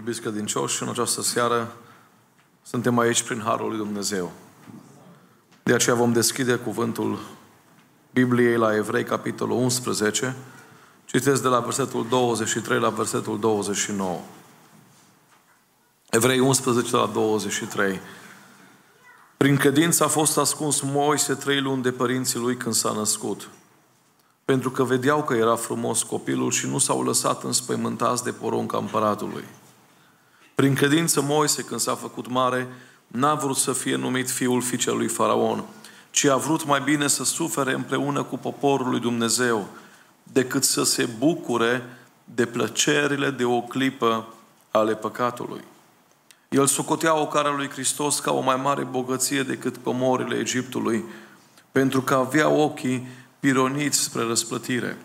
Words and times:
Iubiți 0.00 0.20
credincioși, 0.20 0.82
în 0.82 0.88
această 0.88 1.22
seară 1.22 1.72
suntem 2.62 2.98
aici 2.98 3.22
prin 3.22 3.40
Harul 3.44 3.68
lui 3.68 3.76
Dumnezeu. 3.76 4.32
De 5.62 5.74
aceea 5.74 5.96
vom 5.96 6.12
deschide 6.12 6.54
cuvântul 6.54 7.18
Bibliei 8.12 8.56
la 8.56 8.76
Evrei, 8.76 9.04
capitolul 9.04 9.56
11. 9.56 10.36
Citesc 11.04 11.42
de 11.42 11.48
la 11.48 11.60
versetul 11.60 12.06
23 12.08 12.78
la 12.78 12.88
versetul 12.88 13.38
29. 13.38 14.20
Evrei 16.10 16.38
11 16.38 16.96
la 16.96 17.06
23. 17.06 18.00
Prin 19.36 19.56
credință 19.56 20.04
a 20.04 20.08
fost 20.08 20.38
ascuns 20.38 20.80
Moise 20.80 21.34
trei 21.34 21.60
luni 21.60 21.82
de 21.82 21.92
părinții 21.92 22.38
lui 22.38 22.56
când 22.56 22.74
s-a 22.74 22.92
născut. 22.92 23.48
Pentru 24.44 24.70
că 24.70 24.84
vedeau 24.84 25.24
că 25.24 25.34
era 25.34 25.56
frumos 25.56 26.02
copilul 26.02 26.50
și 26.50 26.66
nu 26.66 26.78
s-au 26.78 27.02
lăsat 27.02 27.42
înspăimântați 27.42 28.24
de 28.24 28.32
porunca 28.32 28.78
împăratului. 28.78 29.44
Prin 30.60 30.74
credință 30.74 31.20
Moise, 31.20 31.62
când 31.62 31.80
s-a 31.80 31.94
făcut 31.94 32.28
mare, 32.28 32.68
n-a 33.06 33.34
vrut 33.34 33.56
să 33.56 33.72
fie 33.72 33.96
numit 33.96 34.30
fiul 34.30 34.62
fiicelui 34.62 34.98
lui 34.98 35.08
Faraon, 35.08 35.64
ci 36.10 36.24
a 36.24 36.36
vrut 36.36 36.66
mai 36.66 36.80
bine 36.80 37.06
să 37.06 37.24
sufere 37.24 37.72
împreună 37.72 38.22
cu 38.22 38.38
poporul 38.38 38.88
lui 38.88 39.00
Dumnezeu, 39.00 39.68
decât 40.22 40.64
să 40.64 40.82
se 40.82 41.08
bucure 41.18 41.82
de 42.24 42.46
plăcerile 42.46 43.30
de 43.30 43.44
o 43.44 43.60
clipă 43.60 44.34
ale 44.70 44.94
păcatului. 44.94 45.64
El 46.48 46.66
socotea 46.66 47.14
ocara 47.14 47.54
lui 47.56 47.68
Hristos 47.68 48.18
ca 48.18 48.32
o 48.32 48.40
mai 48.40 48.56
mare 48.56 48.84
bogăție 48.84 49.42
decât 49.42 49.76
comorile 49.76 50.36
Egiptului, 50.36 51.04
pentru 51.72 52.02
că 52.02 52.14
avea 52.14 52.48
ochii 52.48 53.06
pironiți 53.40 53.98
spre 53.98 54.22
răsplătire. 54.22 54.96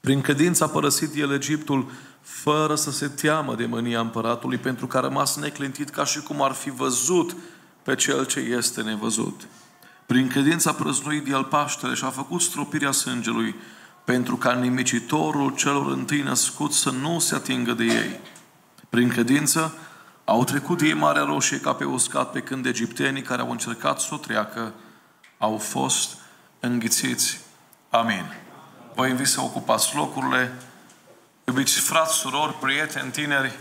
Prin 0.00 0.20
credință 0.20 0.64
a 0.64 0.68
părăsit 0.68 1.14
el 1.14 1.32
Egiptul 1.32 1.86
fără 2.26 2.74
să 2.74 2.90
se 2.90 3.08
teamă 3.08 3.54
de 3.54 3.66
mânia 3.66 4.00
împăratului, 4.00 4.58
pentru 4.58 4.86
că 4.86 4.96
a 4.96 5.00
rămas 5.00 5.36
neclintit 5.36 5.90
ca 5.90 6.04
și 6.04 6.20
cum 6.20 6.42
ar 6.42 6.52
fi 6.52 6.70
văzut 6.70 7.36
pe 7.82 7.94
cel 7.94 8.26
ce 8.26 8.38
este 8.38 8.82
nevăzut. 8.82 9.46
Prin 10.06 10.28
credință 10.28 10.68
a 10.68 10.72
prăznuit 10.72 11.28
el 11.28 11.44
Paștele 11.44 11.94
și 11.94 12.04
a 12.04 12.10
făcut 12.10 12.40
stropirea 12.40 12.90
sângelui, 12.90 13.54
pentru 14.04 14.36
ca 14.36 14.52
nimicitorul 14.52 15.54
celor 15.54 15.92
întâi 15.92 16.20
născut 16.20 16.72
să 16.72 16.90
nu 16.90 17.18
se 17.18 17.34
atingă 17.34 17.72
de 17.72 17.84
ei. 17.84 18.20
Prin 18.88 19.08
credință 19.08 19.74
au 20.24 20.44
trecut 20.44 20.80
ei 20.80 20.94
Marea 20.94 21.22
Roșie 21.22 21.60
ca 21.60 21.72
pe 21.72 21.84
uscat, 21.84 22.30
pe 22.30 22.40
când 22.40 22.66
egiptenii 22.66 23.22
care 23.22 23.42
au 23.42 23.50
încercat 23.50 24.00
să 24.00 24.08
o 24.10 24.16
treacă 24.16 24.72
au 25.38 25.56
fost 25.56 26.16
înghițiți. 26.60 27.40
Amin. 27.90 28.24
Vă 28.94 29.06
invit 29.06 29.26
să 29.26 29.40
ocupați 29.40 29.96
locurile. 29.96 30.52
Iubiți 31.48 31.80
frați, 31.80 32.14
surori, 32.14 32.54
prieteni, 32.54 33.10
tineri, 33.10 33.58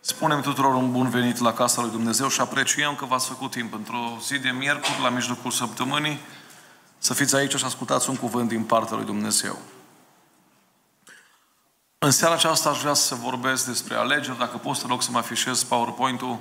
spunem 0.00 0.40
tuturor 0.40 0.74
un 0.74 0.92
bun 0.92 1.10
venit 1.10 1.38
la 1.38 1.52
casa 1.52 1.80
lui 1.80 1.90
Dumnezeu 1.90 2.28
și 2.28 2.40
apreciem 2.40 2.94
că 2.94 3.04
v-ați 3.04 3.26
făcut 3.26 3.50
timp 3.50 3.74
într-o 3.74 4.18
zi 4.22 4.38
de 4.38 4.48
miercuri, 4.48 5.00
la 5.02 5.08
mijlocul 5.08 5.50
săptămânii, 5.50 6.20
să 6.98 7.14
fiți 7.14 7.36
aici 7.36 7.54
și 7.54 7.64
ascultați 7.64 8.08
un 8.08 8.16
cuvânt 8.16 8.48
din 8.48 8.64
partea 8.64 8.96
lui 8.96 9.04
Dumnezeu. 9.04 9.58
În 11.98 12.10
seara 12.10 12.34
aceasta 12.34 12.70
aș 12.70 12.80
vrea 12.80 12.94
să 12.94 13.14
vorbesc 13.14 13.66
despre 13.66 13.94
alegeri. 13.94 14.38
Dacă 14.38 14.56
poți, 14.56 14.80
te 14.80 14.86
rog 14.86 15.02
să 15.02 15.10
mă 15.10 15.18
afișez 15.18 15.62
PowerPoint-ul. 15.62 16.38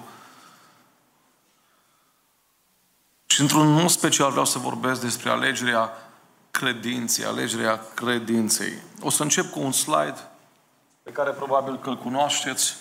Și 3.25 3.41
într-un 3.41 3.71
mod 3.71 3.89
special 3.89 4.29
vreau 4.29 4.45
să 4.45 4.57
vorbesc 4.57 5.01
despre 5.01 5.29
alegerea 5.29 5.91
credinței, 6.51 7.25
alegerea 7.25 7.81
credinței. 7.93 8.73
O 9.01 9.09
să 9.09 9.23
încep 9.23 9.51
cu 9.51 9.59
un 9.59 9.71
slide 9.71 10.28
pe 11.09 11.15
care 11.15 11.31
probabil 11.31 11.79
că 11.79 11.89
îl 11.89 11.97
cunoașteți. 11.97 12.75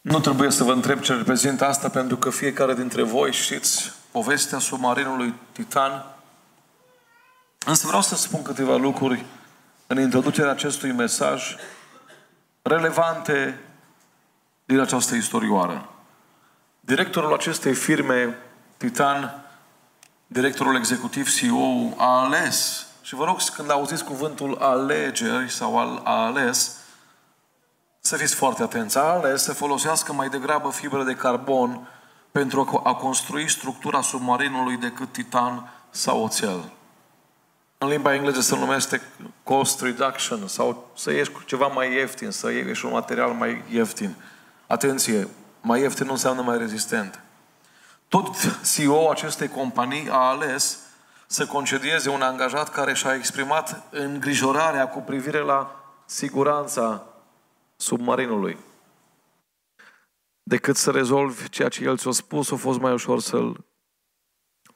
Nu 0.00 0.20
trebuie 0.20 0.50
să 0.50 0.64
vă 0.64 0.72
întreb 0.72 1.00
ce 1.00 1.14
reprezintă 1.14 1.66
asta, 1.66 1.88
pentru 1.88 2.16
că 2.16 2.30
fiecare 2.30 2.74
dintre 2.74 3.02
voi 3.02 3.32
știți 3.32 3.92
povestea 4.10 4.58
submarinului 4.58 5.34
Titan. 5.52 6.04
Însă 7.66 7.86
vreau 7.86 8.02
să 8.02 8.14
spun 8.14 8.42
câteva 8.42 8.76
lucruri 8.76 9.24
în 9.86 10.00
introducerea 10.00 10.50
acestui 10.50 10.92
mesaj 10.92 11.56
relevante 12.62 13.60
din 14.64 14.78
această 14.78 15.14
istorioară. 15.14 15.88
Directorul 16.80 17.32
acestei 17.32 17.74
firme, 17.74 18.38
Titan, 18.76 19.44
directorul 20.26 20.76
executiv 20.76 21.28
CEO, 21.34 21.94
a 21.96 22.22
ales, 22.22 22.86
și 23.04 23.14
vă 23.14 23.24
rog 23.24 23.40
când 23.42 23.70
auziți 23.70 24.04
cuvântul 24.04 24.56
alegeri 24.60 25.50
sau 25.50 25.78
al, 25.78 26.00
a 26.04 26.24
ales, 26.24 26.76
să 28.00 28.16
fiți 28.16 28.34
foarte 28.34 28.62
atenți. 28.62 28.98
A 28.98 29.00
ales 29.00 29.42
să 29.42 29.52
folosească 29.52 30.12
mai 30.12 30.28
degrabă 30.28 30.70
fibre 30.70 31.02
de 31.02 31.14
carbon 31.14 31.88
pentru 32.32 32.80
a 32.84 32.94
construi 32.94 33.50
structura 33.50 34.00
submarinului 34.00 34.76
decât 34.76 35.12
titan 35.12 35.72
sau 35.90 36.22
oțel. 36.22 36.72
În 37.78 37.88
limba 37.88 38.14
engleză 38.14 38.40
se 38.40 38.56
numește 38.56 39.02
cost 39.42 39.80
reduction 39.80 40.46
sau 40.46 40.90
să 40.96 41.12
ieși 41.12 41.30
cu 41.30 41.42
ceva 41.42 41.66
mai 41.66 41.92
ieftin, 41.92 42.30
să 42.30 42.50
ieși 42.50 42.84
un 42.84 42.92
material 42.92 43.32
mai 43.32 43.62
ieftin. 43.70 44.14
Atenție, 44.66 45.28
mai 45.60 45.80
ieftin 45.80 46.06
nu 46.06 46.12
înseamnă 46.12 46.42
mai 46.42 46.58
rezistent. 46.58 47.20
Tot 48.08 48.28
CEO 48.74 49.10
acestei 49.10 49.48
companii 49.48 50.08
a 50.10 50.18
ales 50.18 50.78
să 51.34 51.46
concedieze 51.46 52.08
un 52.10 52.22
angajat 52.22 52.70
care 52.70 52.94
și-a 52.94 53.14
exprimat 53.14 53.88
îngrijorarea 53.90 54.88
cu 54.88 55.00
privire 55.00 55.38
la 55.38 55.84
siguranța 56.06 57.06
submarinului. 57.76 58.58
Decât 60.42 60.76
să 60.76 60.90
rezolvi 60.90 61.48
ceea 61.48 61.68
ce 61.68 61.84
el 61.84 61.96
ți-a 61.96 62.10
spus, 62.10 62.50
a 62.50 62.56
fost 62.56 62.78
mai 62.78 62.92
ușor 62.92 63.20
să-l 63.20 63.64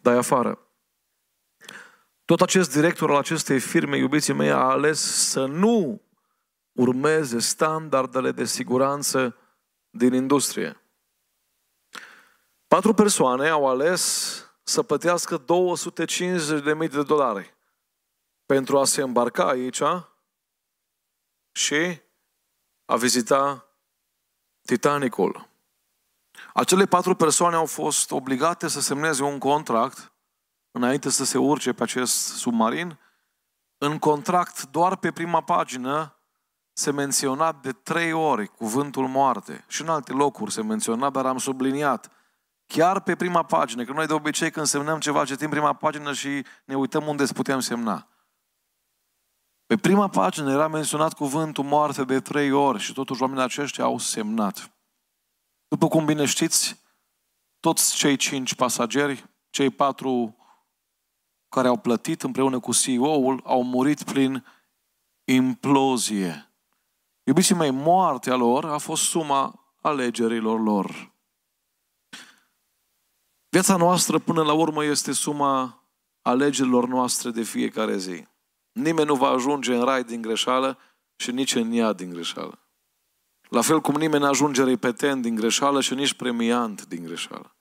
dai 0.00 0.16
afară. 0.16 0.58
Tot 2.24 2.40
acest 2.40 2.72
director 2.72 3.10
al 3.10 3.16
acestei 3.16 3.60
firme, 3.60 3.96
iubiții 3.96 4.32
mei, 4.32 4.50
a 4.50 4.56
ales 4.56 5.00
să 5.30 5.44
nu 5.44 6.02
urmeze 6.72 7.38
standardele 7.38 8.32
de 8.32 8.44
siguranță 8.44 9.36
din 9.90 10.12
industrie. 10.12 10.80
Patru 12.66 12.94
persoane 12.94 13.48
au 13.48 13.68
ales 13.68 14.42
să 14.68 14.82
plătească 14.82 15.44
250.000 15.44 16.90
de 16.90 17.02
dolari 17.02 17.56
pentru 18.46 18.78
a 18.78 18.84
se 18.84 19.02
îmbarca 19.02 19.48
aici 19.48 19.82
și 21.52 22.00
a 22.84 22.96
vizita 22.96 23.68
Titanicul. 24.60 25.48
Acele 26.54 26.86
patru 26.86 27.14
persoane 27.14 27.56
au 27.56 27.66
fost 27.66 28.10
obligate 28.10 28.68
să 28.68 28.80
semneze 28.80 29.22
un 29.22 29.38
contract 29.38 30.12
înainte 30.70 31.10
să 31.10 31.24
se 31.24 31.38
urce 31.38 31.72
pe 31.72 31.82
acest 31.82 32.36
submarin. 32.36 32.98
În 33.78 33.98
contract, 33.98 34.70
doar 34.70 34.96
pe 34.96 35.12
prima 35.12 35.42
pagină, 35.42 36.16
se 36.72 36.90
menționa 36.90 37.52
de 37.52 37.72
trei 37.72 38.12
ori 38.12 38.46
cuvântul 38.46 39.06
moarte. 39.06 39.64
Și 39.68 39.82
în 39.82 39.88
alte 39.88 40.12
locuri 40.12 40.52
se 40.52 40.62
menționa, 40.62 41.10
dar 41.10 41.26
am 41.26 41.38
subliniat. 41.38 42.17
Chiar 42.68 43.00
pe 43.00 43.16
prima 43.16 43.42
pagină, 43.42 43.84
că 43.84 43.92
noi 43.92 44.06
de 44.06 44.12
obicei 44.12 44.50
când 44.50 44.66
semnăm 44.66 44.98
ceva, 44.98 45.24
citim 45.24 45.50
prima 45.50 45.72
pagină 45.72 46.12
și 46.12 46.44
ne 46.64 46.76
uităm 46.76 47.06
unde 47.06 47.24
putem 47.24 47.60
semna. 47.60 48.08
Pe 49.66 49.76
prima 49.76 50.08
pagină 50.08 50.50
era 50.50 50.68
menționat 50.68 51.12
cuvântul 51.12 51.64
moarte 51.64 52.04
de 52.04 52.20
trei 52.20 52.50
ori 52.50 52.78
și 52.78 52.92
totuși 52.92 53.22
oamenii 53.22 53.44
aceștia 53.44 53.84
au 53.84 53.98
semnat. 53.98 54.70
După 55.68 55.88
cum 55.88 56.04
bine 56.04 56.24
știți, 56.24 56.80
toți 57.60 57.94
cei 57.94 58.16
cinci 58.16 58.54
pasageri, 58.54 59.24
cei 59.50 59.70
patru 59.70 60.36
care 61.48 61.68
au 61.68 61.76
plătit 61.76 62.22
împreună 62.22 62.60
cu 62.60 62.72
CEO-ul, 62.72 63.40
au 63.44 63.62
murit 63.62 64.02
prin 64.02 64.46
implozie. 65.24 66.52
Iubiții 67.22 67.54
mei, 67.54 67.70
moartea 67.70 68.34
lor 68.34 68.64
a 68.64 68.78
fost 68.78 69.02
suma 69.02 69.74
alegerilor 69.80 70.60
lor. 70.60 71.16
Viața 73.48 73.76
noastră 73.76 74.18
până 74.18 74.42
la 74.42 74.52
urmă 74.52 74.84
este 74.84 75.12
suma 75.12 75.82
alegerilor 76.22 76.88
noastre 76.88 77.30
de 77.30 77.42
fiecare 77.42 77.96
zi. 77.96 78.26
Nimeni 78.72 79.06
nu 79.06 79.14
va 79.14 79.28
ajunge 79.28 79.74
în 79.74 79.84
rai 79.84 80.04
din 80.04 80.22
greșeală 80.22 80.78
și 81.16 81.30
nici 81.30 81.54
în 81.54 81.72
ea 81.72 81.92
din 81.92 82.10
greșeală. 82.10 82.58
La 83.48 83.60
fel 83.60 83.80
cum 83.80 83.94
nimeni 83.94 84.22
nu 84.22 84.28
ajunge 84.28 84.64
repetent 84.64 85.22
din 85.22 85.34
greșeală 85.34 85.80
și 85.80 85.94
nici 85.94 86.14
premiant 86.14 86.86
din 86.86 87.04
greșeală. 87.04 87.56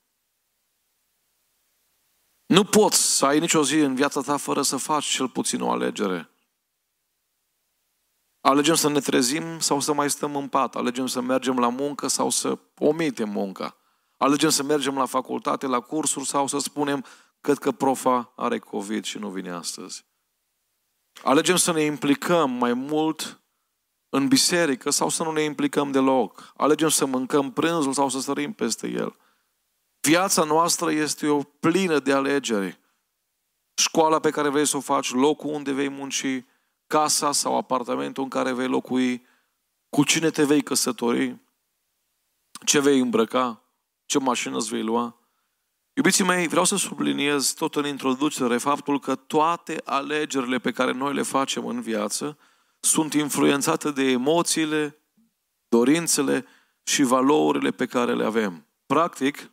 Nu 2.46 2.64
poți 2.64 3.18
să 3.18 3.26
ai 3.26 3.40
nicio 3.40 3.64
zi 3.64 3.80
în 3.80 3.96
viața 3.96 4.22
ta 4.22 4.38
fără 4.38 4.62
să 4.62 4.78
faci 4.78 5.06
cel 5.06 5.30
puțin 5.30 5.62
o 5.62 5.72
alegere. 5.72 6.30
Alegem 8.42 8.76
să 8.76 8.90
ne 8.90 9.00
trezim 9.00 9.60
sau 9.60 9.80
să 9.80 9.94
mai 9.94 10.10
stăm 10.10 10.36
în 10.36 10.48
pat. 10.48 10.76
Alegem 10.76 11.08
să 11.08 11.22
mergem 11.22 11.60
la 11.60 11.70
muncă 11.70 12.08
sau 12.08 12.30
să 12.30 12.60
omitem 12.78 13.30
munca. 13.30 13.78
Alegem 14.18 14.50
să 14.50 14.64
mergem 14.64 14.98
la 14.98 15.06
facultate, 15.06 15.66
la 15.68 15.80
cursuri 15.80 16.26
sau 16.26 16.48
să 16.48 16.58
spunem 16.58 17.06
cred 17.42 17.58
că 17.58 17.72
profa 17.72 18.34
are 18.36 18.60
COVID 18.60 19.04
și 19.04 19.18
nu 19.18 19.30
vine 19.30 19.52
astăzi. 19.52 20.06
Alegem 21.24 21.56
să 21.56 21.72
ne 21.72 21.82
implicăm 21.82 22.52
mai 22.52 22.74
mult 22.74 23.42
în 24.10 24.28
biserică 24.28 24.90
sau 24.90 25.10
să 25.10 25.24
nu 25.24 25.32
ne 25.32 25.42
implicăm 25.42 25.92
deloc. 25.92 26.54
Alegem 26.58 26.90
să 26.90 27.06
mâncăm 27.06 27.52
prânzul 27.52 27.94
sau 27.94 28.10
să 28.10 28.20
sărim 28.20 28.54
peste 28.54 28.88
el. 28.88 29.16
Viața 30.00 30.44
noastră 30.44 30.92
este 30.92 31.28
o 31.28 31.44
plină 31.44 32.00
de 32.00 32.14
alegeri. 32.14 32.80
Școala 33.74 34.20
pe 34.20 34.30
care 34.30 34.50
vrei 34.50 34.66
să 34.66 34.78
o 34.78 34.80
faci, 34.80 35.12
locul 35.12 35.50
unde 35.50 35.72
vei 35.72 35.90
munci, 35.90 36.46
casa 36.88 37.32
sau 37.32 37.58
apartamentul 37.58 38.24
în 38.24 38.30
care 38.30 38.54
vei 38.54 38.68
locui, 38.68 39.26
cu 39.90 40.04
cine 40.04 40.30
te 40.30 40.44
vei 40.44 40.62
căsători, 40.62 41.38
ce 42.66 42.80
vei 42.80 43.00
îmbrăca, 43.00 43.62
ce 44.08 44.20
mașină 44.20 44.58
îți 44.58 44.70
vei 44.70 44.84
lua. 44.84 45.20
Iubiții 45.94 46.24
mei, 46.24 46.48
vreau 46.48 46.66
să 46.66 46.76
subliniez 46.76 47.54
tot 47.54 47.76
în 47.76 47.86
introducere 47.86 48.58
faptul 48.58 49.00
că 49.00 49.16
toate 49.16 49.82
alegerile 49.84 50.60
pe 50.60 50.72
care 50.72 50.92
noi 50.92 51.14
le 51.14 51.22
facem 51.22 51.66
în 51.66 51.82
viață 51.82 52.38
sunt 52.80 53.14
influențate 53.14 53.92
de 53.92 54.04
emoțiile, 54.04 55.02
dorințele 55.68 56.46
și 56.84 57.04
valorile 57.04 57.72
pe 57.72 57.86
care 57.86 58.14
le 58.14 58.26
avem. 58.26 58.68
Practic, 58.86 59.52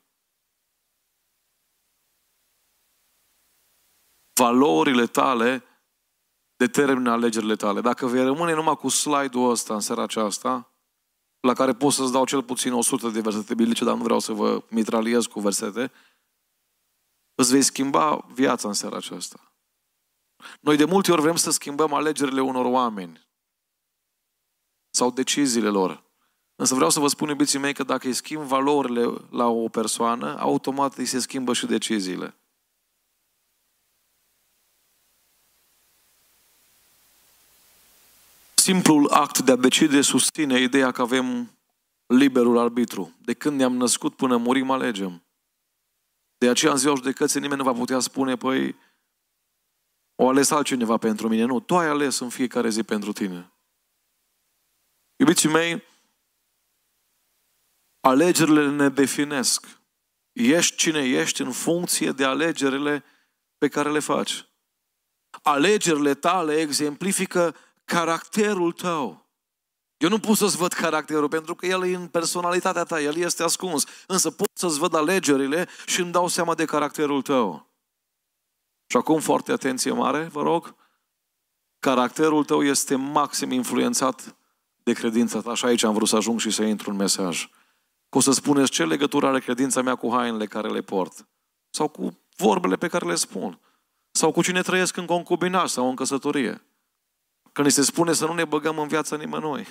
valorile 4.32 5.06
tale 5.06 5.64
determină 6.56 7.10
alegerile 7.10 7.56
tale. 7.56 7.80
Dacă 7.80 8.06
vei 8.06 8.24
rămâne 8.24 8.54
numai 8.54 8.76
cu 8.76 8.88
slide-ul 8.88 9.50
ăsta 9.50 9.74
în 9.74 9.80
seara 9.80 10.02
aceasta, 10.02 10.73
la 11.44 11.52
care 11.52 11.74
pot 11.74 11.92
să-ți 11.92 12.12
dau 12.12 12.24
cel 12.24 12.42
puțin 12.42 12.72
100 12.72 13.08
de 13.08 13.20
versete 13.20 13.54
biblice, 13.54 13.84
dar 13.84 13.96
nu 13.96 14.02
vreau 14.02 14.18
să 14.18 14.32
vă 14.32 14.62
mitraliez 14.68 15.26
cu 15.26 15.40
versete, 15.40 15.92
îți 17.34 17.50
vei 17.50 17.62
schimba 17.62 18.26
viața 18.32 18.68
în 18.68 18.74
seara 18.74 18.96
aceasta. 18.96 19.54
Noi 20.60 20.76
de 20.76 20.84
multe 20.84 21.12
ori 21.12 21.20
vrem 21.20 21.36
să 21.36 21.50
schimbăm 21.50 21.92
alegerile 21.92 22.40
unor 22.40 22.64
oameni 22.64 23.28
sau 24.90 25.10
deciziile 25.10 25.68
lor. 25.68 26.02
Însă 26.56 26.74
vreau 26.74 26.90
să 26.90 27.00
vă 27.00 27.08
spun, 27.08 27.28
iubiții 27.28 27.58
mei, 27.58 27.74
că 27.74 27.82
dacă 27.82 28.06
îi 28.06 28.12
schimb 28.12 28.42
valorile 28.42 29.04
la 29.30 29.46
o 29.46 29.68
persoană, 29.68 30.38
automat 30.38 30.96
îi 30.96 31.06
se 31.06 31.18
schimbă 31.18 31.52
și 31.52 31.66
deciziile. 31.66 32.36
Simplul 38.64 39.08
act 39.10 39.38
de 39.38 39.52
a 39.52 39.56
decide 39.56 40.00
susține 40.00 40.60
ideea 40.60 40.90
că 40.90 41.02
avem 41.02 41.58
liberul 42.06 42.58
arbitru. 42.58 43.16
De 43.20 43.34
când 43.34 43.56
ne-am 43.56 43.76
născut 43.76 44.16
până 44.16 44.36
murim, 44.36 44.70
alegem. 44.70 45.24
De 46.38 46.48
aceea 46.48 46.72
în 46.72 46.78
ziua 46.78 46.94
judecății 46.94 47.40
nimeni 47.40 47.58
nu 47.58 47.64
va 47.64 47.72
putea 47.72 47.98
spune, 47.98 48.36
păi, 48.36 48.76
o 50.14 50.28
ales 50.28 50.50
altcineva 50.50 50.96
pentru 50.96 51.28
mine. 51.28 51.44
Nu, 51.44 51.60
tu 51.60 51.76
ai 51.76 51.86
ales 51.86 52.18
în 52.18 52.28
fiecare 52.28 52.68
zi 52.68 52.82
pentru 52.82 53.12
tine. 53.12 53.52
Iubiții 55.16 55.48
mei, 55.48 55.82
alegerile 58.00 58.70
ne 58.70 58.88
definesc. 58.88 59.66
Ești 60.32 60.76
cine 60.76 61.08
ești 61.08 61.42
în 61.42 61.52
funcție 61.52 62.12
de 62.12 62.24
alegerile 62.24 63.04
pe 63.58 63.68
care 63.68 63.90
le 63.90 64.00
faci. 64.00 64.44
Alegerile 65.42 66.14
tale 66.14 66.60
exemplifică 66.60 67.56
caracterul 67.84 68.72
tău. 68.72 69.24
Eu 69.96 70.08
nu 70.08 70.18
pot 70.18 70.36
să-ți 70.36 70.56
văd 70.56 70.72
caracterul 70.72 71.28
pentru 71.28 71.54
că 71.54 71.66
el 71.66 71.84
e 71.84 71.94
în 71.94 72.06
personalitatea 72.06 72.84
ta, 72.84 73.00
el 73.00 73.16
este 73.16 73.42
ascuns. 73.42 73.84
Însă 74.06 74.30
pot 74.30 74.48
să-ți 74.52 74.78
văd 74.78 74.94
alegerile 74.94 75.68
și 75.86 76.00
îmi 76.00 76.12
dau 76.12 76.28
seama 76.28 76.54
de 76.54 76.64
caracterul 76.64 77.22
tău. 77.22 77.72
Și 78.86 78.96
acum 78.96 79.20
foarte 79.20 79.52
atenție 79.52 79.92
mare, 79.92 80.28
vă 80.32 80.42
rog. 80.42 80.74
Caracterul 81.78 82.44
tău 82.44 82.62
este 82.62 82.94
maxim 82.94 83.50
influențat 83.50 84.36
de 84.82 84.92
credința 84.92 85.40
ta. 85.40 85.54
Și 85.54 85.64
aici 85.64 85.82
am 85.82 85.94
vrut 85.94 86.08
să 86.08 86.16
ajung 86.16 86.40
și 86.40 86.50
să 86.50 86.62
intru 86.62 86.90
în 86.90 86.96
mesaj. 86.96 87.48
Că 88.08 88.18
o 88.18 88.20
să 88.20 88.32
spuneți 88.32 88.70
ce 88.70 88.84
legătură 88.84 89.26
are 89.26 89.40
credința 89.40 89.82
mea 89.82 89.94
cu 89.94 90.10
hainele 90.10 90.46
care 90.46 90.68
le 90.68 90.80
port. 90.80 91.28
Sau 91.70 91.88
cu 91.88 92.18
vorbele 92.36 92.76
pe 92.76 92.88
care 92.88 93.06
le 93.06 93.14
spun. 93.14 93.60
Sau 94.10 94.32
cu 94.32 94.42
cine 94.42 94.62
trăiesc 94.62 94.96
în 94.96 95.06
concubinaj 95.06 95.70
sau 95.70 95.88
în 95.88 95.94
căsătorie. 95.94 96.62
Când 97.54 97.66
ni 97.66 97.72
se 97.72 97.82
spune 97.82 98.12
să 98.12 98.26
nu 98.26 98.32
ne 98.32 98.44
băgăm 98.44 98.78
în 98.78 98.88
viața 98.88 99.16
nimănui. 99.16 99.66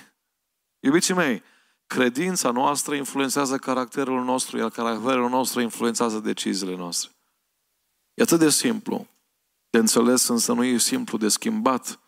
Iubiții 0.80 1.14
mei, 1.14 1.42
credința 1.86 2.50
noastră 2.50 2.94
influențează 2.94 3.58
caracterul 3.58 4.24
nostru, 4.24 4.58
iar 4.58 4.70
caracterul 4.70 5.28
nostru 5.28 5.60
influențează 5.60 6.18
deciziile 6.18 6.76
noastre. 6.76 7.10
E 8.14 8.22
atât 8.22 8.38
de 8.38 8.50
simplu. 8.50 9.06
De 9.70 9.78
înțeles, 9.78 10.28
însă 10.28 10.52
nu 10.52 10.64
e 10.64 10.78
simplu 10.78 11.18
de 11.18 11.28
schimbat. 11.28 12.00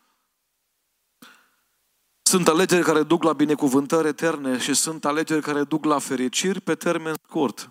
Sunt 2.22 2.49
alegeri 2.49 2.84
care 2.84 3.02
duc 3.02 3.22
la 3.22 3.32
binecuvântări 3.32 4.08
eterne 4.08 4.58
și 4.58 4.75
sunt 4.75 5.05
alegeri 5.05 5.43
care 5.43 5.64
duc 5.64 5.84
la 5.84 5.99
fericiri 5.99 6.61
pe 6.61 6.75
termen 6.75 7.14
scurt. 7.26 7.70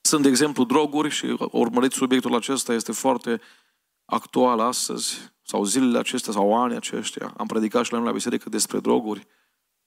Sunt, 0.00 0.22
de 0.22 0.28
exemplu, 0.28 0.64
droguri 0.64 1.10
și 1.10 1.36
urmăriți 1.50 1.96
subiectul 1.96 2.34
acesta 2.34 2.72
este 2.72 2.92
foarte 2.92 3.40
actual 4.04 4.60
astăzi 4.60 5.32
sau 5.50 5.64
zilele 5.64 5.98
acestea 5.98 6.32
sau 6.32 6.62
anii 6.62 6.76
aceștia. 6.76 7.34
Am 7.36 7.46
predicat 7.46 7.84
și 7.84 7.92
la 7.92 7.98
la 7.98 8.12
biserică 8.12 8.48
despre 8.48 8.80
droguri. 8.80 9.26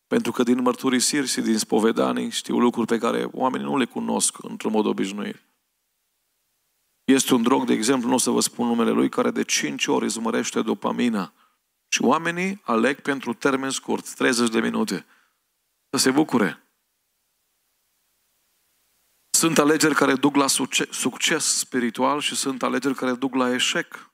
Pentru 0.08 0.32
că 0.32 0.44
din 0.44 0.62
mărturisiri 0.62 1.28
și 1.28 1.42
din 1.42 1.58
spovedanii 1.58 2.30
știu 2.30 2.60
lucruri 2.60 2.88
pe 2.88 2.98
care 2.98 3.28
oamenii 3.32 3.66
nu 3.66 3.78
le 3.78 3.86
cunosc 3.86 4.44
într-un 4.44 4.72
mod 4.72 4.86
obișnuit. 4.86 5.44
Este 7.04 7.34
un 7.34 7.42
drog, 7.42 7.66
de 7.66 7.74
exemplu, 7.74 8.08
nu 8.08 8.14
o 8.16 8.18
să 8.18 8.30
vă 8.30 8.40
spun 8.40 8.68
numele 8.68 8.92
lui, 8.92 9.10
care 9.10 9.32
de 9.32 9.44
5 9.44 9.88
ori 9.88 10.06
izmărește 10.06 10.62
dopamina. 10.62 11.34
Și 11.88 12.02
oamenii 12.02 12.62
aleg 12.64 13.00
pentru 13.00 13.34
termen 13.34 13.70
scurt, 13.70 14.14
30 14.14 14.50
de 14.50 14.60
minute, 14.60 15.06
să 15.90 15.98
se 15.98 16.12
bucure. 16.12 16.68
Sunt 19.30 19.58
alegeri 19.58 19.96
care 19.96 20.16
duc 20.16 20.36
la 20.36 20.48
succes 20.90 21.58
spiritual 21.58 22.20
și 22.20 22.36
sunt 22.36 22.64
alegeri 22.64 22.96
care 22.96 23.14
duc 23.14 23.36
la 23.36 23.54
eșec 23.54 24.13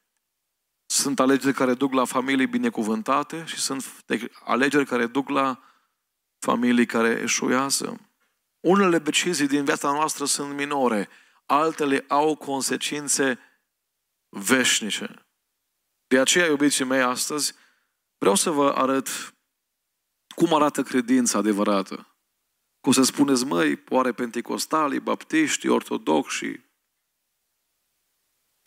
sunt 0.91 1.19
alegeri 1.19 1.53
care 1.53 1.73
duc 1.73 1.93
la 1.93 2.05
familii 2.05 2.47
binecuvântate 2.47 3.43
și 3.45 3.57
sunt 3.57 4.03
alegeri 4.43 4.85
care 4.85 5.07
duc 5.07 5.29
la 5.29 5.59
familii 6.39 6.85
care 6.85 7.19
eșuează. 7.23 7.99
Unele 8.59 8.99
decizii 8.99 9.47
din 9.47 9.63
viața 9.63 9.91
noastră 9.91 10.25
sunt 10.25 10.53
minore, 10.53 11.09
altele 11.45 12.05
au 12.07 12.35
consecințe 12.35 13.39
veșnice. 14.29 15.25
De 16.07 16.19
aceea, 16.19 16.45
iubiții 16.45 16.85
mei, 16.85 17.01
astăzi 17.01 17.53
vreau 18.17 18.35
să 18.35 18.49
vă 18.49 18.71
arăt 18.75 19.35
cum 20.35 20.53
arată 20.53 20.83
credința 20.83 21.37
adevărată. 21.37 22.15
Cum 22.81 22.91
să 22.91 23.03
spuneți, 23.03 23.45
măi, 23.45 23.83
oare 23.89 24.11
pentecostalii, 24.11 24.99
baptiști, 24.99 25.67
ortodoxi, 25.67 26.68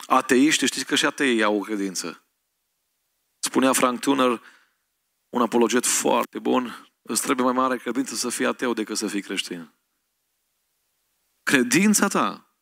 ateiști, 0.05 0.65
știți 0.65 0.85
că 0.85 0.95
și 0.95 1.05
ateii 1.05 1.43
au 1.43 1.57
o 1.57 1.59
credință. 1.59 2.23
Spunea 3.39 3.73
Frank 3.73 3.99
Tuner, 3.99 4.41
un 5.29 5.41
apologet 5.41 5.85
foarte 5.85 6.39
bun, 6.39 6.91
îți 7.01 7.21
trebuie 7.21 7.45
mai 7.45 7.55
mare 7.55 7.77
credință 7.77 8.15
să 8.15 8.29
fii 8.29 8.45
ateu 8.45 8.73
decât 8.73 8.97
să 8.97 9.07
fii 9.07 9.21
creștin. 9.21 9.73
Credința 11.43 12.07
ta 12.07 12.57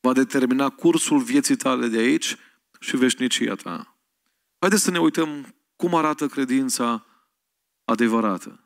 va 0.00 0.12
determina 0.12 0.70
cursul 0.70 1.22
vieții 1.22 1.56
tale 1.56 1.86
de 1.86 1.98
aici 1.98 2.36
și 2.80 2.96
veșnicia 2.96 3.54
ta. 3.54 3.98
Haideți 4.58 4.82
să 4.82 4.90
ne 4.90 5.00
uităm 5.00 5.54
cum 5.76 5.94
arată 5.94 6.26
credința 6.26 7.06
adevărată. 7.84 8.65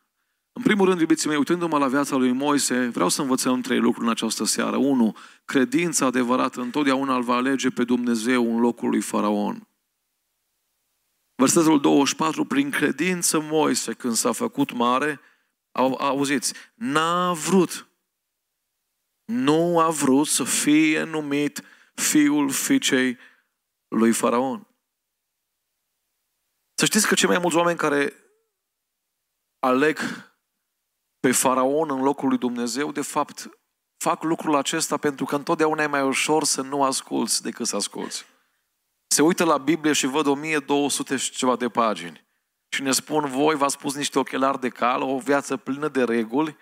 În 0.60 0.66
primul 0.66 0.86
rând, 0.86 1.00
iubiții 1.00 1.28
mei, 1.28 1.36
uitându-mă 1.36 1.78
la 1.78 1.88
viața 1.88 2.16
lui 2.16 2.32
Moise, 2.32 2.88
vreau 2.88 3.08
să 3.08 3.20
învățăm 3.20 3.60
trei 3.60 3.78
lucruri 3.78 4.04
în 4.04 4.10
această 4.10 4.44
seară. 4.44 4.76
Unu, 4.76 5.16
credința 5.44 6.06
adevărată 6.06 6.60
întotdeauna 6.60 7.16
îl 7.16 7.22
va 7.22 7.34
alege 7.34 7.70
pe 7.70 7.84
Dumnezeu 7.84 8.54
în 8.54 8.60
locul 8.60 8.88
lui 8.88 9.00
Faraon. 9.00 9.68
Versetul 11.34 11.80
24, 11.80 12.44
prin 12.44 12.70
credință 12.70 13.40
Moise, 13.40 13.92
când 13.92 14.14
s-a 14.14 14.32
făcut 14.32 14.72
mare, 14.72 15.20
au, 15.72 15.94
auziți, 15.94 16.54
n-a 16.74 17.32
vrut, 17.32 17.88
nu 19.24 19.78
a 19.78 19.90
vrut 19.90 20.26
să 20.26 20.44
fie 20.44 21.02
numit 21.02 21.62
fiul 21.94 22.50
fiicei 22.50 23.18
lui 23.88 24.12
Faraon. 24.12 24.66
Să 26.74 26.84
știți 26.84 27.06
că 27.06 27.14
cei 27.14 27.28
mai 27.28 27.38
mulți 27.38 27.56
oameni 27.56 27.78
care 27.78 28.14
aleg 29.58 29.98
pe 31.20 31.32
faraon 31.32 31.90
în 31.90 32.02
locul 32.02 32.28
lui 32.28 32.38
Dumnezeu, 32.38 32.92
de 32.92 33.00
fapt, 33.00 33.50
fac 33.96 34.22
lucrul 34.22 34.56
acesta 34.56 34.96
pentru 34.96 35.24
că 35.24 35.34
întotdeauna 35.34 35.82
e 35.82 35.86
mai 35.86 36.02
ușor 36.02 36.44
să 36.44 36.62
nu 36.62 36.82
asculți 36.82 37.42
decât 37.42 37.66
să 37.66 37.76
asculți. 37.76 38.26
Se 39.06 39.22
uită 39.22 39.44
la 39.44 39.58
Biblie 39.58 39.92
și 39.92 40.06
văd 40.06 40.26
1200 40.26 41.16
și 41.16 41.30
ceva 41.30 41.56
de 41.56 41.68
pagini. 41.68 42.28
Și 42.68 42.82
ne 42.82 42.92
spun, 42.92 43.28
voi 43.28 43.56
v-ați 43.56 43.78
pus 43.78 43.94
niște 43.94 44.18
ochelari 44.18 44.60
de 44.60 44.68
cal, 44.68 45.02
o 45.02 45.18
viață 45.18 45.56
plină 45.56 45.88
de 45.88 46.04
reguli 46.04 46.56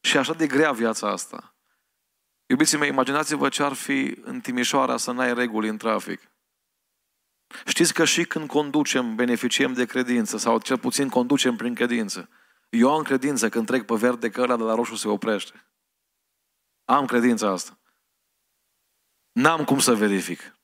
și 0.00 0.16
așa 0.16 0.32
de 0.32 0.46
grea 0.46 0.72
viața 0.72 1.10
asta. 1.10 1.54
Iubiții 2.46 2.78
mei, 2.78 2.88
imaginați-vă 2.88 3.48
ce 3.48 3.62
ar 3.62 3.72
fi 3.72 4.18
în 4.22 4.40
Timișoara 4.40 4.96
să 4.96 5.12
n-ai 5.12 5.34
reguli 5.34 5.68
în 5.68 5.76
trafic. 5.76 6.20
Știți 7.66 7.94
că 7.94 8.04
și 8.04 8.24
când 8.24 8.48
conducem, 8.48 9.14
beneficiem 9.14 9.72
de 9.72 9.86
credință, 9.86 10.36
sau 10.36 10.58
cel 10.58 10.78
puțin 10.78 11.08
conducem 11.08 11.56
prin 11.56 11.74
credință. 11.74 12.28
Eu 12.70 12.94
am 12.94 13.02
credință 13.02 13.48
când 13.48 13.66
trec 13.66 13.86
pe 13.86 13.94
verde 13.94 14.30
că 14.30 14.40
ăla 14.40 14.56
de 14.56 14.62
la 14.62 14.74
roșu 14.74 14.94
se 14.94 15.08
oprește. 15.08 15.66
Am 16.84 17.06
credința 17.06 17.48
asta. 17.48 17.78
N-am 19.32 19.64
cum 19.64 19.78
să 19.78 19.94
verific. 19.94 20.58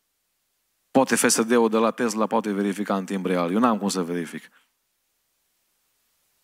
Poate 0.91 1.17
FSD-ul 1.17 1.69
de 1.69 1.77
la 1.77 1.91
Tesla 1.91 2.27
poate 2.27 2.53
verifica 2.53 2.97
în 2.97 3.05
timp 3.05 3.27
real. 3.27 3.53
Eu 3.53 3.59
n-am 3.59 3.79
cum 3.79 3.89
să 3.89 4.03
verific. 4.03 4.51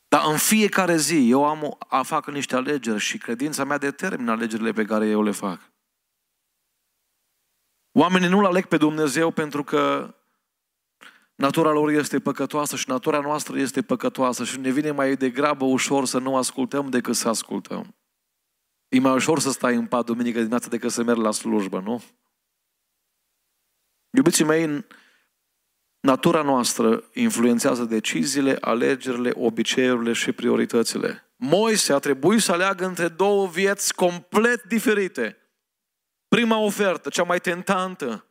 Dar 0.09 0.31
în 0.31 0.39
fiecare 0.39 0.97
zi 0.97 1.31
eu 1.31 1.47
am 1.47 1.77
a 1.89 2.03
fac 2.03 2.27
niște 2.27 2.57
alegeri 2.57 2.99
și 2.99 3.19
credința 3.19 3.65
mea 3.65 3.79
determină 3.79 4.31
alegerile 4.31 4.73
pe 4.73 4.85
care 4.85 5.07
eu 5.07 5.23
le 5.23 5.31
fac. 5.31 5.73
Oamenii 7.93 8.29
nu-L 8.29 8.45
aleg 8.45 8.67
pe 8.67 8.77
Dumnezeu 8.77 9.31
pentru 9.31 9.65
că 9.65 10.15
natura 11.35 11.71
lor 11.71 11.91
este 11.91 12.21
păcătoasă 12.21 12.77
și 12.77 12.89
natura 12.89 13.21
noastră 13.21 13.59
este 13.59 13.83
păcătoasă 13.83 14.45
și 14.45 14.61
ne 14.61 14.71
vine 14.71 14.91
mai 14.91 15.17
degrabă 15.17 15.65
ușor 15.65 16.07
să 16.07 16.19
nu 16.19 16.37
ascultăm 16.37 16.91
decât 16.91 17.15
să 17.15 17.29
ascultăm. 17.29 17.95
E 18.89 19.01
mai 19.01 19.13
ușor 19.15 19.39
să 19.39 19.51
stai 19.51 19.75
în 19.75 19.87
pat 19.87 20.05
duminică 20.05 20.37
dimineața 20.37 20.69
decât 20.69 20.91
să 20.91 21.03
mergi 21.03 21.21
la 21.21 21.31
slujbă, 21.31 21.81
nu? 21.81 22.03
Iubiții 24.11 24.45
mei, 24.45 24.87
natura 26.01 26.43
noastră 26.43 27.05
influențează 27.13 27.85
deciziile, 27.85 28.57
alegerile, 28.61 29.33
obiceiurile 29.35 30.13
și 30.13 30.33
prioritățile. 30.33 31.33
Moise 31.37 31.93
a 31.93 31.99
trebuit 31.99 32.41
să 32.41 32.53
aleagă 32.53 32.87
între 32.87 33.09
două 33.09 33.47
vieți 33.47 33.95
complet 33.95 34.63
diferite. 34.63 35.37
Prima 36.29 36.59
ofertă, 36.59 37.09
cea 37.09 37.23
mai 37.23 37.41
tentantă, 37.41 38.27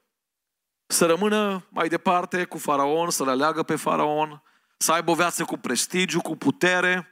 să 0.92 1.06
rămână 1.06 1.68
mai 1.70 1.88
departe 1.88 2.46
cu 2.46 2.58
faraon, 2.58 3.10
să-l 3.10 3.28
aleagă 3.28 3.64
pe 3.64 3.76
faraon, 3.76 4.44
să 4.78 4.92
aibă 4.92 5.12
o 5.12 5.16
viață 5.16 5.46
cu 5.46 5.58
prestigiu, 5.58 6.22
cu 6.22 6.36
putere 6.36 7.08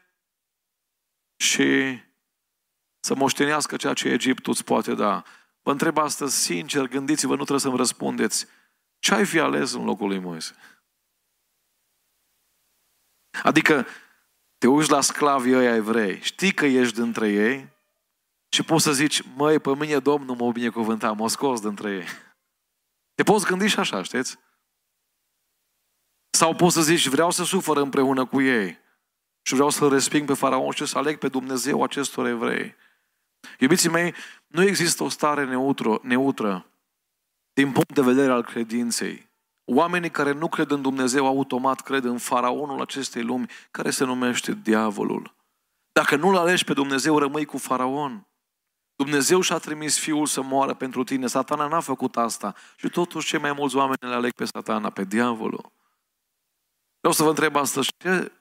și 1.36 2.00
să 3.00 3.16
moștenească 3.16 3.76
ceea 3.76 3.94
ce 3.94 4.10
Egiptul 4.10 4.54
îți 4.54 4.64
poate 4.64 4.94
da. 4.94 5.24
Vă 5.62 5.72
întreb 5.72 5.98
astăzi, 5.98 6.42
sincer, 6.42 6.88
gândiți-vă, 6.88 7.30
nu 7.30 7.36
trebuie 7.36 7.60
să-mi 7.60 7.78
răspundeți. 7.78 8.48
Ce 9.00 9.14
ai 9.14 9.26
fi 9.26 9.40
ales 9.40 9.74
în 9.74 9.84
locul 9.84 10.08
lui 10.08 10.20
Moise? 10.20 10.56
Adică 13.44 13.88
te 14.58 14.68
uiți 14.68 14.90
la 14.90 15.02
sclavii 15.02 15.56
ăia 15.56 15.76
evrei, 15.76 16.22
știi 16.22 16.54
că 16.54 16.66
ești 16.66 16.96
dintre 17.02 17.30
ei 17.30 17.70
și 18.50 18.64
poți 18.64 18.84
să 18.84 18.94
zici, 18.94 19.22
măi, 19.36 19.60
pe 19.60 19.76
mine 19.76 20.00
Domnul 20.00 20.36
m-a 20.36 20.52
binecuvântat, 20.52 21.16
m-a 21.16 21.28
scos 21.28 21.62
dintre 21.62 21.92
ei. 21.92 22.06
Te 23.20 23.26
poți 23.26 23.46
gândi 23.46 23.68
și 23.68 23.80
așa, 23.80 24.04
știți? 24.04 24.38
Sau 26.30 26.56
poți 26.56 26.74
să 26.74 26.82
zici, 26.82 27.08
vreau 27.08 27.32
să 27.32 27.44
sufăr 27.44 27.78
împreună 27.78 28.26
cu 28.26 28.42
ei 28.42 28.78
și 29.42 29.54
vreau 29.54 29.70
să-l 29.70 29.90
resping 29.90 30.28
pe 30.28 30.34
faraon 30.34 30.72
și 30.72 30.86
să 30.86 30.98
aleg 30.98 31.18
pe 31.18 31.28
Dumnezeu 31.28 31.84
acestor 31.84 32.26
evrei. 32.28 32.76
Iubiții 33.60 33.90
mei, 33.90 34.14
nu 34.48 34.64
există 34.64 35.04
o 35.04 35.10
stare 35.10 35.46
neutră, 35.46 36.00
neutră 36.04 36.66
din 37.54 37.72
punct 37.72 37.94
de 37.94 38.02
vedere 38.02 38.32
al 38.32 38.44
credinței. 38.44 39.30
Oamenii 39.66 40.12
care 40.12 40.32
nu 40.32 40.50
cred 40.50 40.72
în 40.72 40.82
Dumnezeu 40.82 41.26
automat 41.26 41.82
cred 41.82 42.04
în 42.04 42.18
faraonul 42.18 42.82
acestei 42.82 43.24
lumi 43.24 43.50
care 43.72 43.90
se 43.90 44.04
numește 44.04 44.60
diavolul. 44.64 45.36
Dacă 45.92 46.16
nu-L 46.16 46.36
alegi 46.36 46.64
pe 46.64 46.74
Dumnezeu, 46.74 47.18
rămâi 47.18 47.46
cu 47.46 47.58
faraon. 47.58 48.28
Dumnezeu 49.04 49.42
și-a 49.42 49.58
trimis 49.58 50.00
Fiul 50.00 50.26
să 50.26 50.42
moară 50.42 50.74
pentru 50.74 51.04
tine. 51.04 51.28
Satana 51.28 51.68
n-a 51.68 51.80
făcut 51.80 52.18
asta. 52.18 52.56
Și 52.76 52.90
totuși 52.90 53.28
cei 53.28 53.40
mai 53.40 53.54
mulți 53.54 53.76
oameni 53.76 53.98
le 54.00 54.14
aleg 54.14 54.32
pe 54.32 54.46
satana, 54.46 54.90
pe 54.90 55.04
diavolul. 55.04 55.72
Vreau 57.00 57.14
să 57.14 57.24
vă 57.24 57.30
întreb 57.30 57.56
astăzi, 57.56 57.90
ce, 57.98 58.32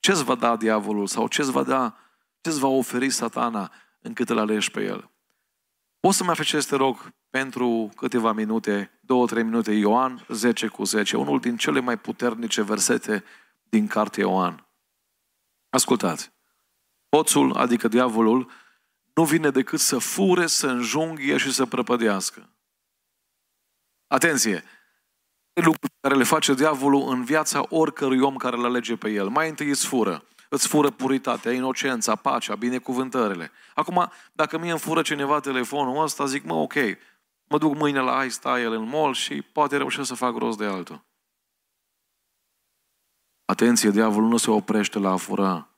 ce-ți 0.00 0.24
va 0.24 0.34
da 0.34 0.56
diavolul 0.56 1.06
sau 1.06 1.28
ce-ți 1.28 1.50
va 1.50 1.62
da, 1.62 1.96
ce-ți 2.40 2.58
va 2.58 2.68
oferi 2.68 3.10
satana 3.10 3.72
încât 4.00 4.28
îl 4.28 4.38
alegi 4.38 4.70
pe 4.70 4.84
el? 4.84 5.10
Poți 6.00 6.16
să-mi 6.16 6.30
apreciezi, 6.30 6.68
te 6.68 6.76
rog, 6.76 7.12
pentru 7.28 7.90
câteva 7.96 8.32
minute, 8.32 8.98
două, 9.00 9.26
trei 9.26 9.42
minute, 9.42 9.72
Ioan 9.72 10.24
10 10.28 10.66
cu 10.66 10.84
10, 10.84 11.16
unul 11.16 11.40
din 11.40 11.56
cele 11.56 11.80
mai 11.80 11.98
puternice 11.98 12.62
versete 12.62 13.24
din 13.62 13.86
cartea 13.86 14.24
Ioan. 14.24 14.66
Ascultați. 15.68 16.32
Hoțul, 17.16 17.52
adică 17.52 17.88
diavolul, 17.88 18.50
nu 19.14 19.24
vine 19.24 19.50
decât 19.50 19.80
să 19.80 19.98
fure, 19.98 20.46
să 20.46 20.66
înjunghie 20.66 21.36
și 21.36 21.52
să 21.52 21.66
prăpădească. 21.66 22.48
Atenție! 24.06 24.64
Lucruri 25.52 25.92
care 26.00 26.14
le 26.14 26.24
face 26.24 26.54
diavolul 26.54 27.08
în 27.08 27.24
viața 27.24 27.66
oricărui 27.68 28.20
om 28.20 28.36
care 28.36 28.56
îl 28.56 28.64
alege 28.64 28.96
pe 28.96 29.10
el. 29.10 29.28
Mai 29.28 29.48
întâi 29.48 29.68
îți 29.68 29.86
fură. 29.86 30.24
Îți 30.48 30.68
fură 30.68 30.90
puritatea, 30.90 31.52
inocența, 31.52 32.16
pacea, 32.16 32.54
binecuvântările. 32.54 33.50
Acum, 33.74 34.10
dacă 34.32 34.58
mie 34.58 34.70
îmi 34.70 34.80
fură 34.80 35.02
cineva 35.02 35.40
telefonul 35.40 36.02
ăsta, 36.02 36.24
zic, 36.24 36.44
mă, 36.44 36.54
ok, 36.54 36.74
mă 37.44 37.58
duc 37.58 37.74
mâine 37.74 38.00
la 38.00 38.24
iStyle 38.24 38.74
în 38.76 38.88
mall 38.88 39.14
și 39.14 39.42
poate 39.42 39.76
reușesc 39.76 40.08
să 40.08 40.14
fac 40.14 40.36
rost 40.36 40.58
de 40.58 40.64
altul. 40.64 41.04
Atenție, 43.44 43.90
diavolul 43.90 44.28
nu 44.28 44.36
se 44.36 44.50
oprește 44.50 44.98
la 44.98 45.10
a 45.10 45.16
fura. 45.16 45.68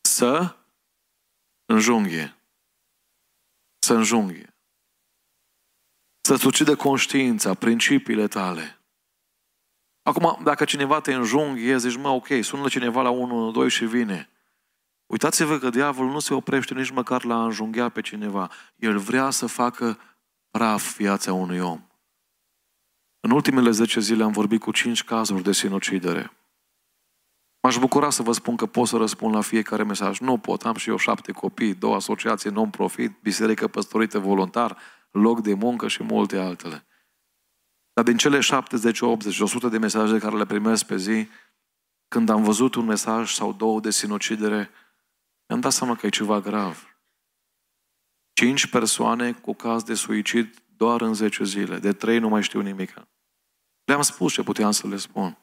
Să 0.00 0.57
înjunghie. 1.68 2.36
Să 3.78 3.94
înjunghie. 3.94 4.54
Să-ți 6.20 6.46
ucide 6.46 6.74
conștiința, 6.74 7.54
principiile 7.54 8.28
tale. 8.28 8.80
Acum, 10.02 10.40
dacă 10.42 10.64
cineva 10.64 11.00
te 11.00 11.14
înjunghie, 11.14 11.76
zici, 11.76 11.96
mă, 11.96 12.08
ok, 12.08 12.26
sună 12.42 12.68
cineva 12.68 13.02
la 13.02 13.10
1, 13.10 13.50
2 13.50 13.68
și 13.68 13.84
vine. 13.84 14.30
Uitați-vă 15.06 15.58
că 15.58 15.70
diavolul 15.70 16.12
nu 16.12 16.18
se 16.18 16.34
oprește 16.34 16.74
nici 16.74 16.90
măcar 16.90 17.24
la 17.24 17.34
a 17.34 17.44
înjunghea 17.44 17.88
pe 17.88 18.00
cineva. 18.00 18.50
El 18.76 18.98
vrea 18.98 19.30
să 19.30 19.46
facă 19.46 19.98
praf 20.50 20.96
viața 20.96 21.32
unui 21.32 21.58
om. 21.58 21.86
În 23.20 23.30
ultimele 23.30 23.70
10 23.70 24.00
zile 24.00 24.22
am 24.22 24.32
vorbit 24.32 24.60
cu 24.60 24.70
5 24.70 25.04
cazuri 25.04 25.42
de 25.42 25.52
sinucidere. 25.52 26.32
M-aș 27.60 27.78
bucura 27.78 28.10
să 28.10 28.22
vă 28.22 28.32
spun 28.32 28.56
că 28.56 28.66
pot 28.66 28.88
să 28.88 28.96
răspund 28.96 29.34
la 29.34 29.40
fiecare 29.40 29.82
mesaj. 29.82 30.18
Nu 30.18 30.38
pot, 30.38 30.62
am 30.62 30.74
și 30.74 30.88
eu 30.88 30.96
șapte 30.96 31.32
copii, 31.32 31.74
două 31.74 31.94
asociații 31.94 32.50
non-profit, 32.50 33.18
biserică 33.22 33.68
păstorită 33.68 34.18
voluntar, 34.18 34.76
loc 35.10 35.42
de 35.42 35.54
muncă 35.54 35.88
și 35.88 36.02
multe 36.02 36.36
altele. 36.36 36.86
Dar 37.92 38.04
din 38.04 38.16
cele 38.16 38.40
70, 38.40 39.00
80, 39.00 39.40
100 39.40 39.68
de 39.68 39.78
mesaje 39.78 40.18
care 40.18 40.36
le 40.36 40.46
primesc 40.46 40.86
pe 40.86 40.96
zi, 40.96 41.28
când 42.08 42.28
am 42.28 42.42
văzut 42.42 42.74
un 42.74 42.84
mesaj 42.84 43.32
sau 43.32 43.52
două 43.52 43.80
de 43.80 43.90
sinucidere, 43.90 44.70
mi-am 45.46 45.60
dat 45.60 45.72
seama 45.72 45.96
că 45.96 46.06
e 46.06 46.08
ceva 46.08 46.40
grav. 46.40 46.96
Cinci 48.32 48.66
persoane 48.66 49.32
cu 49.32 49.54
caz 49.54 49.82
de 49.82 49.94
suicid 49.94 50.62
doar 50.76 51.00
în 51.00 51.14
10 51.14 51.44
zile. 51.44 51.78
De 51.78 51.92
trei 51.92 52.18
nu 52.18 52.28
mai 52.28 52.42
știu 52.42 52.60
nimic. 52.60 52.94
Le-am 53.84 54.02
spus 54.02 54.32
ce 54.32 54.42
puteam 54.42 54.70
să 54.70 54.86
le 54.86 54.96
spun. 54.96 55.38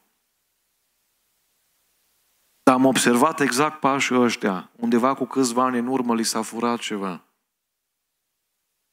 Dar 2.66 2.74
am 2.74 2.84
observat 2.84 3.40
exact 3.40 3.80
pașii 3.80 4.16
ăștia. 4.16 4.70
Undeva 4.76 5.14
cu 5.14 5.24
câțiva 5.24 5.64
ani 5.64 5.78
în 5.78 5.86
urmă 5.86 6.14
li 6.14 6.22
s-a 6.22 6.42
furat 6.42 6.78
ceva. 6.78 7.24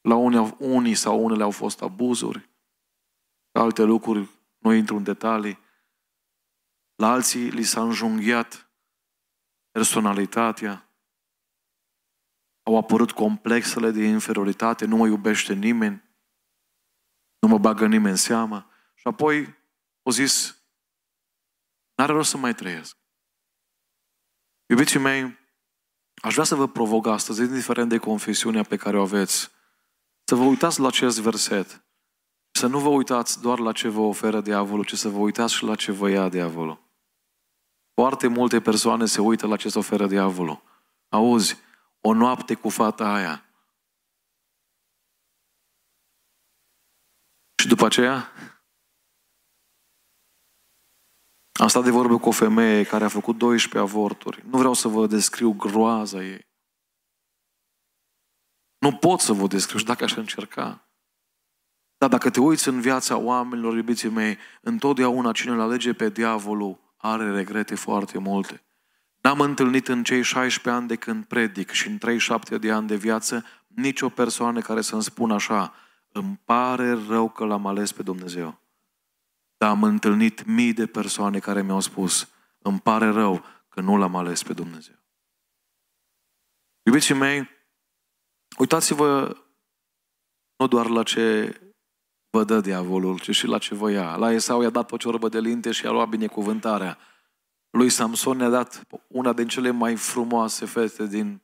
La 0.01 0.15
unii, 0.15 0.55
unii 0.59 0.95
sau 0.95 1.23
unele 1.23 1.43
au 1.43 1.51
fost 1.51 1.81
abuzuri. 1.81 2.49
La 3.51 3.61
alte 3.61 3.83
lucruri, 3.83 4.29
nu 4.57 4.73
intru 4.73 4.95
în 4.95 5.03
detalii. 5.03 5.59
La 6.95 7.11
alții 7.11 7.49
li 7.49 7.63
s-a 7.63 7.81
înjunghiat 7.81 8.69
personalitatea. 9.71 10.89
Au 12.63 12.77
apărut 12.77 13.11
complexele 13.11 13.91
de 13.91 14.03
inferioritate, 14.03 14.85
nu 14.85 14.95
mă 14.95 15.07
iubește 15.07 15.53
nimeni, 15.53 16.03
nu 17.39 17.47
mă 17.47 17.57
bagă 17.57 17.87
nimeni 17.87 18.09
în 18.09 18.15
seamă. 18.15 18.69
Și 18.95 19.07
apoi 19.07 19.55
au 20.03 20.11
zis, 20.11 20.63
n-are 21.95 22.13
rost 22.13 22.29
să 22.29 22.37
mai 22.37 22.53
trăiesc. 22.53 23.01
Iubiții 24.73 24.99
mei, 24.99 25.37
aș 26.15 26.33
vrea 26.33 26.45
să 26.45 26.55
vă 26.55 26.67
provoc 26.67 27.07
astăzi, 27.07 27.41
indiferent 27.41 27.89
de 27.89 27.97
confesiunea 27.97 28.63
pe 28.63 28.75
care 28.75 28.97
o 28.97 29.01
aveți, 29.01 29.51
să 30.23 30.35
vă 30.35 30.43
uitați 30.43 30.79
la 30.79 30.87
acest 30.87 31.19
verset. 31.19 31.83
Să 32.51 32.67
nu 32.67 32.79
vă 32.79 32.89
uitați 32.89 33.41
doar 33.41 33.59
la 33.59 33.71
ce 33.71 33.87
vă 33.87 33.99
oferă 33.99 34.41
diavolul, 34.41 34.85
ci 34.85 34.93
să 34.93 35.09
vă 35.09 35.17
uitați 35.17 35.53
și 35.53 35.63
la 35.63 35.75
ce 35.75 35.91
vă 35.91 36.09
ia 36.09 36.29
diavolul. 36.29 36.89
Foarte 37.93 38.27
multe 38.27 38.61
persoane 38.61 39.05
se 39.05 39.21
uită 39.21 39.47
la 39.47 39.55
ce 39.55 39.69
se 39.69 39.77
oferă 39.77 40.07
diavolul. 40.07 40.61
Auzi, 41.09 41.57
o 42.01 42.13
noapte 42.13 42.53
cu 42.53 42.69
fata 42.69 43.13
aia. 43.13 43.45
Și 47.61 47.67
după 47.67 47.85
aceea, 47.85 48.31
Am 51.63 51.69
stat 51.69 51.83
de 51.83 51.89
vorbă 51.89 52.17
cu 52.17 52.27
o 52.27 52.31
femeie 52.31 52.83
care 52.83 53.03
a 53.03 53.07
făcut 53.07 53.37
12 53.37 53.91
avorturi. 53.91 54.43
Nu 54.49 54.57
vreau 54.57 54.73
să 54.73 54.87
vă 54.87 55.07
descriu 55.07 55.53
groaza 55.53 56.23
ei. 56.23 56.47
Nu 58.77 58.91
pot 58.91 59.19
să 59.19 59.33
vă 59.33 59.47
descriu 59.47 59.77
și 59.79 59.85
dacă 59.85 60.03
aș 60.03 60.15
încerca. 60.15 60.87
Dar 61.97 62.09
dacă 62.09 62.29
te 62.29 62.39
uiți 62.39 62.67
în 62.67 62.81
viața 62.81 63.17
oamenilor, 63.17 63.75
iubiții 63.75 64.09
mei, 64.09 64.37
întotdeauna 64.61 65.31
cine 65.31 65.51
îl 65.51 65.59
alege 65.59 65.93
pe 65.93 66.09
diavolul 66.09 66.93
are 66.97 67.31
regrete 67.31 67.75
foarte 67.75 68.17
multe. 68.17 68.63
N-am 69.21 69.39
întâlnit 69.39 69.87
în 69.87 70.03
cei 70.03 70.21
16 70.21 70.81
ani 70.81 70.87
de 70.87 70.95
când 70.95 71.25
predic 71.25 71.71
și 71.71 71.87
în 71.87 71.97
37 71.97 72.57
de 72.57 72.71
ani 72.71 72.87
de 72.87 72.95
viață 72.95 73.45
nicio 73.67 74.09
persoană 74.09 74.61
care 74.61 74.81
să-mi 74.81 75.03
spună 75.03 75.33
așa, 75.33 75.73
îmi 76.11 76.39
pare 76.45 76.97
rău 77.07 77.29
că 77.29 77.45
l-am 77.45 77.65
ales 77.67 77.91
pe 77.91 78.03
Dumnezeu. 78.03 78.62
Dar 79.63 79.71
am 79.71 79.83
întâlnit 79.83 80.45
mii 80.45 80.73
de 80.73 80.85
persoane 80.85 81.39
care 81.39 81.61
mi-au 81.61 81.79
spus, 81.79 82.29
îmi 82.61 82.79
pare 82.79 83.09
rău 83.09 83.43
că 83.69 83.81
nu 83.81 83.97
l-am 83.97 84.15
ales 84.15 84.43
pe 84.43 84.53
Dumnezeu. 84.53 84.95
Iubiții 86.85 87.13
mei, 87.13 87.49
uitați-vă 88.57 89.37
nu 90.55 90.67
doar 90.67 90.87
la 90.87 91.03
ce 91.03 91.57
vă 92.29 92.43
dă 92.43 92.59
diavolul, 92.59 93.19
ci 93.19 93.35
și 93.35 93.47
la 93.47 93.57
ce 93.57 93.75
vă 93.75 93.91
ia. 93.91 94.15
La 94.15 94.31
Esau 94.31 94.61
i-a 94.61 94.69
dat 94.69 94.91
o 94.91 94.97
ciorbă 94.97 95.29
de 95.29 95.39
linte 95.39 95.71
și 95.71 95.85
a 95.85 95.91
luat 95.91 96.09
binecuvântarea. 96.09 96.97
Lui 97.69 97.89
Samson 97.89 98.37
ne-a 98.37 98.49
dat 98.49 98.83
una 99.07 99.33
din 99.33 99.47
cele 99.47 99.69
mai 99.69 99.95
frumoase 99.95 100.65
fete 100.65 101.07
din, 101.07 101.41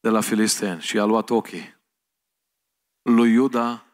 de 0.00 0.08
la 0.08 0.20
Filisteni 0.20 0.80
și 0.80 0.98
a 0.98 1.04
luat 1.04 1.30
ochii. 1.30 1.76
Lui 3.02 3.32
Iuda 3.32 3.86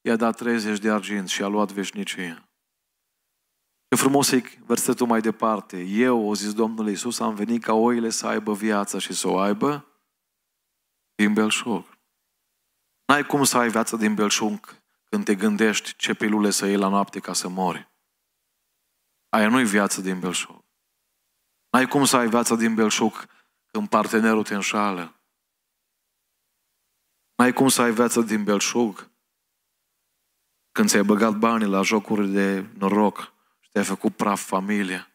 i-a 0.00 0.16
dat 0.16 0.36
30 0.36 0.78
de 0.78 0.90
argint 0.90 1.28
și 1.28 1.42
a 1.42 1.46
luat 1.46 1.72
veșnicie. 1.72 2.44
Ce 3.90 3.96
frumos 3.96 4.30
e 4.30 4.42
versetul 4.66 5.06
mai 5.06 5.20
departe. 5.20 5.82
Eu, 5.82 6.28
o 6.28 6.34
zis 6.34 6.52
Domnul 6.52 6.88
Iisus, 6.88 7.20
am 7.20 7.34
venit 7.34 7.62
ca 7.62 7.72
oile 7.72 8.10
să 8.10 8.26
aibă 8.26 8.54
viața 8.54 8.98
și 8.98 9.12
să 9.12 9.28
o 9.28 9.38
aibă 9.38 9.86
din 11.14 11.32
belșug. 11.32 11.98
N-ai 13.06 13.26
cum 13.26 13.44
să 13.44 13.56
ai 13.56 13.70
viața 13.70 13.96
din 13.96 14.14
belșug 14.14 14.82
când 15.04 15.24
te 15.24 15.34
gândești 15.34 15.96
ce 15.96 16.14
pilule 16.14 16.50
să 16.50 16.66
iei 16.66 16.76
la 16.76 16.88
noapte 16.88 17.20
ca 17.20 17.32
să 17.32 17.48
mori. 17.48 17.90
Aia 19.28 19.48
nu-i 19.48 19.64
viață 19.64 20.00
din 20.00 20.20
belșug. 20.20 20.64
N-ai 21.70 21.86
cum 21.86 22.04
să 22.04 22.16
ai 22.16 22.28
viața 22.28 22.54
din 22.54 22.74
belșug 22.74 23.26
când 23.66 23.88
partenerul 23.88 24.42
te 24.42 24.54
înșală. 24.54 25.20
N-ai 27.34 27.52
cum 27.52 27.68
să 27.68 27.82
ai 27.82 27.92
viața 27.92 28.20
din 28.20 28.44
belșug 28.44 29.10
când 30.72 30.88
ți-ai 30.88 31.02
băgat 31.02 31.38
banii 31.38 31.66
la 31.66 31.82
jocuri 31.82 32.28
de 32.28 32.66
noroc 32.78 33.18
și 33.18 33.39
te-ai 33.70 33.84
făcut 33.84 34.16
praf 34.16 34.44
familia. 34.44 35.10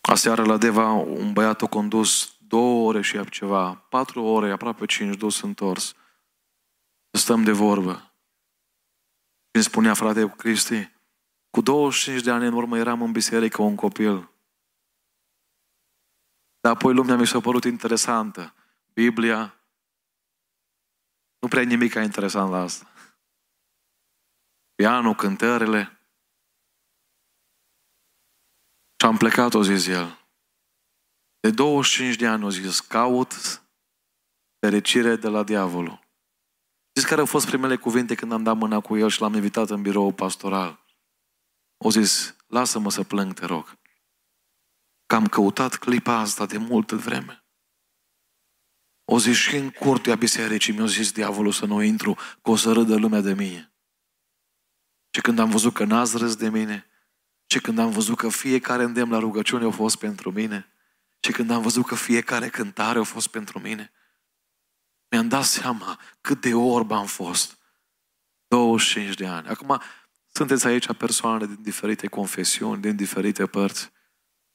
Aseară 0.00 0.44
la 0.44 0.56
Deva 0.56 0.92
un 0.92 1.32
băiat 1.32 1.62
a 1.62 1.66
condus 1.66 2.36
două 2.38 2.88
ore 2.88 3.00
și 3.00 3.28
ceva, 3.28 3.74
patru 3.74 4.22
ore, 4.22 4.50
aproape 4.50 4.86
cinci, 4.86 5.16
dus 5.16 5.40
întors. 5.40 5.94
Stăm 7.10 7.44
de 7.44 7.52
vorbă. 7.52 7.94
Și 9.44 9.56
îmi 9.56 9.64
spunea 9.64 9.94
frate 9.94 10.34
Cristi, 10.36 10.90
cu 11.50 11.60
25 11.60 12.22
de 12.22 12.30
ani 12.30 12.46
în 12.46 12.52
urmă 12.52 12.78
eram 12.78 13.02
în 13.02 13.12
biserică 13.12 13.62
un 13.62 13.76
copil. 13.76 14.30
Dar 16.60 16.72
apoi 16.72 16.94
lumea 16.94 17.16
mi 17.16 17.26
s-a 17.26 17.40
părut 17.40 17.64
interesantă. 17.64 18.54
Biblia, 18.92 19.60
nu 21.38 21.48
prea 21.48 21.62
nimic 21.62 21.94
interesant 21.94 22.50
la 22.50 22.58
asta. 22.58 22.89
Pianul, 24.80 25.14
cântările. 25.14 26.00
Și 28.96 29.06
am 29.06 29.16
plecat, 29.16 29.54
o 29.54 29.62
zis 29.62 29.86
el. 29.86 30.28
De 31.40 31.50
25 31.50 32.16
de 32.16 32.26
ani, 32.26 32.44
o 32.44 32.50
zis, 32.50 32.80
caut 32.80 33.62
fericire 34.58 35.16
de 35.16 35.28
la 35.28 35.42
diavolul. 35.42 36.00
Știți 36.88 37.06
care 37.06 37.20
au 37.20 37.26
fost 37.26 37.46
primele 37.46 37.76
cuvinte 37.76 38.14
când 38.14 38.32
am 38.32 38.42
dat 38.42 38.56
mâna 38.56 38.80
cu 38.80 38.96
el 38.96 39.08
și 39.08 39.20
l-am 39.20 39.34
invitat 39.34 39.70
în 39.70 39.82
birou 39.82 40.12
pastoral? 40.12 40.84
O 41.84 41.90
zis, 41.90 42.36
lasă-mă 42.46 42.90
să 42.90 43.02
plâng, 43.02 43.34
te 43.34 43.46
rog. 43.46 43.78
Că 45.06 45.14
am 45.14 45.26
căutat 45.26 45.74
clipa 45.74 46.18
asta 46.18 46.46
de 46.46 46.58
multă 46.58 46.96
vreme. 46.96 47.44
O 49.04 49.18
zis 49.18 49.36
și 49.36 49.56
în 49.56 49.70
curtea 49.70 50.14
bisericii 50.14 50.72
mi-a 50.72 50.86
zis 50.86 51.12
diavolul 51.12 51.52
să 51.52 51.66
nu 51.66 51.82
intru, 51.82 52.14
că 52.14 52.50
o 52.50 52.56
să 52.56 52.72
râdă 52.72 52.96
lumea 52.96 53.20
de 53.20 53.34
mine. 53.34 53.69
Și 55.10 55.20
când 55.20 55.38
am 55.38 55.50
văzut 55.50 55.74
că 55.74 55.84
n-ați 55.84 56.16
râs 56.16 56.36
de 56.36 56.48
mine, 56.48 56.86
și 57.46 57.60
când 57.60 57.78
am 57.78 57.90
văzut 57.90 58.16
că 58.16 58.28
fiecare 58.28 58.82
îndemn 58.82 59.12
la 59.12 59.18
rugăciune 59.18 59.66
a 59.66 59.70
fost 59.70 59.96
pentru 59.96 60.32
mine, 60.32 60.72
și 61.20 61.32
când 61.32 61.50
am 61.50 61.62
văzut 61.62 61.86
că 61.86 61.94
fiecare 61.94 62.48
cântare 62.48 62.98
a 62.98 63.02
fost 63.02 63.28
pentru 63.28 63.58
mine, 63.58 63.92
mi-am 65.10 65.28
dat 65.28 65.44
seama 65.44 66.00
cât 66.20 66.40
de 66.40 66.54
orb 66.54 66.90
am 66.90 67.06
fost. 67.06 67.58
25 68.46 69.14
de 69.14 69.26
ani. 69.26 69.48
Acum, 69.48 69.80
sunteți 70.28 70.66
aici 70.66 70.92
persoane 70.92 71.46
din 71.46 71.58
diferite 71.62 72.06
confesiuni, 72.06 72.80
din 72.80 72.96
diferite 72.96 73.46
părți. 73.46 73.90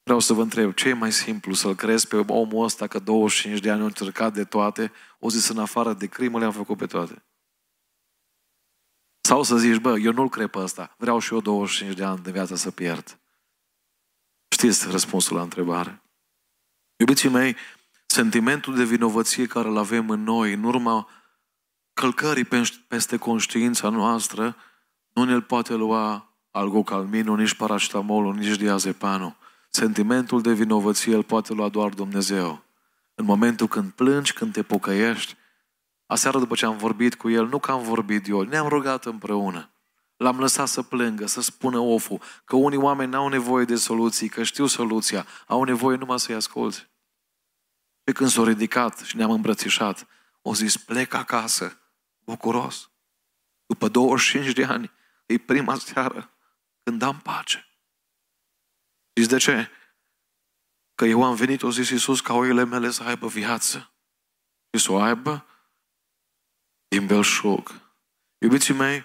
Vreau 0.02 0.20
să 0.20 0.32
vă 0.32 0.42
întreb, 0.42 0.74
ce 0.74 0.88
e 0.88 0.92
mai 0.92 1.12
simplu? 1.12 1.54
Să-l 1.54 1.74
crezi 1.74 2.06
pe 2.06 2.16
omul 2.16 2.64
ăsta 2.64 2.86
că 2.86 2.98
25 2.98 3.60
de 3.60 3.70
ani 3.70 3.80
a 3.82 3.84
încercat 3.84 4.32
de 4.32 4.44
toate, 4.44 4.92
o 5.18 5.30
zis 5.30 5.48
în 5.48 5.58
afară 5.58 5.92
de 5.92 6.06
crimă 6.06 6.38
le-am 6.38 6.52
făcut 6.52 6.76
pe 6.76 6.86
toate? 6.86 7.24
Sau 9.26 9.42
să 9.42 9.56
zici, 9.56 9.76
bă, 9.76 9.98
eu 9.98 10.12
nu-l 10.12 10.28
cred 10.28 10.48
pe 10.48 10.58
ăsta, 10.58 10.94
vreau 10.98 11.18
și 11.18 11.32
eu 11.32 11.40
25 11.40 11.96
de 11.96 12.04
ani 12.04 12.22
de 12.22 12.30
viață 12.30 12.54
să 12.54 12.70
pierd. 12.70 13.18
Știți 14.48 14.90
răspunsul 14.90 15.36
la 15.36 15.42
întrebare. 15.42 16.02
Iubiții 16.96 17.28
mei, 17.28 17.56
sentimentul 18.06 18.76
de 18.76 18.84
vinovăție 18.84 19.46
care 19.46 19.68
îl 19.68 19.76
avem 19.76 20.10
în 20.10 20.22
noi, 20.22 20.52
în 20.52 20.62
urma 20.62 21.08
călcării 21.92 22.48
peste 22.88 23.16
conștiința 23.16 23.88
noastră, 23.88 24.56
nu 25.12 25.24
ne-l 25.24 25.42
poate 25.42 25.74
lua 25.74 26.34
algocalminul, 26.50 27.38
nici 27.38 27.54
paracetamolul, 27.54 28.34
nici 28.34 28.56
diazepanul. 28.56 29.36
Sentimentul 29.70 30.42
de 30.42 30.52
vinovăție 30.52 31.14
îl 31.14 31.22
poate 31.22 31.52
lua 31.52 31.68
doar 31.68 31.94
Dumnezeu. 31.94 32.62
În 33.14 33.24
momentul 33.24 33.66
când 33.66 33.90
plângi, 33.90 34.32
când 34.32 34.52
te 34.52 34.62
pocăiești, 34.62 35.36
aseară 36.06 36.38
după 36.38 36.54
ce 36.54 36.66
am 36.66 36.76
vorbit 36.76 37.14
cu 37.14 37.30
el, 37.30 37.46
nu 37.46 37.58
că 37.58 37.70
am 37.70 37.82
vorbit 37.82 38.28
eu, 38.28 38.42
ne-am 38.42 38.68
rugat 38.68 39.04
împreună. 39.04 39.70
L-am 40.16 40.38
lăsat 40.38 40.68
să 40.68 40.82
plângă, 40.82 41.26
să 41.26 41.40
spună 41.40 41.78
oful, 41.78 42.20
că 42.44 42.56
unii 42.56 42.78
oameni 42.78 43.10
n-au 43.10 43.28
nevoie 43.28 43.64
de 43.64 43.76
soluții, 43.76 44.28
că 44.28 44.42
știu 44.42 44.66
soluția, 44.66 45.26
au 45.46 45.62
nevoie 45.62 45.96
numai 45.96 46.20
să-i 46.20 46.34
asculți. 46.34 46.78
Și 48.06 48.14
când 48.14 48.30
s-a 48.30 48.42
ridicat 48.44 48.98
și 48.98 49.16
ne-am 49.16 49.30
îmbrățișat, 49.30 50.06
o 50.42 50.54
zis, 50.54 50.76
plec 50.76 51.14
acasă, 51.14 51.80
bucuros. 52.18 52.90
După 53.66 53.88
25 53.88 54.52
de 54.52 54.64
ani, 54.64 54.90
e 55.26 55.38
prima 55.38 55.74
seară 55.74 56.30
când 56.82 57.02
am 57.02 57.18
pace. 57.18 57.66
Știți 59.08 59.28
de 59.28 59.36
ce? 59.36 59.70
Că 60.94 61.04
eu 61.04 61.24
am 61.24 61.34
venit, 61.34 61.62
o 61.62 61.70
zis 61.70 61.90
Iisus, 61.90 62.20
ca 62.20 62.34
oile 62.34 62.64
mele 62.64 62.90
să 62.90 63.02
aibă 63.02 63.26
viață. 63.26 63.92
Și 64.72 64.84
să 64.84 64.92
o 64.92 65.00
aibă 65.00 65.46
din 66.98 67.06
belșug. 67.06 67.80
Iubiții 68.38 68.74
mei, 68.74 69.04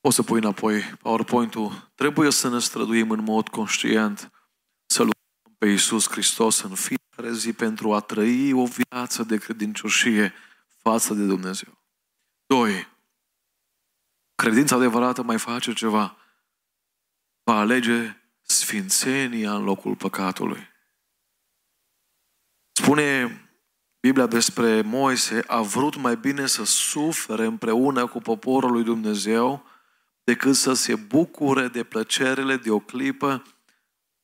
o 0.00 0.10
să 0.10 0.22
pui 0.22 0.38
înapoi 0.38 0.82
PowerPoint-ul. 0.82 1.92
Trebuie 1.94 2.30
să 2.30 2.48
ne 2.48 2.58
străduim 2.58 3.10
în 3.10 3.22
mod 3.22 3.48
conștient 3.48 4.30
să 4.86 5.02
lucrăm 5.02 5.54
pe 5.58 5.66
Iisus 5.66 6.08
Hristos 6.08 6.60
în 6.60 6.74
fiecare 6.74 7.32
zi 7.32 7.52
pentru 7.52 7.94
a 7.94 8.00
trăi 8.00 8.52
o 8.52 8.66
viață 8.66 9.22
de 9.22 9.38
credincioșie 9.38 10.34
față 10.66 11.14
de 11.14 11.26
Dumnezeu. 11.26 11.78
Doi, 12.46 12.88
credința 14.34 14.76
adevărată 14.76 15.22
mai 15.22 15.38
face 15.38 15.72
ceva. 15.72 16.16
Va 17.42 17.58
alege 17.58 18.16
sfințenia 18.42 19.54
în 19.54 19.64
locul 19.64 19.96
păcatului. 19.96 20.68
Spune 22.72 23.38
Biblia 24.04 24.26
despre 24.26 24.80
Moise, 24.82 25.44
a 25.46 25.60
vrut 25.60 25.96
mai 25.96 26.16
bine 26.16 26.46
să 26.46 26.64
sufere 26.64 27.44
împreună 27.44 28.06
cu 28.06 28.20
poporul 28.20 28.72
lui 28.72 28.82
Dumnezeu 28.82 29.66
decât 30.24 30.54
să 30.54 30.72
se 30.72 30.94
bucure 30.94 31.68
de 31.68 31.84
plăcerile 31.84 32.56
de 32.56 32.70
o 32.70 32.78
clipă 32.78 33.42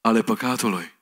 ale 0.01 0.23
păcatului. 0.23 0.99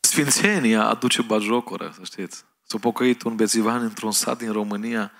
Sfințenia 0.00 0.84
aduce 0.84 1.22
bajocoră, 1.22 1.90
să 1.94 2.04
știți. 2.04 2.44
S-a 2.62 2.78
pocăit 2.78 3.22
un 3.22 3.36
bețivan 3.36 3.82
într-un 3.82 4.12
sat 4.12 4.38
din 4.38 4.52
România 4.52 5.12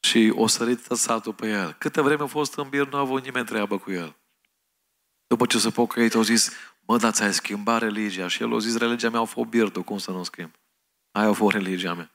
și 0.00 0.32
o 0.36 0.46
sărit 0.46 0.84
satul 0.84 1.32
pe 1.32 1.48
el. 1.48 1.72
Câte 1.72 2.00
vreme 2.00 2.22
a 2.22 2.26
fost 2.26 2.54
în 2.54 2.68
bir, 2.68 2.88
nu 2.88 2.96
a 2.96 3.00
avut 3.00 3.24
nimeni 3.24 3.46
treabă 3.46 3.78
cu 3.78 3.90
el. 3.90 4.16
După 5.26 5.46
ce 5.46 5.58
s-a 5.58 5.70
pocăit, 5.70 6.14
au 6.14 6.22
zis, 6.22 6.50
mă, 6.86 6.96
dar 6.96 7.12
ți-ai 7.12 7.32
schimbat 7.32 7.80
religia. 7.80 8.28
Și 8.28 8.42
el 8.42 8.54
a 8.54 8.58
zis, 8.58 8.76
religia 8.76 9.10
mea 9.10 9.20
a 9.20 9.24
fost 9.24 9.48
birdul, 9.48 9.82
cum 9.82 9.98
să 9.98 10.10
nu 10.10 10.22
schimb? 10.22 10.50
Aia 11.12 11.28
a 11.28 11.32
fost 11.32 11.54
religia 11.54 11.94
mea. 11.94 12.10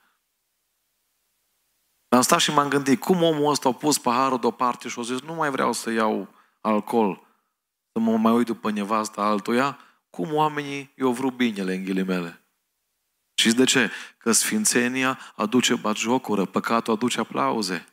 Am 2.10 2.22
stat 2.22 2.40
și 2.40 2.54
m-am 2.54 2.70
gândit, 2.70 3.00
cum 3.00 3.24
omul 3.24 3.52
ăsta 3.52 3.70
a 3.70 3.74
pus 3.74 3.98
paharul 3.98 4.40
deoparte 4.40 4.88
și 4.88 5.00
a 5.00 5.02
zis, 5.02 5.22
nu 5.22 5.34
mai 5.34 5.50
vreau 5.50 5.74
să 5.74 5.92
iau 5.92 6.34
alcool, 6.62 7.22
să 7.92 8.00
mă 8.00 8.18
mai 8.18 8.34
uit 8.34 8.46
după 8.46 8.72
nevasta 8.72 9.22
altuia, 9.22 9.80
cum 10.10 10.34
oamenii 10.34 10.92
i-au 10.96 11.12
vrut 11.12 11.34
binele 11.34 11.74
în 11.74 11.84
ghilimele. 11.84 12.42
Și 13.36 13.54
de 13.54 13.64
ce? 13.64 13.92
Că 14.18 14.32
sfințenia 14.32 15.20
aduce 15.36 15.76
batjocură, 15.76 16.46
păcatul 16.46 16.94
aduce 16.94 17.20
aplauze. 17.20 17.88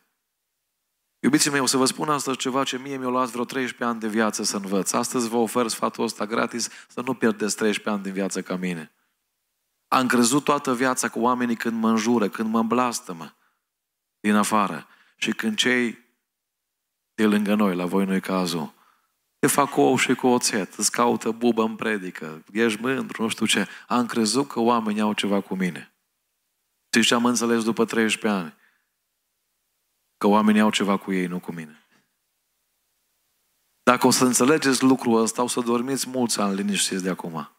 Iubiții 1.20 1.50
mei, 1.50 1.60
o 1.60 1.66
să 1.66 1.76
vă 1.76 1.84
spun 1.84 2.08
astăzi 2.08 2.36
ceva 2.36 2.64
ce 2.64 2.78
mie 2.78 2.96
mi-a 2.96 3.08
luat 3.08 3.28
vreo 3.28 3.44
13 3.44 3.84
ani 3.84 4.00
de 4.00 4.08
viață 4.08 4.42
să 4.42 4.56
învăț. 4.56 4.92
Astăzi 4.92 5.28
vă 5.28 5.36
ofer 5.36 5.68
sfatul 5.68 6.04
ăsta 6.04 6.26
gratis 6.26 6.68
să 6.88 7.00
nu 7.00 7.14
pierdeți 7.14 7.56
13 7.56 7.90
ani 7.90 8.02
din 8.02 8.12
viață 8.12 8.42
ca 8.42 8.56
mine. 8.56 8.92
Am 9.88 10.06
crezut 10.06 10.44
toată 10.44 10.74
viața 10.74 11.08
cu 11.08 11.20
oamenii 11.20 11.56
când 11.56 11.80
mă 11.80 11.88
înjură, 11.88 12.28
când 12.28 12.50
mă 12.50 12.62
blastămă 12.62 13.36
din 14.20 14.34
afară. 14.34 14.86
Și 15.16 15.32
când 15.32 15.56
cei 15.56 15.98
de 17.14 17.26
lângă 17.26 17.54
noi, 17.54 17.74
la 17.74 17.86
voi 17.86 18.04
nu 18.04 18.20
cazul, 18.20 18.72
te 19.38 19.46
fac 19.46 19.76
ou 19.76 19.96
și 19.96 20.14
cu 20.14 20.26
oțet, 20.26 20.74
îți 20.74 20.90
caută 20.90 21.30
bubă 21.30 21.62
în 21.62 21.76
predică, 21.76 22.44
ești 22.52 22.80
mândru, 22.80 23.22
nu 23.22 23.28
știu 23.28 23.46
ce. 23.46 23.68
Am 23.88 24.06
crezut 24.06 24.48
că 24.48 24.60
oamenii 24.60 25.00
au 25.00 25.12
ceva 25.12 25.40
cu 25.40 25.54
mine. 25.54 25.92
Și 26.90 27.06
ce 27.06 27.14
am 27.14 27.24
înțeles 27.24 27.64
după 27.64 27.84
13 27.84 28.40
ani? 28.40 28.54
Că 30.18 30.26
oamenii 30.26 30.60
au 30.60 30.70
ceva 30.70 30.96
cu 30.96 31.12
ei, 31.12 31.26
nu 31.26 31.40
cu 31.40 31.52
mine. 31.52 31.82
Dacă 33.82 34.06
o 34.06 34.10
să 34.10 34.24
înțelegeți 34.24 34.82
lucrul 34.82 35.22
ăsta, 35.22 35.42
o 35.42 35.46
să 35.46 35.60
dormiți 35.60 36.08
mulți 36.08 36.40
ani 36.40 36.54
liniștiți 36.54 37.02
de 37.02 37.10
acum. 37.10 37.50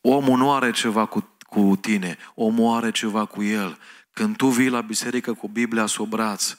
Omul 0.00 0.38
nu 0.38 0.52
are 0.52 0.70
ceva 0.70 1.06
cu, 1.06 1.36
cu 1.46 1.76
tine, 1.80 2.16
omul 2.34 2.76
are 2.76 2.90
ceva 2.90 3.24
cu 3.24 3.42
el. 3.42 3.78
Când 4.10 4.36
tu 4.36 4.46
vii 4.46 4.68
la 4.68 4.80
biserică 4.80 5.34
cu 5.34 5.48
Biblia 5.48 5.86
sub 5.86 6.08
braț 6.08 6.56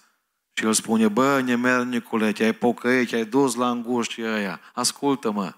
și 0.54 0.66
el 0.66 0.74
spune, 0.74 1.08
bă, 1.08 1.42
nemernicule, 1.42 2.32
te-ai 2.32 2.54
pocăit, 2.54 3.10
te-ai 3.10 3.26
dus 3.26 3.56
la 3.56 3.70
înguști 3.70 4.22
ăia, 4.22 4.60
ascultă-mă. 4.74 5.54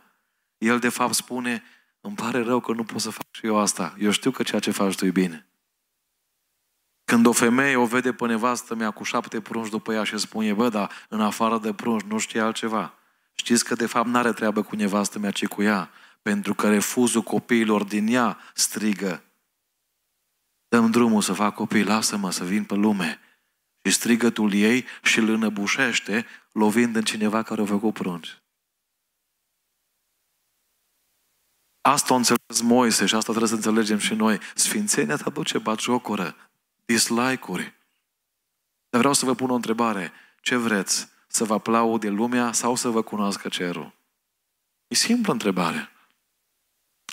El 0.58 0.80
de 0.80 0.90
fapt 0.90 1.14
spune, 1.14 1.64
îmi 2.02 2.16
pare 2.16 2.42
rău 2.42 2.60
că 2.60 2.74
nu 2.74 2.84
pot 2.84 3.02
să 3.02 3.10
fac 3.10 3.26
și 3.32 3.46
eu 3.46 3.58
asta. 3.58 3.96
Eu 4.00 4.12
știu 4.12 4.32
că 4.32 4.44
ceea 4.44 4.62
ce 4.62 4.72
faci 4.72 4.96
tu 4.96 5.06
e 5.06 5.12
bine. 5.12 5.48
Când 7.06 7.26
o 7.26 7.32
femeie 7.32 7.76
o 7.76 7.86
vede 7.86 8.14
pe 8.14 8.26
nevastă 8.26 8.76
mea 8.76 8.92
cu 8.92 9.04
șapte 9.04 9.42
prunci 9.42 9.70
după 9.70 9.94
ea 9.94 10.04
și 10.04 10.18
spune, 10.18 10.54
bă, 10.54 10.70
dar 10.70 10.92
în 11.10 11.22
afară 11.22 11.58
de 11.58 11.74
prunci 11.74 12.02
nu 12.02 12.18
știe 12.18 12.40
altceva. 12.40 12.94
Știți 13.34 13.66
că 13.66 13.76
de 13.76 13.86
fapt 13.86 14.08
n-are 14.08 14.34
treabă 14.34 14.64
cu 14.64 14.76
nevastă 14.76 15.20
mea, 15.20 15.32
ci 15.32 15.48
cu 15.48 15.62
ea. 15.62 15.90
Pentru 16.22 16.54
că 16.54 16.70
refuzul 16.70 17.22
copiilor 17.22 17.84
din 17.84 18.08
ea 18.08 18.38
strigă. 18.54 19.24
Dăm 20.68 20.92
drumul 20.92 21.22
să 21.22 21.34
fac 21.34 21.56
copii, 21.56 21.84
lasă-mă 21.84 22.32
să 22.32 22.44
vin 22.44 22.64
pe 22.64 22.76
lume. 22.76 23.20
Și 23.84 23.92
strigătul 23.92 24.54
ei 24.54 24.86
și 25.04 25.20
îl 25.20 25.30
înăbușește, 25.30 26.26
lovind 26.52 26.96
în 26.96 27.04
cineva 27.04 27.44
care 27.44 27.62
a 27.62 27.66
făcut 27.66 27.94
prunci. 27.94 28.38
Asta 31.82 32.14
o 32.14 32.18
înțeles 32.18 32.62
Moise 32.62 33.06
și 33.06 33.16
asta 33.16 33.30
trebuie 33.34 33.50
să 33.50 33.56
înțelegem 33.56 33.98
și 33.98 34.14
noi. 34.14 34.40
Sfințenia 34.56 35.16
te 35.16 35.24
aduce 35.26 35.58
batjocură, 35.58 36.36
dislike-uri. 36.86 37.74
Dar 38.90 39.00
vreau 39.00 39.14
să 39.14 39.26
vă 39.26 39.36
pun 39.36 39.50
o 39.50 39.56
întrebare. 39.56 40.12
Ce 40.42 40.56
vreți? 40.56 41.10
Să 41.28 41.44
vă 41.44 41.54
aplaude 41.54 42.10
lumea 42.10 42.52
sau 42.52 42.76
să 42.76 42.90
vă 42.90 43.02
cunoască 43.02 43.50
cerul? 43.50 43.94
E 44.88 44.96
simplă 44.96 45.32
întrebare. 45.32 45.90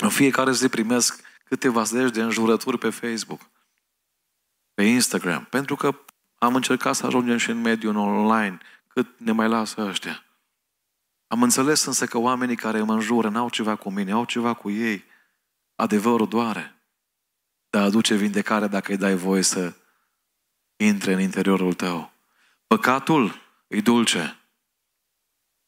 În 0.00 0.08
fiecare 0.08 0.52
zi 0.52 0.68
primesc 0.68 1.22
câteva 1.44 1.82
zeci 1.82 2.10
de 2.10 2.22
înjurături 2.22 2.78
pe 2.78 2.90
Facebook, 2.90 3.40
pe 4.74 4.82
Instagram, 4.82 5.44
pentru 5.44 5.76
că 5.76 5.98
am 6.38 6.54
încercat 6.54 6.94
să 6.94 7.06
ajungem 7.06 7.36
și 7.36 7.50
în 7.50 7.60
mediul 7.60 7.96
online, 7.96 8.58
cât 8.86 9.18
ne 9.18 9.32
mai 9.32 9.48
lasă 9.48 9.80
ăștia. 9.80 10.24
Am 11.26 11.42
înțeles 11.42 11.84
însă 11.84 12.06
că 12.06 12.18
oamenii 12.18 12.56
care 12.56 12.82
mă 12.82 12.92
înjură 12.92 13.28
n-au 13.28 13.50
ceva 13.50 13.76
cu 13.76 13.90
mine, 13.90 14.12
au 14.12 14.24
ceva 14.24 14.54
cu 14.54 14.70
ei. 14.70 15.04
Adevărul 15.74 16.28
doare. 16.28 16.81
Dar 17.72 17.82
aduce 17.82 18.14
vindecare 18.14 18.66
dacă 18.66 18.90
îi 18.90 18.98
dai 18.98 19.14
voie 19.14 19.42
să 19.42 19.74
intre 20.76 21.12
în 21.12 21.20
interiorul 21.20 21.74
tău. 21.74 22.12
Păcatul 22.66 23.34
e 23.66 23.80
dulce. 23.80 24.38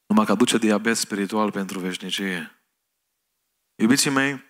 Numai 0.06 0.24
că 0.24 0.32
aduce 0.32 0.58
diabet 0.58 0.96
spiritual 0.96 1.50
pentru 1.50 1.78
veșnicie. 1.78 2.64
Iubiții 3.74 4.10
mei, 4.10 4.42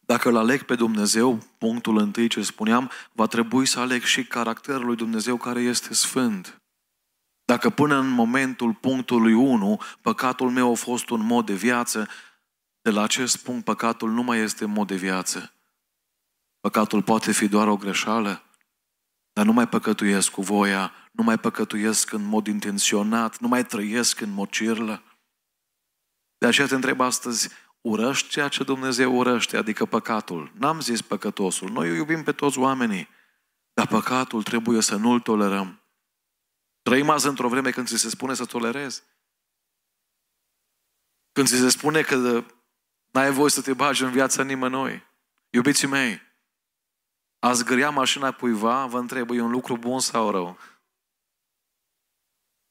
dacă 0.00 0.28
îl 0.28 0.36
aleg 0.36 0.62
pe 0.62 0.74
Dumnezeu, 0.74 1.38
punctul 1.58 1.98
întâi 1.98 2.28
ce 2.28 2.42
spuneam, 2.42 2.90
va 3.12 3.26
trebui 3.26 3.66
să 3.66 3.80
aleg 3.80 4.02
și 4.02 4.24
caracterul 4.24 4.86
lui 4.86 4.96
Dumnezeu 4.96 5.36
care 5.36 5.60
este 5.60 5.94
sfânt. 5.94 6.62
Dacă 7.44 7.70
până 7.70 7.98
în 7.98 8.08
momentul 8.08 8.74
punctului 8.74 9.32
1 9.32 9.80
păcatul 10.00 10.50
meu 10.50 10.70
a 10.70 10.74
fost 10.74 11.10
un 11.10 11.20
mod 11.20 11.46
de 11.46 11.54
viață, 11.54 12.08
de 12.80 12.90
la 12.90 13.02
acest 13.02 13.36
punct 13.36 13.64
păcatul 13.64 14.10
nu 14.10 14.22
mai 14.22 14.38
este 14.38 14.64
mod 14.64 14.86
de 14.86 14.96
viață. 14.96 15.52
Păcatul 16.62 17.02
poate 17.02 17.32
fi 17.32 17.48
doar 17.48 17.68
o 17.68 17.76
greșeală, 17.76 18.42
dar 19.32 19.44
nu 19.44 19.52
mai 19.52 19.68
păcătuiesc 19.68 20.30
cu 20.30 20.42
voia, 20.42 20.92
nu 21.12 21.22
mai 21.22 21.38
păcătuiesc 21.38 22.12
în 22.12 22.22
mod 22.22 22.46
intenționat, 22.46 23.38
nu 23.38 23.48
mai 23.48 23.66
trăiesc 23.66 24.20
în 24.20 24.30
mocirlă. 24.30 25.02
De 26.38 26.46
aceea 26.46 26.66
te 26.66 26.74
întreb 26.74 27.00
astăzi, 27.00 27.48
urăști 27.80 28.28
ceea 28.28 28.48
ce 28.48 28.64
Dumnezeu 28.64 29.16
urăște, 29.16 29.56
adică 29.56 29.86
păcatul. 29.86 30.52
N-am 30.54 30.80
zis 30.80 31.02
păcătosul. 31.02 31.70
Noi 31.70 31.96
iubim 31.96 32.22
pe 32.22 32.32
toți 32.32 32.58
oamenii, 32.58 33.08
dar 33.72 33.86
păcatul 33.86 34.42
trebuie 34.42 34.80
să 34.80 34.96
nu-l 34.96 35.20
tolerăm. 35.20 35.82
Trăim 36.82 37.10
azi 37.10 37.26
într-o 37.26 37.48
vreme 37.48 37.70
când 37.70 37.86
ți 37.86 37.96
se 37.96 38.08
spune 38.08 38.34
să 38.34 38.44
tolerezi. 38.44 39.02
Când 41.32 41.46
ți 41.46 41.56
se 41.56 41.68
spune 41.68 42.02
că 42.02 42.44
n-ai 43.10 43.30
voie 43.30 43.50
să 43.50 43.62
te 43.62 43.72
bagi 43.72 44.02
în 44.02 44.10
viața 44.10 44.42
nimănui. 44.42 45.06
Iubiții 45.50 45.88
mei, 45.88 46.20
a 47.44 47.52
zgâria 47.52 47.90
mașina 47.90 48.32
cuiva, 48.32 48.86
vă 48.86 48.98
întreb, 48.98 49.30
e 49.30 49.40
un 49.40 49.50
lucru 49.50 49.76
bun 49.76 50.00
sau 50.00 50.30
rău? 50.30 50.58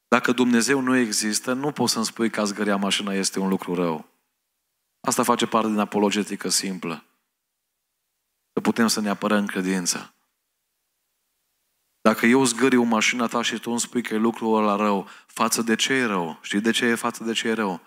Dacă 0.07 0.31
Dumnezeu 0.31 0.79
nu 0.79 0.95
există, 0.95 1.53
nu 1.53 1.71
poți 1.71 1.93
să-mi 1.93 2.05
spui 2.05 2.29
că 2.29 2.39
a 2.39 2.43
zgâria 2.43 2.75
mașina 2.75 3.13
este 3.13 3.39
un 3.39 3.49
lucru 3.49 3.73
rău. 3.73 4.05
Asta 5.07 5.23
face 5.23 5.47
parte 5.47 5.67
din 5.67 5.79
apologetică 5.79 6.49
simplă. 6.49 7.05
Că 8.53 8.62
putem 8.62 8.88
să 8.88 9.01
ne 9.01 9.10
apărăm 9.10 9.45
credința. 9.45 10.13
Dacă 12.01 12.25
eu 12.25 12.43
zgâriu 12.43 12.84
mașina 12.84 13.27
ta 13.27 13.41
și 13.41 13.60
tu 13.60 13.69
îmi 13.69 13.79
spui 13.79 14.01
că 14.01 14.13
e 14.13 14.17
lucrul 14.17 14.57
ăla 14.57 14.75
rău, 14.75 15.07
față 15.25 15.62
de 15.62 15.75
ce 15.75 15.93
e 15.93 16.05
rău? 16.05 16.39
Știi 16.41 16.62
de 16.62 16.71
ce 16.71 16.86
e 16.86 16.95
față 16.95 17.23
de 17.23 17.34
ce 17.34 17.47
e 17.47 17.53
rău? 17.53 17.81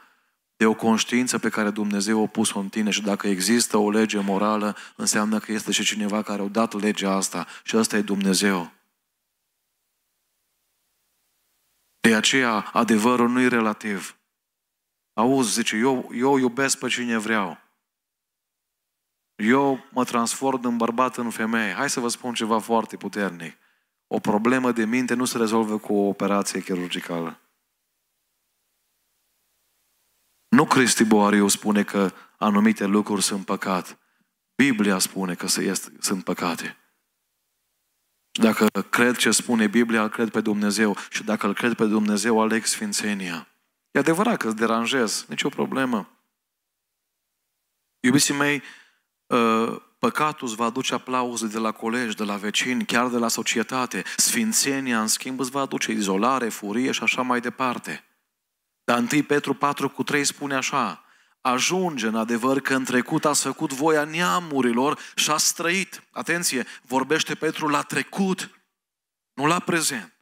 De 0.65 0.71
o 0.71 0.75
conștiință 0.75 1.39
pe 1.39 1.49
care 1.49 1.71
Dumnezeu 1.71 2.23
a 2.23 2.27
pus-o 2.27 2.59
în 2.59 2.69
tine 2.69 2.91
și 2.91 3.03
dacă 3.03 3.29
există 3.29 3.77
o 3.77 3.91
lege 3.91 4.19
morală, 4.19 4.77
înseamnă 4.97 5.39
că 5.39 5.53
este 5.53 5.73
și 5.73 5.85
cineva 5.85 6.23
care 6.23 6.43
a 6.43 6.47
dat 6.47 6.73
legea 6.73 7.13
asta 7.13 7.47
și 7.63 7.77
ăsta 7.77 7.97
e 7.97 8.03
Dumnezeu. 8.03 8.73
De 12.01 12.15
aceea, 12.15 12.71
adevărul 12.73 13.29
nu 13.29 13.41
e 13.41 13.49
relativ. 13.49 14.17
Auzi, 15.13 15.53
zice, 15.53 15.77
eu, 15.77 16.11
eu 16.15 16.37
iubesc 16.37 16.79
pe 16.79 16.89
cine 16.89 17.19
vreau. 17.19 17.59
Eu 19.35 19.85
mă 19.91 20.05
transform 20.05 20.65
în 20.65 20.77
bărbat 20.77 21.17
în 21.17 21.31
femeie. 21.31 21.73
Hai 21.73 21.91
să 21.91 22.01
vă 22.01 22.09
spun 22.09 22.35
ceva 22.35 22.59
foarte 22.59 22.97
puternic. 22.97 23.57
O 24.07 24.19
problemă 24.19 24.73
de 24.73 24.85
minte 24.85 25.15
nu 25.15 25.25
se 25.25 25.39
rezolvă 25.39 25.79
cu 25.79 25.95
o 25.95 26.09
operație 26.09 26.61
chirurgicală. 26.63 27.39
Nu 30.55 30.65
Cristi 30.65 31.05
Boariu 31.05 31.49
spune 31.49 31.83
că 31.83 32.13
anumite 32.37 32.85
lucruri 32.85 33.23
sunt 33.23 33.45
păcat. 33.45 33.99
Biblia 34.55 34.99
spune 34.99 35.35
că 35.35 35.47
sunt 35.99 36.25
păcate. 36.25 36.77
Și 38.31 38.41
dacă 38.43 38.67
cred 38.91 39.17
ce 39.17 39.31
spune 39.31 39.67
Biblia, 39.67 40.03
îl 40.03 40.09
cred 40.09 40.31
pe 40.31 40.41
Dumnezeu. 40.41 40.97
Și 41.11 41.25
dacă 41.25 41.47
îl 41.47 41.55
cred 41.55 41.75
pe 41.75 41.85
Dumnezeu, 41.85 42.41
aleg 42.41 42.65
Sfințenia. 42.65 43.49
E 43.91 43.99
adevărat 43.99 44.37
că 44.37 44.47
îți 44.47 44.57
deranjez, 44.57 45.25
nicio 45.29 45.49
problemă. 45.49 46.19
Iubiții 48.01 48.35
mei, 48.35 48.63
ă, 49.31 49.67
păcatul 49.99 50.47
îți 50.47 50.57
va 50.57 50.65
aduce 50.65 50.95
aplauze 50.95 51.47
de 51.47 51.59
la 51.59 51.73
colegi, 51.73 52.17
de 52.17 52.25
la 52.25 52.37
vecini, 52.37 52.85
chiar 52.85 53.09
de 53.09 53.19
la 53.19 53.29
societate. 53.29 54.03
Sfințenia, 54.17 55.01
în 55.01 55.07
schimb, 55.07 55.41
îți 55.41 55.51
va 55.51 55.61
aduce 55.61 55.93
izolare, 55.93 56.49
furie 56.49 56.93
și 56.93 57.03
așa 57.03 57.23
mai 57.23 57.41
departe. 57.41 58.05
Dar 58.85 58.99
1 59.13 59.23
Petru 59.23 59.55
4 59.55 59.89
cu 59.89 60.03
3 60.03 60.25
spune 60.25 60.55
așa, 60.55 61.05
ajunge 61.41 62.07
în 62.07 62.15
adevăr 62.15 62.61
că 62.61 62.75
în 62.75 62.85
trecut 62.85 63.25
ați 63.25 63.43
făcut 63.43 63.73
voia 63.73 64.05
neamurilor 64.05 64.99
și 65.15 65.31
ați 65.31 65.47
străit. 65.47 66.03
Atenție, 66.11 66.67
vorbește 66.83 67.35
Petru 67.35 67.69
la 67.69 67.83
trecut, 67.83 68.51
nu 69.33 69.47
la 69.47 69.59
prezent. 69.59 70.13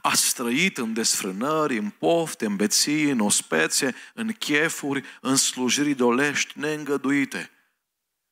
Ați 0.00 0.34
trăit 0.34 0.78
în 0.78 0.92
desfrânări, 0.92 1.76
în 1.76 1.90
pofte, 1.90 2.46
în 2.46 2.56
beții, 2.56 3.10
în 3.10 3.20
ospețe, 3.20 3.94
în 4.14 4.32
chefuri, 4.32 5.04
în 5.20 5.36
slujiri 5.36 5.94
dolești 5.94 6.58
neîngăduite. 6.58 7.50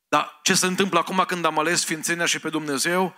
Dar 0.07 0.39
ce 0.43 0.53
se 0.53 0.65
întâmplă 0.65 0.99
acum 0.99 1.23
când 1.27 1.45
am 1.45 1.59
ales 1.59 1.79
Sfințenia 1.79 2.25
și 2.25 2.39
pe 2.39 2.49
Dumnezeu? 2.49 3.15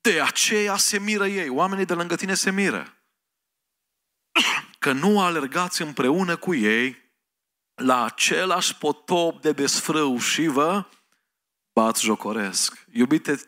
De 0.00 0.20
aceea 0.20 0.76
se 0.76 0.98
miră 0.98 1.26
ei. 1.26 1.48
Oamenii 1.48 1.84
de 1.84 1.94
lângă 1.94 2.16
tine 2.16 2.34
se 2.34 2.50
miră. 2.50 2.99
Că 4.80 4.92
nu 4.92 5.20
alergați 5.20 5.82
împreună 5.82 6.36
cu 6.36 6.54
ei 6.54 6.96
la 7.74 8.04
același 8.04 8.76
potop 8.76 9.40
de 9.40 9.52
desfrâu 9.52 10.18
și 10.18 10.46
vă 10.46 10.84
bat 11.72 11.98
jocoresc. 11.98 12.86
Iubite 12.92 13.40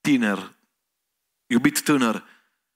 tiner, 0.00 0.54
iubit 1.46 1.82
tânăr, 1.82 2.24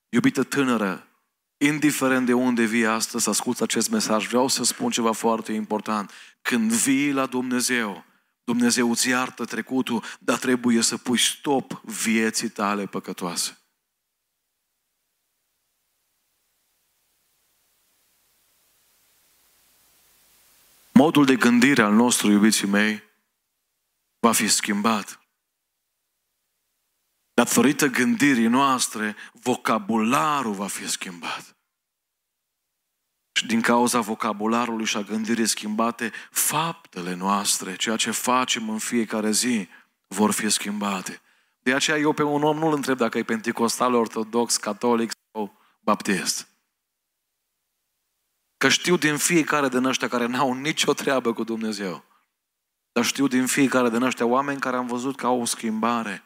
iubită 0.08 0.42
tânără, 0.42 1.08
indiferent 1.56 2.26
de 2.26 2.32
unde 2.32 2.64
vii 2.64 2.86
astăzi, 2.86 3.28
asculți 3.28 3.62
acest 3.62 3.90
mesaj, 3.90 4.26
vreau 4.26 4.48
să 4.48 4.64
spun 4.64 4.90
ceva 4.90 5.12
foarte 5.12 5.52
important. 5.52 6.10
Când 6.42 6.72
vii 6.72 7.12
la 7.12 7.26
Dumnezeu, 7.26 8.04
Dumnezeu 8.44 8.90
îți 8.90 9.08
iartă 9.08 9.44
trecutul, 9.44 10.04
dar 10.20 10.38
trebuie 10.38 10.80
să 10.80 10.96
pui 10.96 11.18
stop 11.18 11.80
vieții 11.84 12.48
tale 12.48 12.86
păcătoase. 12.86 13.63
Modul 20.98 21.24
de 21.24 21.36
gândire 21.36 21.82
al 21.82 21.92
nostru, 21.92 22.30
iubiții 22.30 22.66
mei, 22.66 23.02
va 24.18 24.32
fi 24.32 24.48
schimbat. 24.48 25.20
Datorită 27.32 27.86
gândirii 27.86 28.46
noastre, 28.46 29.16
vocabularul 29.32 30.52
va 30.52 30.66
fi 30.66 30.88
schimbat. 30.88 31.56
Și 33.32 33.46
din 33.46 33.60
cauza 33.60 34.00
vocabularului 34.00 34.84
și 34.84 34.96
a 34.96 35.02
gândirii 35.02 35.46
schimbate, 35.46 36.12
faptele 36.30 37.14
noastre, 37.14 37.76
ceea 37.76 37.96
ce 37.96 38.10
facem 38.10 38.68
în 38.68 38.78
fiecare 38.78 39.30
zi, 39.30 39.68
vor 40.06 40.32
fi 40.32 40.48
schimbate. 40.48 41.20
De 41.58 41.74
aceea 41.74 41.96
eu 41.96 42.12
pe 42.12 42.22
un 42.22 42.42
om 42.42 42.58
nu-l 42.58 42.74
întreb 42.74 42.96
dacă 42.96 43.18
e 43.18 43.22
pentecostal, 43.22 43.94
ortodox, 43.94 44.56
catolic 44.56 45.12
sau 45.32 45.60
baptist. 45.80 46.53
Că 48.64 48.70
știu 48.70 48.96
din 48.96 49.16
fiecare 49.16 49.68
din 49.68 49.84
ăștia 49.84 50.08
care 50.08 50.26
n-au 50.26 50.52
nicio 50.52 50.92
treabă 50.92 51.32
cu 51.32 51.44
Dumnezeu. 51.44 52.04
Dar 52.92 53.04
știu 53.04 53.26
din 53.26 53.46
fiecare 53.46 53.90
din 53.90 54.02
ăștia 54.02 54.26
oameni 54.26 54.60
care 54.60 54.76
am 54.76 54.86
văzut 54.86 55.16
că 55.16 55.26
au 55.26 55.40
o 55.40 55.44
schimbare. 55.44 56.22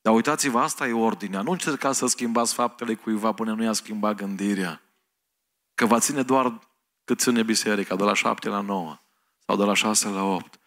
Dar 0.00 0.14
uitați-vă, 0.14 0.60
asta 0.60 0.86
e 0.86 0.92
ordinea. 0.92 1.42
Nu 1.42 1.50
încercați 1.50 1.98
să 1.98 2.06
schimbați 2.06 2.54
faptele 2.54 2.94
cuiva 2.94 3.32
până 3.32 3.54
nu 3.54 3.62
i-a 3.62 3.72
schimbat 3.72 4.16
gândirea. 4.16 4.82
Că 5.74 5.86
va 5.86 5.98
ține 5.98 6.22
doar 6.22 6.68
cât 7.04 7.20
ține 7.20 7.42
biserica, 7.42 7.96
de 7.96 8.04
la 8.04 8.14
șapte 8.14 8.48
la 8.48 8.60
nouă 8.60 9.00
sau 9.46 9.56
de 9.56 9.64
la 9.64 9.74
șase 9.74 10.08
la 10.08 10.22
opt. 10.22 10.60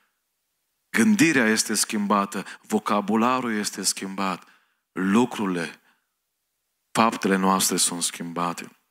Gândirea 0.89 1.45
este 1.45 1.73
schimbată, 1.73 2.45
vocabularul 2.61 3.53
este 3.53 3.83
schimbat, 3.83 4.43
lucrurile, 4.91 5.81
faptele 6.91 7.35
noastre 7.35 7.77
sunt 7.77 8.03
schimbate. 8.03 8.82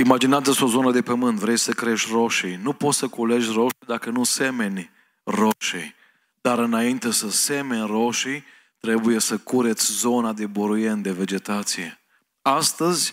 Imaginați-vă 0.00 0.64
o 0.64 0.68
zonă 0.68 0.90
de 0.90 1.02
pământ, 1.02 1.38
vrei 1.38 1.56
să 1.56 1.72
crești 1.72 2.10
roșii. 2.12 2.58
Nu 2.62 2.72
poți 2.72 2.98
să 2.98 3.08
culegi 3.08 3.52
roșii 3.52 3.86
dacă 3.86 4.10
nu 4.10 4.24
semeni 4.24 4.90
roșii. 5.24 5.94
Dar 6.40 6.58
înainte 6.58 7.10
să 7.10 7.30
semeni 7.30 7.86
roșii, 7.86 8.44
trebuie 8.78 9.18
să 9.18 9.38
cureți 9.38 9.92
zona 9.92 10.32
de 10.32 10.46
buruien, 10.46 11.02
de 11.02 11.12
vegetație. 11.12 12.00
Astăzi, 12.42 13.12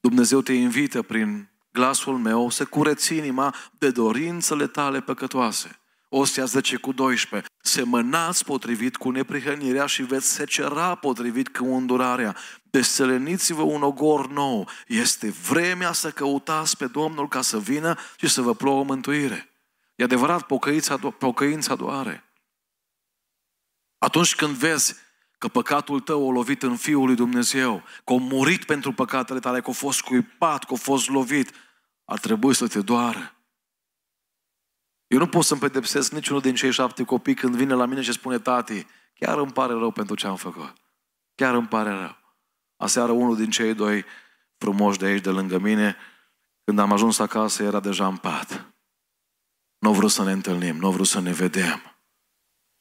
Dumnezeu 0.00 0.40
te 0.40 0.52
invită 0.52 1.02
prin 1.02 1.48
glasul 1.72 2.18
meu 2.18 2.50
să 2.50 2.64
cureți 2.64 3.14
inima 3.14 3.54
de 3.78 3.90
dorințele 3.90 4.66
tale 4.66 5.00
păcătoase. 5.00 5.78
Ostia 6.08 6.44
10 6.44 6.76
cu 6.76 6.92
12. 6.92 7.50
Semănați 7.62 8.44
potrivit 8.44 8.96
cu 8.96 9.10
neprihănirea 9.10 9.86
și 9.86 10.02
veți 10.02 10.32
secera 10.32 10.94
potrivit 10.94 11.56
cu 11.56 11.64
îndurarea. 11.64 12.36
Deseleniți-vă 12.76 13.62
un 13.62 13.82
ogor 13.82 14.28
nou. 14.28 14.68
Este 14.86 15.30
vremea 15.30 15.92
să 15.92 16.10
căutați 16.10 16.76
pe 16.76 16.86
Domnul 16.86 17.28
ca 17.28 17.42
să 17.42 17.58
vină 17.58 17.98
și 18.16 18.28
să 18.28 18.40
vă 18.40 18.54
plouă 18.54 18.84
mântuire. 18.84 19.50
E 19.94 20.04
adevărat, 20.04 20.46
pocăința, 20.46 20.96
pocăința 20.96 21.74
doare. 21.74 22.24
Atunci 23.98 24.34
când 24.34 24.54
vezi 24.54 24.94
că 25.38 25.48
păcatul 25.48 26.00
tău 26.00 26.28
a 26.28 26.32
lovit 26.32 26.62
în 26.62 26.76
Fiul 26.76 27.06
lui 27.06 27.14
Dumnezeu, 27.14 27.82
că 28.04 28.12
a 28.12 28.16
murit 28.16 28.64
pentru 28.64 28.92
păcatele 28.92 29.40
tale, 29.40 29.60
că 29.60 29.70
a 29.70 29.72
fost 29.72 30.00
cuipat, 30.00 30.64
că 30.64 30.72
a 30.72 30.76
fost 30.76 31.08
lovit, 31.08 31.50
ar 32.04 32.18
trebui 32.18 32.54
să 32.54 32.66
te 32.66 32.80
doară. 32.80 33.36
Eu 35.06 35.18
nu 35.18 35.26
pot 35.26 35.44
să-mi 35.44 35.60
pedepsesc 35.60 36.12
niciunul 36.12 36.40
din 36.40 36.54
cei 36.54 36.72
șapte 36.72 37.04
copii 37.04 37.34
când 37.34 37.54
vine 37.54 37.74
la 37.74 37.86
mine 37.86 38.00
și 38.00 38.12
spune, 38.12 38.38
tati, 38.38 38.86
chiar 39.14 39.38
îmi 39.38 39.52
pare 39.52 39.72
rău 39.72 39.90
pentru 39.90 40.14
ce 40.14 40.26
am 40.26 40.36
făcut. 40.36 40.72
Chiar 41.34 41.54
îmi 41.54 41.68
pare 41.68 41.90
rău. 41.90 42.24
Aseară 42.76 43.12
unul 43.12 43.36
din 43.36 43.50
cei 43.50 43.74
doi 43.74 44.04
frumoși 44.58 44.98
de 44.98 45.06
aici, 45.06 45.22
de 45.22 45.30
lângă 45.30 45.58
mine, 45.58 45.96
când 46.64 46.78
am 46.78 46.92
ajuns 46.92 47.18
acasă, 47.18 47.62
era 47.62 47.80
deja 47.80 48.06
în 48.06 48.16
pat. 48.16 48.74
Nu 49.78 49.92
vreau 49.92 50.08
să 50.08 50.24
ne 50.24 50.32
întâlnim, 50.32 50.76
nu 50.76 50.88
vreau 50.88 51.04
să 51.04 51.20
ne 51.20 51.32
vedem. 51.32 51.96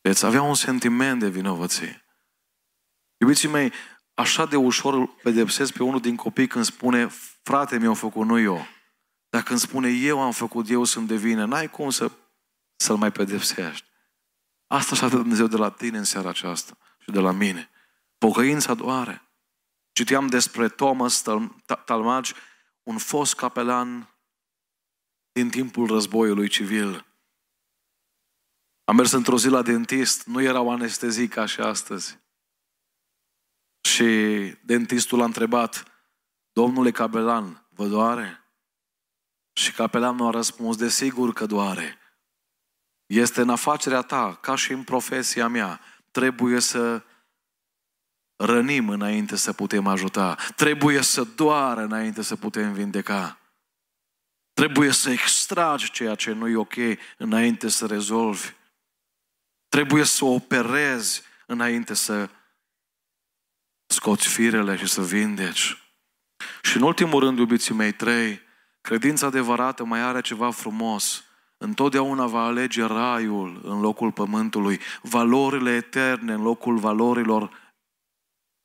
Deci 0.02 0.24
avea 0.24 0.42
un 0.42 0.56
sentiment 0.56 1.20
de 1.20 1.30
vinovăție. 1.30 2.06
Iubiții 3.18 3.50
mei, 3.50 3.72
așa 4.14 4.46
de 4.46 4.56
ușor 4.56 5.08
pedepsesc 5.08 5.74
pe 5.74 5.84
unul 5.84 6.00
din 6.00 6.16
copii 6.16 6.48
când 6.48 6.66
spune 6.66 7.08
frate 7.42 7.78
mi-a 7.78 7.94
făcut, 7.94 8.26
nu 8.26 8.40
eu. 8.40 8.66
Dar 9.30 9.44
când 9.44 9.60
spune 9.60 9.90
eu 9.90 10.22
am 10.22 10.32
făcut, 10.32 10.70
eu 10.70 10.84
sunt 10.84 11.08
de 11.08 11.16
vină, 11.16 11.46
n-ai 11.46 11.70
cum 11.70 11.90
să, 11.90 12.12
să-l 12.76 12.96
mai 12.96 13.12
pedepsești. 13.12 13.86
Asta 14.68 14.90
așa 14.96 15.08
de 15.10 15.16
Dumnezeu 15.16 15.48
de 15.48 15.58
la 15.58 15.72
tine 15.72 15.98
în 15.98 16.04
seara 16.04 16.30
aceasta 16.30 16.78
și 17.00 17.12
de 17.12 17.20
la 17.20 17.32
mine. 17.32 17.70
Pocăința 18.18 18.74
doare. 18.74 19.25
Citeam 19.96 20.28
despre 20.28 20.70
Thomas 20.70 21.24
Talmage, 21.86 22.34
un 22.84 22.98
fost 22.98 23.36
capelan 23.36 24.16
din 25.32 25.50
timpul 25.50 25.88
războiului 25.88 26.48
civil. 26.48 27.06
Am 28.84 28.96
mers 28.96 29.12
într-o 29.12 29.38
zi 29.38 29.48
la 29.48 29.62
dentist, 29.62 30.26
nu 30.26 30.42
erau 30.42 30.70
anestezii 30.70 31.28
ca 31.28 31.46
și 31.46 31.60
astăzi. 31.60 32.20
Și 33.82 34.06
dentistul 34.64 35.22
a 35.22 35.26
întrebat, 35.26 35.92
domnule 36.52 36.92
capelan, 36.92 37.68
vă 37.70 37.88
doare? 37.88 38.44
Și 39.54 39.72
capelanul 39.72 40.28
a 40.28 40.32
răspuns, 40.32 40.76
desigur 40.76 41.34
că 41.34 41.46
doare. 41.46 41.98
Este 43.06 43.42
în 43.42 43.50
afacerea 43.50 44.02
ta, 44.02 44.36
ca 44.36 44.56
și 44.56 44.72
în 44.72 44.84
profesia 44.84 45.48
mea. 45.48 45.82
Trebuie 46.12 46.60
să 46.60 47.04
rănim 48.36 48.90
înainte 48.90 49.36
să 49.36 49.54
putem 49.54 49.88
ajuta. 49.88 50.38
Trebuie 50.56 51.02
să 51.02 51.24
doară 51.24 51.82
înainte 51.82 52.22
să 52.22 52.36
putem 52.36 52.74
vindeca. 52.74 53.40
Trebuie 54.54 54.92
să 54.92 55.10
extragi 55.10 55.92
ceea 55.92 56.16
ce 56.16 56.32
nu 56.32 56.48
e 56.48 56.56
ok 56.56 56.76
înainte 57.18 57.68
să 57.68 57.86
rezolvi. 57.86 58.54
Trebuie 59.70 60.04
să 60.04 60.26
operezi 60.26 61.22
înainte 61.46 61.94
să 61.94 62.30
scoți 63.88 64.28
firele 64.28 64.76
și 64.76 64.88
să 64.88 65.02
vindeci. 65.02 65.78
Și 66.62 66.78
în 66.78 66.82
ultimul 66.82 67.20
rând, 67.20 67.38
iubiții 67.38 67.74
mei, 67.74 67.92
trei, 67.92 68.44
Credința 68.86 69.26
adevărată 69.26 69.86
mai 69.86 70.02
are 70.02 70.22
ceva 70.22 70.52
frumos. 70.52 71.24
Întotdeauna 71.58 72.26
va 72.26 72.44
alege 72.44 72.84
raiul 72.84 73.62
în 73.64 73.80
locul 73.80 74.12
pământului, 74.12 74.80
valorile 75.02 75.76
eterne 75.76 76.34
în 76.34 76.42
locul 76.42 76.78
valorilor 76.78 77.50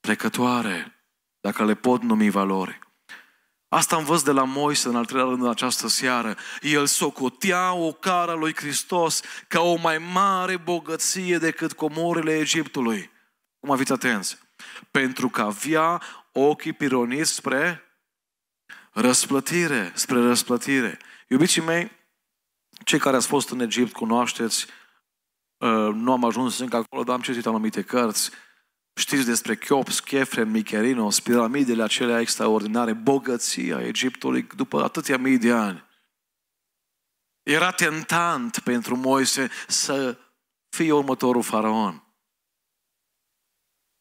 trecătoare, 0.01 1.05
dacă 1.41 1.65
le 1.65 1.75
pot 1.75 2.03
numi 2.03 2.31
valori. 2.31 2.79
Asta 3.69 3.97
am 3.97 4.05
văzut 4.05 4.25
de 4.25 4.33
la 4.33 4.45
Moise 4.45 4.89
în 4.89 4.97
al 4.97 5.05
treilea 5.05 5.29
rând 5.31 5.43
în 5.43 5.49
această 5.49 5.89
seară. 5.89 6.37
El 6.61 6.87
socotea 6.87 7.73
o 7.73 7.93
cara 7.93 8.35
lui 8.35 8.55
Hristos 8.55 9.21
ca 9.49 9.61
o 9.61 9.77
mai 9.77 9.99
mare 9.99 10.57
bogăție 10.57 11.39
decât 11.39 11.73
comorile 11.73 12.39
Egiptului. 12.39 13.11
Cum 13.61 13.71
aviți 13.71 13.93
atenți? 13.93 14.39
Pentru 14.91 15.29
că 15.29 15.41
avea 15.43 16.03
ochii 16.33 16.73
pironiți 16.73 17.33
spre 17.33 17.85
Răsplătire, 18.93 19.93
spre 19.95 20.21
răsplătire. 20.21 20.99
Iubiții 21.29 21.63
mei, 21.63 21.91
cei 22.85 22.99
care 22.99 23.17
ați 23.17 23.27
fost 23.27 23.51
în 23.51 23.61
Egipt 23.61 23.93
cunoașteți, 23.93 24.67
uh, 25.57 25.89
nu 25.93 26.13
am 26.13 26.25
ajuns 26.25 26.59
încă 26.59 26.77
acolo, 26.77 27.03
dar 27.03 27.15
am 27.15 27.21
citit 27.21 27.47
anumite 27.47 27.83
cărți, 27.83 28.31
știți 28.95 29.25
despre 29.25 29.57
Chiops, 29.57 30.01
Chefren, 30.01 30.51
Micherinos, 30.51 31.21
piramidele 31.21 31.83
acelea 31.83 32.21
extraordinare, 32.21 32.93
bogăția 32.93 33.81
Egiptului 33.81 34.43
după 34.43 34.83
atâția 34.83 35.19
mii 35.19 35.39
de 35.39 35.53
ani. 35.53 35.89
Era 37.43 37.71
tentant 37.71 38.59
pentru 38.59 38.97
Moise 38.97 39.51
să 39.69 40.19
fie 40.69 40.93
următorul 40.93 41.43
faraon. 41.43 42.05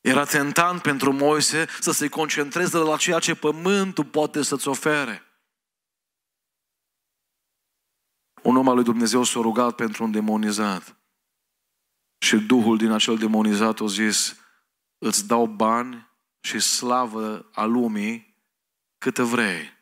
Era 0.01 0.25
tentant 0.25 0.81
pentru 0.81 1.11
Moise 1.11 1.67
să 1.79 1.91
se 1.91 2.09
concentreze 2.09 2.77
la 2.77 2.97
ceea 2.97 3.19
ce 3.19 3.35
pământul 3.35 4.05
poate 4.05 4.41
să-ți 4.41 4.67
ofere. 4.67 5.23
Un 8.41 8.55
om 8.55 8.69
al 8.69 8.75
lui 8.75 8.83
Dumnezeu 8.83 9.23
s-a 9.23 9.39
rugat 9.39 9.75
pentru 9.75 10.03
un 10.03 10.11
demonizat. 10.11 10.95
Și 12.17 12.37
Duhul 12.37 12.77
din 12.77 12.91
acel 12.91 13.17
demonizat 13.17 13.79
a 13.79 13.85
zis, 13.85 14.38
îți 14.99 15.27
dau 15.27 15.45
bani 15.45 16.09
și 16.41 16.59
slavă 16.59 17.49
a 17.53 17.63
lumii 17.63 18.37
câtă 18.97 19.23
vrei. 19.23 19.77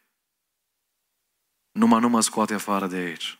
numai 1.71 1.99
nu 1.99 2.09
mă 2.09 2.21
scoate 2.21 2.53
afară 2.53 2.87
de 2.87 2.95
aici. 2.95 3.39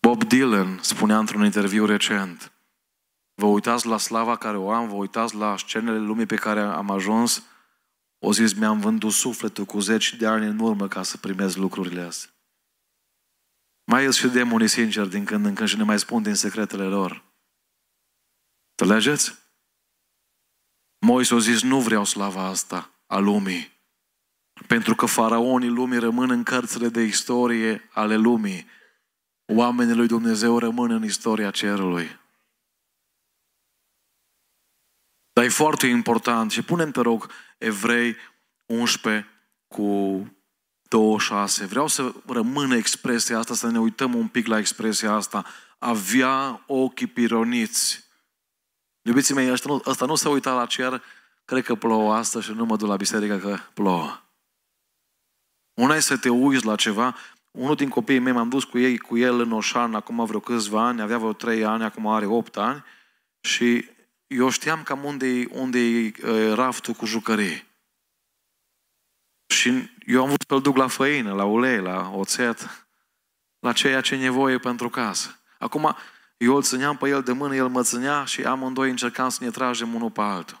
Bob 0.00 0.24
Dylan 0.24 0.78
spunea 0.82 1.18
într-un 1.18 1.44
interviu 1.44 1.86
recent, 1.86 2.52
vă 3.34 3.46
uitați 3.46 3.86
la 3.86 3.98
slava 3.98 4.36
care 4.36 4.56
o 4.56 4.70
am, 4.70 4.88
vă 4.88 4.94
uitați 4.94 5.34
la 5.34 5.56
scenele 5.56 5.98
lumii 5.98 6.26
pe 6.26 6.36
care 6.36 6.60
am 6.60 6.90
ajuns, 6.90 7.44
o 8.18 8.32
zis, 8.32 8.52
mi-am 8.52 8.80
vândut 8.80 9.12
sufletul 9.12 9.64
cu 9.64 9.80
zeci 9.80 10.14
de 10.14 10.26
ani 10.26 10.46
în 10.46 10.58
urmă 10.58 10.88
ca 10.88 11.02
să 11.02 11.16
primez 11.16 11.54
lucrurile 11.54 12.00
astea. 12.00 12.30
Mai 13.84 14.02
ies 14.02 14.16
și 14.16 14.28
demonii 14.28 14.68
sinceri 14.68 15.10
din 15.10 15.24
când 15.24 15.46
în 15.46 15.54
când 15.54 15.68
și 15.68 15.76
ne 15.76 15.82
mai 15.82 15.98
spun 15.98 16.22
din 16.22 16.34
secretele 16.34 16.84
lor. 16.84 17.29
Înțelegeți? 18.80 19.34
Moise 20.98 21.34
a 21.34 21.38
zis, 21.38 21.62
nu 21.62 21.80
vreau 21.80 22.04
slava 22.04 22.44
asta 22.44 22.90
a 23.06 23.18
lumii. 23.18 23.78
Pentru 24.66 24.94
că 24.94 25.06
faraonii 25.06 25.68
lumii 25.68 25.98
rămân 25.98 26.30
în 26.30 26.42
cărțile 26.42 26.88
de 26.88 27.02
istorie 27.02 27.88
ale 27.92 28.16
lumii. 28.16 28.66
Oamenii 29.44 29.94
lui 29.94 30.06
Dumnezeu 30.06 30.58
rămân 30.58 30.90
în 30.90 31.04
istoria 31.04 31.50
cerului. 31.50 32.18
Dar 35.32 35.44
e 35.44 35.48
foarte 35.48 35.86
important 35.86 36.50
și 36.50 36.62
punem 36.62 36.90
te 36.90 37.00
rog 37.00 37.30
Evrei 37.58 38.16
11 38.66 39.28
cu 39.66 39.82
26. 40.82 41.66
Vreau 41.66 41.86
să 41.86 42.14
rămână 42.26 42.76
expresia 42.76 43.38
asta, 43.38 43.54
să 43.54 43.70
ne 43.70 43.80
uităm 43.80 44.14
un 44.14 44.28
pic 44.28 44.46
la 44.46 44.58
expresia 44.58 45.12
asta. 45.12 45.44
Avea 45.78 46.62
ochii 46.66 47.06
pironiți. 47.06 48.09
Iubiții 49.10 49.34
mei, 49.34 49.50
ăsta 49.50 49.68
nu, 49.68 49.82
ăsta 49.86 50.06
nu 50.06 50.14
se 50.14 50.28
uita 50.28 50.54
la 50.54 50.66
cer, 50.66 51.02
cred 51.44 51.64
că 51.64 51.74
plouă 51.74 52.14
astăzi 52.14 52.44
și 52.44 52.52
nu 52.52 52.64
mă 52.64 52.76
duc 52.76 52.88
la 52.88 52.96
biserică 52.96 53.38
că 53.38 53.58
plouă. 53.74 54.22
Una 55.74 55.94
e 55.94 56.00
să 56.00 56.16
te 56.16 56.28
uiți 56.28 56.64
la 56.64 56.76
ceva. 56.76 57.16
Unul 57.50 57.74
din 57.74 57.88
copiii 57.88 58.18
mei 58.18 58.32
m-am 58.32 58.48
dus 58.48 58.64
cu 58.64 58.78
ei, 58.78 58.98
cu 58.98 59.16
el 59.16 59.40
în 59.40 59.52
Oșan 59.52 59.94
acum 59.94 60.24
vreo 60.24 60.40
câțiva 60.40 60.86
ani, 60.86 61.00
avea 61.00 61.18
vreo 61.18 61.32
trei 61.32 61.64
ani, 61.64 61.84
acum 61.84 62.06
are 62.06 62.26
opt 62.26 62.56
ani 62.56 62.84
și 63.40 63.88
eu 64.26 64.50
știam 64.50 64.82
cam 64.82 65.04
unde 65.04 65.46
unde 65.50 65.78
e 65.78 66.52
raftul 66.54 66.94
cu 66.94 67.06
jucării. 67.06 67.66
Și 69.46 69.90
eu 70.06 70.20
am 70.20 70.26
vrut 70.26 70.44
să-l 70.48 70.60
duc 70.60 70.76
la 70.76 70.86
făină, 70.86 71.34
la 71.34 71.44
ulei, 71.44 71.80
la 71.80 72.10
oțet, 72.14 72.86
la 73.58 73.72
ceea 73.72 74.00
ce 74.00 74.14
e 74.14 74.18
nevoie 74.18 74.58
pentru 74.58 74.88
casă. 74.88 75.40
Acum, 75.58 75.96
eu 76.40 76.54
îl 76.54 76.62
țineam 76.62 76.96
pe 76.96 77.08
el 77.08 77.22
de 77.22 77.32
mână, 77.32 77.54
el 77.54 77.68
mă 77.68 77.82
ținea 77.82 78.24
și 78.24 78.42
amândoi 78.42 78.90
încercam 78.90 79.28
să 79.28 79.44
ne 79.44 79.50
tragem 79.50 79.94
unul 79.94 80.10
pe 80.10 80.20
altul. 80.20 80.60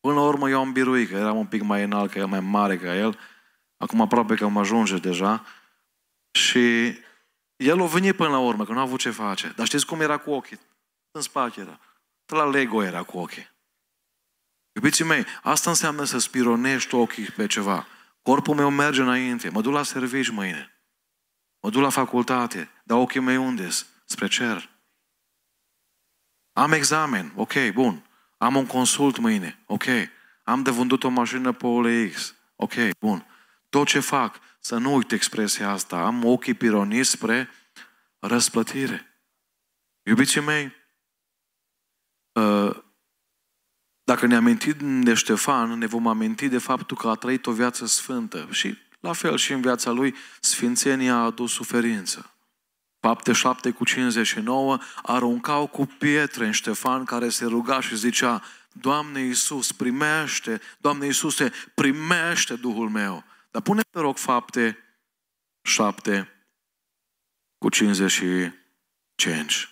Până 0.00 0.14
la 0.14 0.20
urmă 0.20 0.50
eu 0.50 0.60
am 0.60 0.72
biruit, 0.72 1.08
că 1.08 1.14
eram 1.14 1.36
un 1.36 1.46
pic 1.46 1.62
mai 1.62 1.82
înalt 1.82 2.10
ca 2.10 2.18
el, 2.18 2.26
mai 2.26 2.40
mare 2.40 2.78
ca 2.78 2.96
el. 2.96 3.18
Acum 3.76 4.00
aproape 4.00 4.34
că 4.34 4.48
mă 4.48 4.60
ajunge 4.60 4.98
deja. 4.98 5.44
Și 6.30 6.94
el 7.56 7.80
o 7.80 7.86
venit 7.86 8.16
până 8.16 8.28
la 8.28 8.38
urmă, 8.38 8.64
că 8.64 8.72
nu 8.72 8.78
a 8.78 8.82
avut 8.82 8.98
ce 8.98 9.10
face. 9.10 9.52
Dar 9.56 9.66
știți 9.66 9.86
cum 9.86 10.00
era 10.00 10.16
cu 10.16 10.30
ochii? 10.30 10.60
În 11.10 11.20
spate 11.20 11.60
era. 11.60 11.80
La 12.26 12.44
Lego 12.44 12.82
era 12.82 13.02
cu 13.02 13.18
ochii. 13.18 13.50
Iubiții 14.72 15.04
mei, 15.04 15.24
asta 15.42 15.70
înseamnă 15.70 16.04
să 16.04 16.18
spironești 16.18 16.94
ochii 16.94 17.24
pe 17.24 17.46
ceva. 17.46 17.86
Corpul 18.22 18.54
meu 18.54 18.70
merge 18.70 19.02
înainte, 19.02 19.48
mă 19.48 19.60
duc 19.60 19.72
la 19.72 19.82
servici 19.82 20.28
mâine. 20.28 20.80
Mă 21.60 21.70
duc 21.70 21.82
la 21.82 21.88
facultate, 21.88 22.70
dar 22.84 22.98
ochii 22.98 23.20
mei 23.20 23.36
unde 23.36 23.68
Spre 24.04 24.28
cer. 24.28 24.75
Am 26.56 26.72
examen, 26.72 27.32
ok, 27.34 27.52
bun. 27.72 28.06
Am 28.38 28.56
un 28.56 28.66
consult 28.66 29.18
mâine, 29.18 29.62
ok. 29.66 29.84
Am 30.42 30.62
de 30.62 30.70
vândut 30.70 31.04
o 31.04 31.08
mașină 31.08 31.52
pe 31.52 31.66
OLX, 31.66 32.34
ok, 32.54 32.72
bun. 32.98 33.26
Tot 33.68 33.86
ce 33.86 34.00
fac, 34.00 34.38
să 34.60 34.76
nu 34.76 34.94
uit 34.94 35.12
expresia 35.12 35.70
asta, 35.70 35.96
am 35.96 36.24
ochii 36.24 36.54
pironiți 36.54 37.10
spre 37.10 37.48
răsplătire. 38.18 39.06
Iubiții 40.02 40.40
mei, 40.40 40.72
ă, 42.36 42.84
dacă 44.04 44.26
ne 44.26 44.36
amintim 44.36 45.00
de 45.00 45.14
Ștefan, 45.14 45.78
ne 45.78 45.86
vom 45.86 46.06
aminti 46.06 46.48
de 46.48 46.58
faptul 46.58 46.96
că 46.96 47.08
a 47.08 47.14
trăit 47.14 47.46
o 47.46 47.52
viață 47.52 47.86
sfântă 47.86 48.48
și 48.50 48.78
la 49.00 49.12
fel 49.12 49.36
și 49.36 49.52
în 49.52 49.60
viața 49.60 49.90
lui, 49.90 50.14
sfințenia 50.40 51.14
a 51.14 51.24
adus 51.24 51.52
suferință. 51.52 52.35
Fapte 53.06 53.32
7 53.32 53.70
cu 53.70 53.84
59 53.84 54.78
aruncau 55.02 55.66
cu 55.66 55.86
pietre 55.86 56.46
în 56.46 56.52
Ștefan 56.52 57.04
care 57.04 57.28
se 57.28 57.44
ruga 57.44 57.80
și 57.80 57.96
zicea 57.96 58.42
Doamne 58.72 59.20
Iisus, 59.20 59.72
primește, 59.72 60.60
Doamne 60.78 61.06
Iisuse, 61.06 61.52
primește 61.74 62.56
Duhul 62.56 62.88
meu. 62.88 63.24
Dar 63.50 63.62
pune 63.62 63.80
pe 63.90 64.00
rog 64.00 64.16
fapte 64.16 64.78
7 65.62 66.46
cu 67.58 67.68
55. 67.68 69.68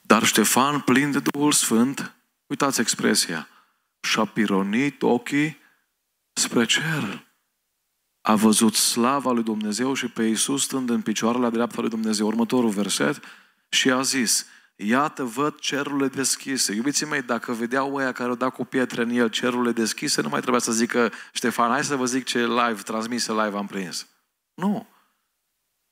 Dar 0.00 0.24
Ștefan, 0.24 0.80
plin 0.80 1.10
de 1.10 1.20
Duhul 1.20 1.52
Sfânt, 1.52 2.14
uitați 2.46 2.80
expresia, 2.80 3.48
și-a 4.00 4.24
pironit 4.24 5.02
ochii 5.02 5.60
spre 6.32 6.64
cer. 6.64 7.25
A 8.26 8.34
văzut 8.34 8.74
slava 8.74 9.32
lui 9.32 9.42
Dumnezeu 9.42 9.94
și 9.94 10.08
pe 10.08 10.22
Iisus 10.22 10.62
stând 10.62 10.90
în 10.90 11.00
picioarele 11.00 11.50
dreapta 11.50 11.80
lui 11.80 11.90
Dumnezeu. 11.90 12.26
Următorul 12.26 12.70
verset 12.70 13.20
și 13.68 13.90
a 13.90 14.02
zis, 14.02 14.46
Iată, 14.76 15.24
văd 15.24 15.58
cerurile 15.58 16.08
deschise. 16.08 16.74
Iubiții 16.74 17.06
mei, 17.06 17.22
dacă 17.22 17.52
vedeau 17.52 17.92
oia 17.92 18.12
care 18.12 18.28
au 18.28 18.34
dat 18.34 18.52
cu 18.52 18.64
pietre 18.64 19.02
în 19.02 19.10
el 19.10 19.28
cerurile 19.28 19.72
deschise, 19.72 20.20
nu 20.20 20.28
mai 20.28 20.40
trebuia 20.40 20.60
să 20.60 20.72
zică, 20.72 21.12
Ștefan, 21.32 21.70
hai 21.70 21.84
să 21.84 21.96
vă 21.96 22.04
zic 22.04 22.24
ce 22.24 22.46
live, 22.46 22.82
transmise 22.82 23.32
live 23.32 23.56
am 23.56 23.66
prins. 23.66 24.06
Nu. 24.54 24.86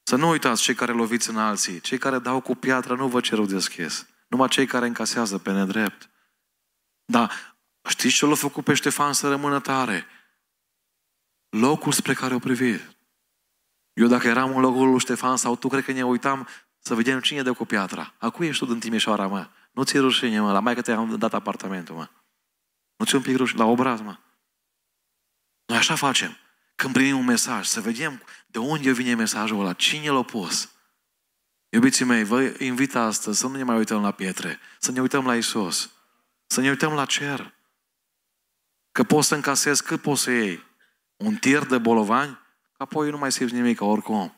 Să 0.03 0.17
nu 0.17 0.29
uitați 0.29 0.63
cei 0.63 0.75
care 0.75 0.93
loviți 0.93 1.31
în 1.31 1.37
alții, 1.37 1.81
cei 1.81 1.99
care 1.99 2.19
dau 2.19 2.41
cu 2.41 2.55
piatră 2.55 2.95
nu 2.95 3.09
vă 3.09 3.21
cerul 3.21 3.47
deschis. 3.47 4.07
Numai 4.29 4.49
cei 4.49 4.67
care 4.67 4.87
încasează 4.87 5.39
pe 5.39 5.53
nedrept. 5.53 6.11
Dar 7.05 7.57
știți 7.89 8.15
ce 8.15 8.27
l-a 8.27 8.35
făcut 8.35 8.65
pe 8.65 8.75
Ștefan 8.75 9.13
să 9.13 9.29
rămână 9.29 9.61
tare? 9.61 10.07
Locul 11.55 11.93
spre 11.93 12.15
care 12.15 12.35
o 12.35 12.39
privit. 12.39 12.97
Eu 13.93 14.07
dacă 14.07 14.27
eram 14.27 14.57
în 14.57 14.61
locul 14.61 14.91
lui 14.91 14.99
Ștefan 14.99 15.37
sau 15.37 15.57
tu, 15.57 15.69
cred 15.69 15.85
că 15.85 15.93
ne 15.93 16.05
uitam 16.05 16.49
să 16.79 16.95
vedem 16.95 17.21
cine 17.21 17.43
dă 17.43 17.53
cu 17.53 17.65
piatra. 17.65 18.15
Acum 18.19 18.45
ești 18.45 18.65
tu 18.65 18.71
din 18.71 18.81
Timișoara, 18.81 19.27
mă. 19.27 19.49
Nu 19.73 19.85
ți-e 19.85 19.99
rușine, 19.99 20.41
mă. 20.41 20.53
La 20.53 20.61
mai 20.61 20.75
că 20.75 20.83
te-am 20.83 21.17
dat 21.19 21.35
apartamentul, 21.35 21.95
mă. 21.95 22.09
Nu 22.97 23.05
ți-e 23.05 23.17
un 23.17 23.23
pic 23.23 23.37
rușine? 23.37 23.63
La 23.63 23.69
obraz, 23.69 24.01
mă. 24.01 24.17
Noi 25.67 25.79
așa 25.79 25.95
facem. 25.95 26.37
Când 26.75 26.95
primim 26.95 27.19
un 27.19 27.25
mesaj, 27.25 27.67
să 27.67 27.81
vedem 27.81 28.23
de 28.47 28.59
unde 28.59 28.93
vine 28.93 29.15
mesajul 29.15 29.61
ăla, 29.61 29.73
cine 29.73 30.11
l-a 30.11 30.23
pus. 30.23 30.71
Iubiții 31.69 32.05
mei, 32.05 32.25
vă 32.25 32.55
invit 32.59 32.95
astăzi 32.95 33.39
să 33.39 33.47
nu 33.47 33.57
ne 33.57 33.63
mai 33.63 33.77
uităm 33.77 34.03
la 34.03 34.11
pietre, 34.11 34.59
să 34.79 34.91
ne 34.91 35.01
uităm 35.01 35.27
la 35.27 35.37
Isus, 35.37 35.93
să 36.47 36.61
ne 36.61 36.69
uităm 36.69 36.93
la 36.93 37.05
cer. 37.05 37.55
Că 38.93 39.05
poți 39.05 39.29
să 39.29 39.35
încasezi 39.35 39.83
cât 39.83 40.01
poți 40.01 40.23
să 40.23 40.31
iei. 40.31 40.73
Un 41.17 41.37
tir 41.37 41.67
de 41.67 41.79
bolovani, 41.79 42.39
apoi 42.77 43.11
nu 43.11 43.19
mai 43.19 43.33
simți 43.33 43.55
nimic 43.55 43.81
oricum. 43.81 44.35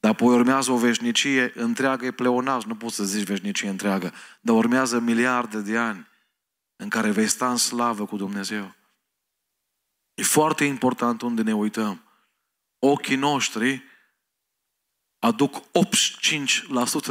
Dar 0.00 0.10
apoi 0.10 0.34
urmează 0.34 0.72
o 0.72 0.76
veșnicie 0.76 1.52
întreagă, 1.54 2.04
e 2.04 2.10
pleonaj, 2.10 2.64
nu 2.64 2.76
poți 2.76 2.94
să 2.94 3.04
zici 3.04 3.26
veșnicie 3.26 3.68
întreagă, 3.68 4.12
dar 4.40 4.54
urmează 4.54 4.98
miliarde 4.98 5.60
de 5.60 5.78
ani 5.78 6.06
în 6.76 6.88
care 6.88 7.10
vei 7.10 7.26
sta 7.26 7.50
în 7.50 7.56
slavă 7.56 8.06
cu 8.06 8.16
Dumnezeu. 8.16 8.74
E 10.14 10.22
foarte 10.22 10.64
important 10.64 11.22
unde 11.22 11.42
ne 11.42 11.54
uităm. 11.54 12.02
Ochii 12.78 13.16
noștri 13.16 13.84
aduc 15.18 15.56
85% 15.56 15.62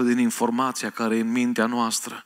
din 0.05 0.17
informația 0.17 0.89
care 0.89 1.17
e 1.17 1.21
în 1.21 1.31
mintea 1.31 1.65
noastră. 1.65 2.25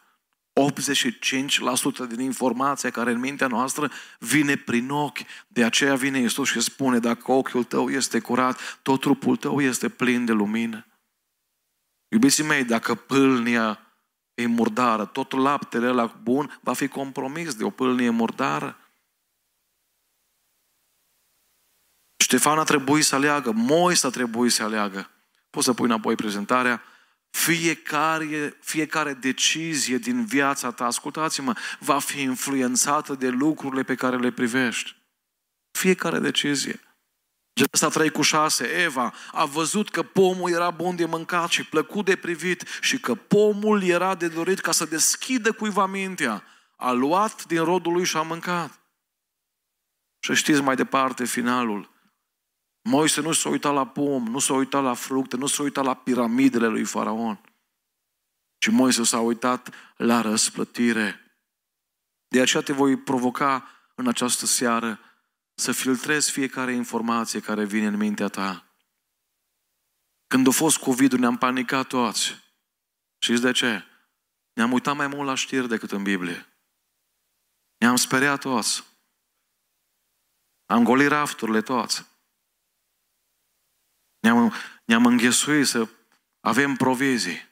85% 2.05 2.07
din 2.07 2.19
informația 2.19 2.89
care 2.89 3.11
în 3.11 3.19
mintea 3.19 3.47
noastră 3.47 3.91
vine 4.19 4.55
prin 4.55 4.89
ochi. 4.89 5.19
De 5.47 5.63
aceea 5.63 5.95
vine 5.95 6.19
Iisus 6.19 6.49
și 6.49 6.59
spune, 6.59 6.99
dacă 6.99 7.31
ochiul 7.31 7.63
tău 7.63 7.89
este 7.89 8.19
curat, 8.19 8.79
tot 8.81 8.99
trupul 8.99 9.35
tău 9.35 9.61
este 9.61 9.89
plin 9.89 10.25
de 10.25 10.31
lumină. 10.31 10.85
Iubiții 12.07 12.43
mei, 12.43 12.63
dacă 12.63 12.95
pâlnia 12.95 13.79
e 14.33 14.45
murdară, 14.45 15.05
tot 15.05 15.31
laptele 15.31 15.87
ăla 15.87 16.05
bun 16.05 16.59
va 16.61 16.73
fi 16.73 16.87
compromis 16.87 17.55
de 17.55 17.63
o 17.63 17.69
pâlnie 17.69 18.09
murdară. 18.09 18.77
Ștefan 22.17 22.59
a 22.59 22.63
trebuit 22.63 23.05
să 23.05 23.15
aleagă, 23.15 23.51
Moise 23.51 24.07
a 24.07 24.09
trebuit 24.09 24.51
să 24.51 24.63
aleagă. 24.63 25.09
Poți 25.49 25.65
să 25.65 25.73
pui 25.73 25.85
înapoi 25.85 26.15
prezentarea. 26.15 26.81
Fiecare, 27.29 28.57
fiecare 28.61 29.13
decizie 29.13 29.97
din 29.97 30.25
viața 30.25 30.71
ta, 30.71 30.85
ascultați-mă, 30.85 31.55
va 31.79 31.99
fi 31.99 32.21
influențată 32.21 33.15
de 33.15 33.29
lucrurile 33.29 33.83
pe 33.83 33.95
care 33.95 34.17
le 34.17 34.31
privești. 34.31 34.95
Fiecare 35.71 36.19
decizie. 36.19 36.79
Genesa 37.55 37.89
3 37.89 38.09
cu 38.09 38.21
6, 38.21 38.65
Eva 38.65 39.13
a 39.31 39.45
văzut 39.45 39.89
că 39.89 40.03
pomul 40.03 40.51
era 40.51 40.71
bun 40.71 40.95
de 40.95 41.05
mâncat 41.05 41.49
și 41.49 41.65
plăcut 41.65 42.05
de 42.05 42.15
privit 42.15 42.63
și 42.81 42.99
că 42.99 43.15
pomul 43.15 43.83
era 43.83 44.15
de 44.15 44.27
dorit 44.27 44.59
ca 44.59 44.71
să 44.71 44.85
deschidă 44.85 45.51
cuiva 45.51 45.85
mintea. 45.85 46.43
A 46.75 46.91
luat 46.91 47.45
din 47.45 47.63
rodul 47.63 47.93
lui 47.93 48.05
și 48.05 48.17
a 48.17 48.21
mâncat. 48.21 48.79
Și 50.19 50.33
știți 50.33 50.61
mai 50.61 50.75
departe 50.75 51.25
finalul. 51.25 51.98
Moise 52.81 53.21
nu 53.21 53.31
s-a 53.31 53.49
uitat 53.49 53.73
la 53.73 53.87
pom, 53.87 54.27
nu 54.27 54.39
s-a 54.39 54.53
uitat 54.53 54.83
la 54.83 54.93
fructe, 54.93 55.35
nu 55.35 55.47
s-a 55.47 55.63
uitat 55.63 55.83
la 55.83 55.93
piramidele 55.93 56.67
lui 56.67 56.83
Faraon. 56.83 57.41
Și 58.57 58.69
Moise 58.69 59.03
s-a 59.03 59.19
uitat 59.19 59.73
la 59.97 60.21
răsplătire. 60.21 61.37
De 62.27 62.41
aceea 62.41 62.63
te 62.63 62.73
voi 62.73 62.97
provoca 62.97 63.67
în 63.95 64.07
această 64.07 64.45
seară 64.45 64.99
să 65.53 65.71
filtrezi 65.71 66.31
fiecare 66.31 66.73
informație 66.73 67.39
care 67.39 67.65
vine 67.65 67.87
în 67.87 67.97
mintea 67.97 68.27
ta. 68.27 68.73
Când 70.27 70.47
a 70.47 70.51
fost 70.51 70.77
covid 70.77 71.13
ne-am 71.13 71.37
panicat 71.37 71.87
toți. 71.87 72.35
Și 73.17 73.33
de 73.33 73.51
ce? 73.51 73.83
Ne-am 74.53 74.71
uitat 74.71 74.95
mai 74.95 75.07
mult 75.07 75.27
la 75.27 75.35
știri 75.35 75.67
decât 75.67 75.91
în 75.91 76.03
Biblie. 76.03 76.47
Ne-am 77.77 77.95
speriat 77.95 78.39
toți. 78.39 78.83
Am 80.65 80.83
golit 80.83 81.07
rafturile 81.07 81.61
toți. 81.61 82.05
Ne-am, 84.19 84.53
ne-am 84.85 85.05
înghesuit 85.05 85.67
să 85.67 85.87
avem 86.39 86.75
provizii. 86.75 87.47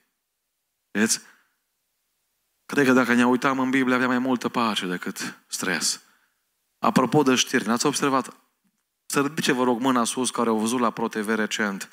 Vedeți? 0.91 1.21
Cred 2.65 2.85
că 2.85 2.93
dacă 2.93 3.13
ne 3.13 3.27
uitam 3.27 3.59
în 3.59 3.69
Biblie 3.69 3.95
avea 3.95 4.07
mai 4.07 4.19
multă 4.19 4.49
pace 4.49 4.87
decât 4.87 5.43
stres. 5.47 6.01
Apropo 6.79 7.23
de 7.23 7.35
știri, 7.35 7.67
n-ați 7.67 7.85
observat? 7.85 8.35
Să 9.05 9.21
ridice, 9.21 9.51
vă 9.51 9.63
rog, 9.63 9.79
mâna 9.79 10.03
sus 10.03 10.31
care 10.31 10.49
au 10.49 10.59
văzut 10.59 10.79
la 10.79 10.91
ProTV 10.91 11.29
recent 11.29 11.89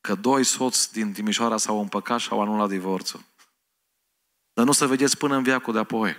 că 0.00 0.14
doi 0.14 0.44
soți 0.44 0.92
din 0.92 1.12
Timișoara 1.12 1.56
s-au 1.56 1.80
împăcat 1.80 2.20
și 2.20 2.28
au 2.30 2.42
anulat 2.42 2.68
divorțul. 2.68 3.24
Dar 4.52 4.64
nu 4.64 4.72
să 4.72 4.86
vedeți 4.86 5.16
până 5.16 5.36
în 5.36 5.42
viacul 5.42 5.72
de 5.72 5.78
apoi. 5.78 6.16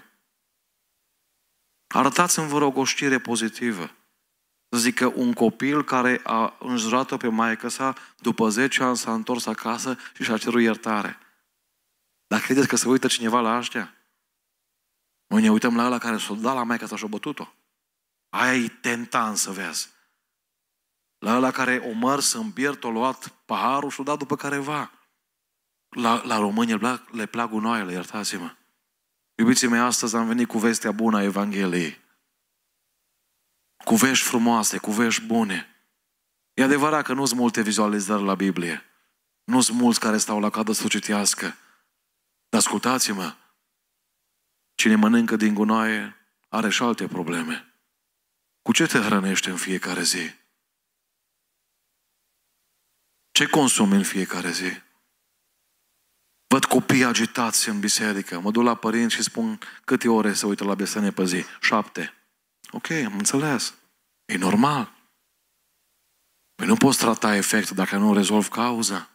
Arătați-mi, 1.87 2.47
vă 2.47 2.57
rog, 2.57 2.77
o 2.77 2.83
știre 2.83 3.19
pozitivă. 3.19 3.91
Să 4.69 4.77
zic 4.77 4.95
că 4.95 5.05
un 5.05 5.33
copil 5.33 5.83
care 5.83 6.21
a 6.23 6.55
înjurat-o 6.59 7.17
pe 7.17 7.27
maică 7.27 7.67
sa, 7.67 7.95
după 8.17 8.49
10 8.49 8.83
ani 8.83 8.97
s-a 8.97 9.13
întors 9.13 9.45
acasă 9.45 9.97
și 10.13 10.23
și-a 10.23 10.37
cerut 10.37 10.61
iertare. 10.61 11.17
Dar 12.27 12.41
credeți 12.41 12.67
că 12.67 12.75
se 12.75 12.87
uită 12.87 13.07
cineva 13.07 13.39
la 13.39 13.57
ăștia? 13.57 13.93
Noi 15.27 15.41
ne 15.41 15.51
uităm 15.51 15.75
la 15.75 15.85
ăla 15.85 15.97
care 15.97 16.17
s-a 16.17 16.33
dat 16.33 16.55
la 16.55 16.63
maică 16.63 16.85
sa 16.85 16.95
și-a 16.95 17.07
bătut-o. 17.07 17.53
Aia 18.29 18.55
e 18.55 18.67
tentant 18.67 19.37
să 19.37 19.51
vezi. 19.51 19.89
La 21.17 21.35
ăla 21.35 21.51
care 21.51 21.75
o 21.75 21.91
mărs 21.91 22.33
în 22.33 22.49
biert, 22.49 22.83
o 22.83 22.89
luat 22.89 23.27
paharul 23.45 23.89
și 23.89 23.99
o 23.99 24.03
dat 24.03 24.17
după 24.17 24.35
careva. 24.35 24.91
La, 25.89 26.21
la 26.25 26.37
români 26.37 26.71
le 26.71 26.77
plac, 26.77 27.09
le 27.11 27.25
plac 27.25 27.49
gunoaiele, 27.49 27.91
iertați-mă. 27.91 28.55
Iubiții 29.35 29.67
mei, 29.67 29.79
astăzi 29.79 30.15
am 30.15 30.27
venit 30.27 30.47
cu 30.47 30.57
vestea 30.57 30.91
bună 30.91 31.17
a 31.17 31.23
Evangheliei. 31.23 31.99
Cu 33.83 33.95
vești 33.95 34.25
frumoase, 34.25 34.77
cu 34.77 34.91
vești 34.91 35.25
bune. 35.25 35.67
E 36.53 36.63
adevărat 36.63 37.05
că 37.05 37.13
nu 37.13 37.25
sunt 37.25 37.39
multe 37.39 37.61
vizualizări 37.61 38.23
la 38.23 38.35
Biblie. 38.35 38.83
Nu 39.43 39.61
sunt 39.61 39.77
mulți 39.77 39.99
care 39.99 40.17
stau 40.17 40.39
la 40.39 40.49
cadă 40.49 40.71
să 40.71 40.87
citească. 40.87 41.45
Dar 42.49 42.59
ascultați-mă, 42.59 43.35
cine 44.75 44.95
mănâncă 44.95 45.35
din 45.35 45.53
gunoaie 45.53 46.15
are 46.49 46.69
și 46.69 46.83
alte 46.83 47.07
probleme. 47.07 47.73
Cu 48.61 48.71
ce 48.71 48.85
te 48.85 48.99
hrănești 48.99 49.49
în 49.49 49.57
fiecare 49.57 50.01
zi? 50.01 50.31
Ce 53.31 53.45
consumi 53.45 53.95
în 53.95 54.03
fiecare 54.03 54.51
zi? 54.51 54.81
Văd 56.47 56.65
copii 56.65 57.03
agitați 57.03 57.69
în 57.69 57.79
biserică. 57.79 58.39
Mă 58.39 58.51
duc 58.51 58.63
la 58.63 58.75
părinți 58.75 59.15
și 59.15 59.23
spun 59.23 59.59
câte 59.85 60.09
ore 60.09 60.33
să 60.33 60.45
uită 60.45 60.63
la 60.63 60.75
besenie 60.75 61.11
pe 61.11 61.25
zi. 61.25 61.43
Șapte. 61.61 62.13
Ok, 62.71 62.89
am 62.89 63.17
înțeles. 63.17 63.73
E 64.25 64.37
normal. 64.37 64.93
Păi 66.55 66.67
nu 66.67 66.75
poți 66.75 66.97
trata 66.97 67.35
efectul 67.35 67.75
dacă 67.75 67.97
nu 67.97 68.13
rezolvi 68.13 68.49
cauza. 68.49 69.09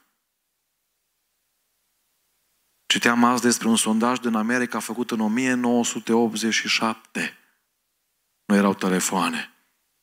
Citeam 2.87 3.25
azi 3.25 3.43
despre 3.43 3.69
un 3.69 3.77
sondaj 3.77 4.19
din 4.19 4.35
America 4.35 4.79
făcut 4.79 5.11
în 5.11 5.21
1987. 5.21 7.39
Nu 8.45 8.55
erau 8.55 8.75
telefoane. 8.75 9.53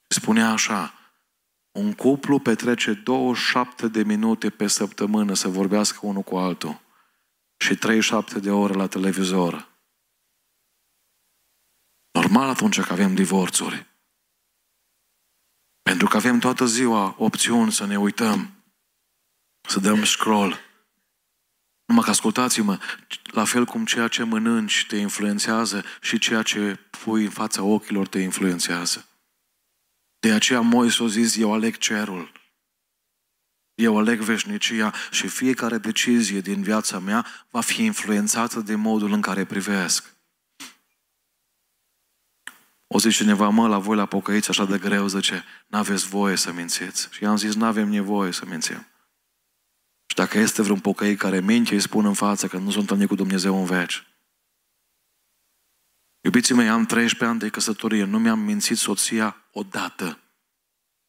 Spunea 0.08 0.52
așa, 0.52 0.93
un 1.72 1.93
cuplu 1.93 2.39
petrece 2.39 2.93
27 2.93 3.88
de 3.88 4.04
minute 4.04 4.49
pe 4.49 4.68
săptămână 4.68 5.34
să 5.34 5.47
vorbească 5.47 5.99
unul 6.02 6.22
cu 6.22 6.38
altul 6.38 6.82
și 7.58 7.76
37 7.76 8.39
de 8.39 8.52
ore 8.52 8.74
la 8.74 8.88
televizor. 8.88 9.70
Normal 12.32 12.55
atunci 12.55 12.82
că 12.82 12.93
avem 12.93 13.15
divorțuri. 13.15 13.88
Pentru 15.82 16.07
că 16.07 16.17
avem 16.17 16.39
toată 16.39 16.65
ziua 16.65 17.15
opțiuni 17.17 17.71
să 17.71 17.86
ne 17.86 17.99
uităm, 17.99 18.63
să 19.61 19.79
dăm 19.79 20.03
scroll. 20.03 20.59
Numai 21.86 22.03
că 22.03 22.09
ascultați-mă, 22.09 22.79
la 23.23 23.43
fel 23.43 23.65
cum 23.65 23.86
ceea 23.86 24.07
ce 24.07 24.23
mănânci 24.23 24.86
te 24.88 24.95
influențează 24.95 25.84
și 26.01 26.19
ceea 26.19 26.41
ce 26.41 26.75
pui 26.75 27.23
în 27.23 27.29
fața 27.29 27.63
ochilor 27.63 28.07
te 28.07 28.19
influențează. 28.19 29.07
De 30.19 30.32
aceea 30.32 30.61
Moise 30.61 31.03
a 31.03 31.07
zis, 31.07 31.36
eu 31.36 31.53
aleg 31.53 31.77
cerul. 31.77 32.32
Eu 33.73 33.97
aleg 33.97 34.19
veșnicia 34.19 34.93
și 35.11 35.27
fiecare 35.27 35.77
decizie 35.77 36.39
din 36.39 36.61
viața 36.61 36.99
mea 36.99 37.25
va 37.49 37.61
fi 37.61 37.84
influențată 37.84 38.59
de 38.59 38.75
modul 38.75 39.11
în 39.11 39.21
care 39.21 39.45
privesc. 39.45 40.20
O 42.93 42.99
zice 42.99 43.15
cineva, 43.15 43.49
mă, 43.49 43.67
la 43.67 43.79
voi 43.79 43.95
la 43.95 44.05
pocăiți 44.05 44.49
așa 44.49 44.65
de 44.65 44.77
greu, 44.77 45.07
zice, 45.07 45.43
n-aveți 45.67 46.07
voie 46.07 46.35
să 46.35 46.51
mințiți. 46.51 47.07
Și 47.11 47.23
i-am 47.23 47.35
zis, 47.35 47.55
n-avem 47.55 47.89
nevoie 47.89 48.31
să 48.31 48.45
mințim. 48.45 48.87
Și 50.05 50.15
dacă 50.15 50.37
este 50.37 50.61
vreun 50.61 50.79
pocăit 50.79 51.17
care 51.17 51.39
minte, 51.39 51.73
îi 51.73 51.79
spun 51.79 52.05
în 52.05 52.13
față 52.13 52.47
că 52.47 52.57
nu 52.57 52.69
sunt 52.69 52.81
întâlnit 52.81 53.07
cu 53.07 53.15
Dumnezeu 53.15 53.59
în 53.59 53.65
veci. 53.65 54.03
Iubiții 56.21 56.55
mei, 56.55 56.69
am 56.69 56.85
13 56.85 57.29
ani 57.29 57.39
de 57.39 57.49
căsătorie, 57.49 58.03
nu 58.03 58.19
mi-am 58.19 58.39
mințit 58.39 58.77
soția 58.77 59.35
odată. 59.51 60.19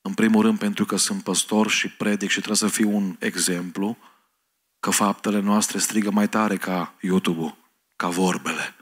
În 0.00 0.14
primul 0.14 0.42
rând 0.42 0.58
pentru 0.58 0.84
că 0.84 0.96
sunt 0.96 1.22
păstor 1.22 1.70
și 1.70 1.88
predic 1.88 2.28
și 2.28 2.36
trebuie 2.36 2.56
să 2.56 2.68
fiu 2.68 2.96
un 2.96 3.16
exemplu 3.18 3.98
că 4.80 4.90
faptele 4.90 5.40
noastre 5.40 5.78
strigă 5.78 6.10
mai 6.10 6.28
tare 6.28 6.56
ca 6.56 6.94
YouTube-ul, 7.00 7.56
ca 7.96 8.08
vorbele. 8.08 8.74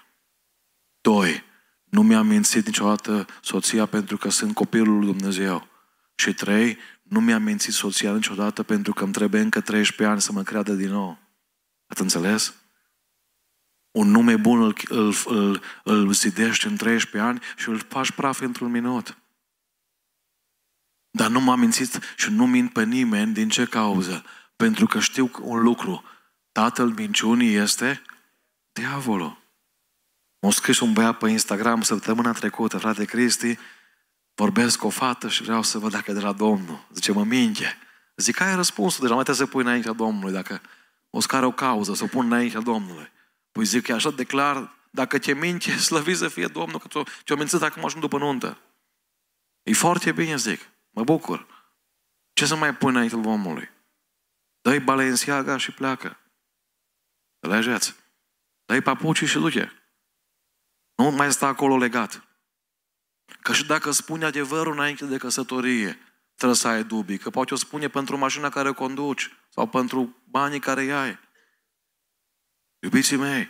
Doi, 1.01 1.49
nu 1.91 2.03
mi-am 2.03 2.27
mințit 2.27 2.67
niciodată 2.67 3.27
soția 3.43 3.87
pentru 3.87 4.17
că 4.17 4.31
sunt 4.31 4.55
copilul 4.55 4.99
lui 4.99 5.07
Dumnezeu. 5.07 5.69
Și 6.15 6.35
trei, 6.35 6.79
nu 7.03 7.21
mi-am 7.21 7.43
mințit 7.43 7.73
soția 7.73 8.15
niciodată 8.15 8.63
pentru 8.63 8.93
că 8.93 9.05
îmi 9.05 9.13
trebuie 9.13 9.41
încă 9.41 9.61
13 9.61 10.13
ani 10.13 10.21
să 10.21 10.33
mă 10.33 10.43
creadă 10.43 10.73
din 10.73 10.91
nou. 10.91 11.19
Ați 11.87 12.01
înțeles? 12.01 12.55
Un 13.91 14.11
nume 14.11 14.37
bun 14.37 14.63
îl, 14.63 14.77
îl, 14.89 15.15
îl, 15.25 15.63
îl 15.85 16.13
zidești 16.13 16.67
în 16.67 16.77
13 16.77 17.31
ani 17.31 17.41
și 17.57 17.69
îl 17.69 17.79
faci 17.79 18.11
praf 18.11 18.41
într-un 18.41 18.71
minut. 18.71 19.19
Dar 21.11 21.31
nu 21.31 21.41
m-am 21.41 21.61
mințit 21.61 21.99
și 22.17 22.31
nu 22.31 22.47
mint 22.47 22.73
pe 22.73 22.85
nimeni 22.85 23.33
din 23.33 23.49
ce 23.49 23.65
cauză? 23.65 24.25
Pentru 24.57 24.87
că 24.87 25.01
știu 25.01 25.31
un 25.41 25.63
lucru. 25.63 26.05
Tatăl 26.53 26.89
minciunii 26.89 27.55
este 27.55 28.03
diavolul. 28.73 29.40
M-a 30.41 30.51
scris 30.51 30.81
un 30.81 30.93
băiat 30.93 31.19
pe 31.19 31.29
Instagram 31.29 31.83
săptămâna 31.83 32.33
trecută, 32.33 32.79
frate 32.79 33.05
Cristi, 33.05 33.59
vorbesc 34.35 34.79
cu 34.79 34.87
o 34.87 34.91
fată 34.91 35.29
și 35.29 35.43
vreau 35.43 35.63
să 35.63 35.79
văd 35.79 35.91
dacă 35.91 36.11
e 36.11 36.15
de 36.15 36.21
la 36.21 36.33
Domnul. 36.33 36.87
Zice, 36.93 37.13
mă 37.13 37.25
minge. 37.25 37.77
Zic, 38.17 38.35
care 38.35 38.51
e 38.51 38.55
răspunsul? 38.55 39.01
Deja 39.03 39.15
mai 39.15 39.25
trebuie 39.25 39.47
să 39.47 39.53
pui 39.53 39.63
înaintea 39.63 39.93
Domnului. 39.93 40.33
Dacă 40.33 40.61
o 41.11 41.21
scare 41.21 41.47
o 41.47 41.53
cauză, 41.53 41.95
să 41.95 42.05
o 42.05 42.07
pun 42.07 42.27
înaintea 42.27 42.61
Domnului. 42.61 43.11
Păi 43.53 43.65
zic 43.65 43.83
că 43.83 43.93
așa 43.93 44.11
declar, 44.11 44.75
dacă 44.91 45.19
te 45.19 45.35
minge, 45.35 45.77
slăvit 45.89 46.17
să 46.17 46.29
fie 46.29 46.47
Domnul, 46.47 46.79
că 46.79 47.03
ți-o 47.25 47.37
mințit 47.37 47.63
acum 47.63 47.85
ajung 47.85 48.03
după 48.03 48.19
nuntă. 48.19 48.59
E 49.63 49.73
foarte 49.73 50.13
bine, 50.13 50.37
zic. 50.37 50.61
Mă 50.91 51.05
bucur. 51.05 51.47
Ce 52.33 52.47
să 52.47 52.57
mai 52.57 52.75
pui 52.75 52.91
înainte 52.91 53.15
omului? 53.17 53.71
Dă-i 54.61 54.81
Balenciaga 54.81 55.57
și 55.57 55.73
pleacă. 55.73 56.21
Înțelegeți? 57.39 57.95
Dă-i 58.65 58.81
papucii 58.81 59.27
și 59.27 59.39
duce. 59.39 59.80
Nu 61.01 61.11
mai 61.11 61.33
sta 61.33 61.47
acolo 61.47 61.77
legat. 61.77 62.29
Că 63.43 63.53
și 63.53 63.67
dacă 63.67 63.91
spune 63.91 64.25
adevărul 64.25 64.73
înainte 64.73 65.05
de 65.05 65.19
căsătorie, 65.19 65.99
trebuie 66.35 66.59
să 66.59 66.69
ai 66.69 66.85
dubii. 66.85 67.19
Că 67.19 67.31
poate 67.31 67.55
o 67.55 67.57
spune 67.57 67.89
pentru 67.89 68.17
mașina 68.17 68.49
care 68.49 68.69
o 68.69 68.75
conduci 68.75 69.31
sau 69.49 69.69
pentru 69.69 70.17
banii 70.25 70.61
care 70.61 70.83
îi 70.83 70.93
ai. 70.93 71.19
Iubiții 72.83 73.17
mei, 73.17 73.49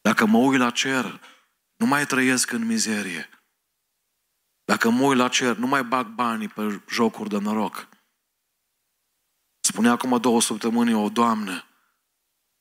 dacă 0.00 0.26
mă 0.26 0.38
uit 0.38 0.58
la 0.58 0.70
cer, 0.70 1.20
nu 1.76 1.86
mai 1.86 2.06
trăiesc 2.06 2.50
în 2.52 2.66
mizerie. 2.66 3.28
Dacă 4.64 4.90
mă 4.90 5.02
uit 5.02 5.18
la 5.18 5.28
cer, 5.28 5.56
nu 5.56 5.66
mai 5.66 5.84
bag 5.84 6.06
banii 6.06 6.48
pe 6.48 6.82
jocuri 6.88 7.28
de 7.28 7.38
noroc. 7.38 7.88
Spunea 9.60 9.90
acum 9.90 10.20
două 10.20 10.40
săptămâni 10.40 10.94
o 10.94 11.08
doamnă, 11.08 11.64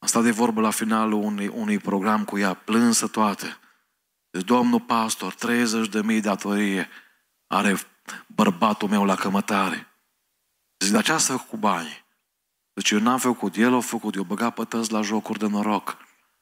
am 0.01 0.07
stat 0.07 0.23
de 0.23 0.31
vorbă 0.31 0.61
la 0.61 0.69
finalul 0.69 1.23
unui, 1.23 1.47
unui 1.47 1.79
program 1.79 2.25
cu 2.25 2.37
ea, 2.37 2.53
plânsă 2.53 3.07
toate. 3.07 3.57
Deci, 4.29 4.43
domnul 4.43 4.81
pastor, 4.81 5.33
30 5.33 5.87
de 5.87 6.01
mii 6.01 6.21
datorie. 6.21 6.89
are 7.47 7.77
bărbatul 8.27 8.89
meu 8.89 9.05
la 9.05 9.15
cămătare. 9.15 9.87
Zic, 10.83 10.93
dar 10.93 11.03
ce 11.03 11.11
asta 11.11 11.37
cu 11.37 11.57
banii? 11.57 12.05
Deci 12.73 12.91
eu 12.91 12.99
n-am 12.99 13.17
făcut, 13.19 13.55
el 13.55 13.73
a 13.73 13.79
făcut, 13.79 14.15
eu 14.15 14.23
băgat 14.23 14.53
pătăți 14.53 14.91
la 14.91 15.01
jocuri 15.01 15.39
de 15.39 15.47
noroc. 15.47 15.97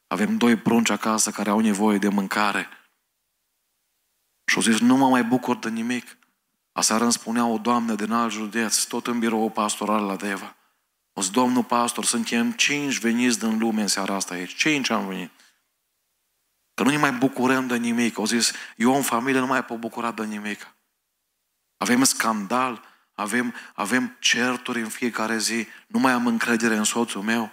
Avem 0.07 0.37
doi 0.37 0.55
prunci 0.55 0.89
acasă 0.89 1.31
care 1.31 1.49
au 1.49 1.59
nevoie 1.59 1.97
de 1.97 2.09
mâncare. 2.09 2.69
Și 4.45 4.55
au 4.55 4.61
zis, 4.61 4.79
nu 4.79 4.97
mă 4.97 5.09
mai 5.09 5.23
bucur 5.23 5.57
de 5.57 5.69
nimic. 5.69 6.17
Aseară 6.71 7.03
îmi 7.03 7.11
spunea 7.11 7.45
o 7.45 7.57
doamnă 7.57 7.95
din 7.95 8.11
alt 8.11 8.31
județ, 8.31 8.83
tot 8.83 9.07
în 9.07 9.19
birou 9.19 9.49
pastoral 9.49 10.05
la 10.05 10.15
Deva. 10.15 10.55
O 11.13 11.21
zis, 11.21 11.31
domnul 11.31 11.63
pastor, 11.63 12.05
suntem 12.05 12.51
cinci 12.51 12.99
veniți 12.99 13.39
din 13.39 13.57
lume 13.57 13.81
în 13.81 13.87
seara 13.87 14.15
asta 14.15 14.33
aici. 14.33 14.55
Cinci 14.55 14.89
am 14.89 15.07
venit. 15.07 15.31
Că 16.73 16.83
nu 16.83 16.89
ne 16.89 16.97
mai 16.97 17.11
bucurăm 17.11 17.67
de 17.67 17.77
nimic. 17.77 18.17
Au 18.17 18.25
zis, 18.25 18.51
eu 18.75 18.95
în 18.95 19.01
familie 19.01 19.39
nu 19.39 19.45
mai 19.45 19.65
pot 19.65 19.79
bucura 19.79 20.11
de 20.11 20.25
nimic. 20.25 20.73
Avem 21.77 22.03
scandal, 22.03 22.83
avem, 23.13 23.55
avem 23.73 24.15
certuri 24.19 24.81
în 24.81 24.89
fiecare 24.89 25.37
zi, 25.37 25.67
nu 25.87 25.99
mai 25.99 26.11
am 26.11 26.27
încredere 26.27 26.75
în 26.75 26.83
soțul 26.83 27.21
meu. 27.21 27.51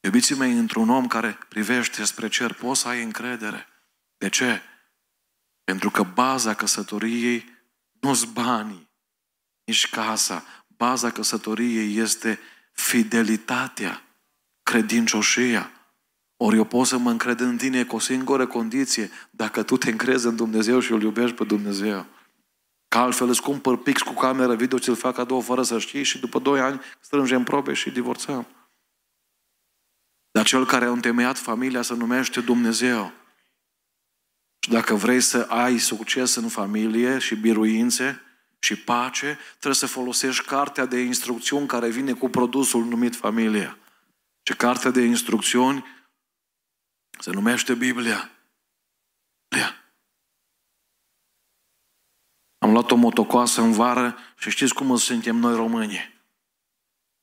Iubiții 0.00 0.34
mei, 0.34 0.52
într-un 0.52 0.88
om 0.88 1.06
care 1.06 1.38
privește 1.48 2.04
spre 2.04 2.28
cer, 2.28 2.52
poți 2.52 2.80
să 2.80 2.88
ai 2.88 3.02
încredere. 3.02 3.66
De 4.16 4.28
ce? 4.28 4.62
Pentru 5.64 5.90
că 5.90 6.02
baza 6.02 6.54
căsătoriei 6.54 7.58
nu 8.00 8.14
sunt 8.14 8.32
banii, 8.32 8.90
nici 9.64 9.88
casa. 9.88 10.44
Baza 10.66 11.10
căsătoriei 11.10 11.96
este 11.96 12.38
fidelitatea, 12.80 14.02
credincioșia. 14.62 15.70
Ori 16.36 16.56
eu 16.56 16.64
pot 16.64 16.86
să 16.86 16.98
mă 16.98 17.10
încred 17.10 17.40
în 17.40 17.56
tine 17.56 17.84
cu 17.84 17.96
o 17.96 17.98
singură 17.98 18.46
condiție, 18.46 19.10
dacă 19.30 19.62
tu 19.62 19.76
te 19.76 19.90
încrezi 19.90 20.26
în 20.26 20.36
Dumnezeu 20.36 20.80
și 20.80 20.92
îl 20.92 21.02
iubești 21.02 21.36
pe 21.36 21.44
Dumnezeu. 21.44 22.06
Că 22.88 22.98
altfel 22.98 23.28
îți 23.28 23.42
cumpăr 23.42 23.76
pix 23.76 24.02
cu 24.02 24.12
cameră 24.12 24.54
video, 24.54 24.78
ți-l 24.78 24.94
fac 24.94 25.14
cadou 25.14 25.40
fără 25.40 25.62
să 25.62 25.78
știi 25.78 26.02
și 26.02 26.18
după 26.18 26.38
doi 26.38 26.60
ani 26.60 26.80
strângem 27.00 27.42
probe 27.42 27.72
și 27.72 27.90
divorțăm. 27.90 28.46
Dar 30.30 30.46
cel 30.46 30.66
care 30.66 30.84
a 30.84 30.90
întemeiat 30.90 31.38
familia 31.38 31.82
se 31.82 31.94
numește 31.94 32.40
Dumnezeu. 32.40 33.12
Și 34.60 34.70
dacă 34.70 34.94
vrei 34.94 35.20
să 35.20 35.46
ai 35.48 35.78
succes 35.78 36.34
în 36.34 36.48
familie 36.48 37.18
și 37.18 37.34
biruințe 37.34 38.20
și 38.60 38.76
pace, 38.76 39.38
trebuie 39.50 39.74
să 39.74 39.86
folosești 39.86 40.44
cartea 40.44 40.86
de 40.86 41.00
instrucțiuni 41.00 41.66
care 41.66 41.88
vine 41.88 42.12
cu 42.12 42.28
produsul 42.28 42.84
numit 42.84 43.16
familie. 43.16 43.78
Și 44.42 44.56
cartea 44.56 44.90
de 44.90 45.00
instrucțiuni 45.00 45.84
se 47.18 47.30
numește 47.30 47.74
Biblia. 47.74 48.30
Biblia. 49.48 49.74
Am 52.58 52.72
luat 52.72 52.90
o 52.90 52.96
motocoasă 52.96 53.60
în 53.60 53.72
vară 53.72 54.18
și 54.36 54.50
știți 54.50 54.74
cum 54.74 54.96
suntem 54.96 55.36
noi 55.36 55.54
români. 55.54 56.20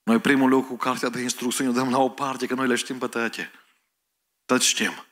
Noi 0.03 0.19
primul 0.19 0.49
lucru 0.49 0.69
cu 0.69 0.77
cartea 0.77 1.09
de 1.09 1.21
instrucțiuni 1.21 1.69
o 1.69 1.73
dăm 1.73 1.89
la 1.89 1.97
o 1.97 2.09
parte, 2.09 2.45
că 2.45 2.53
noi 2.53 2.67
le 2.67 2.75
știm 2.75 2.97
pe 2.97 3.07
toate. 3.07 3.51
Tot 4.45 4.61
știm. 4.61 5.05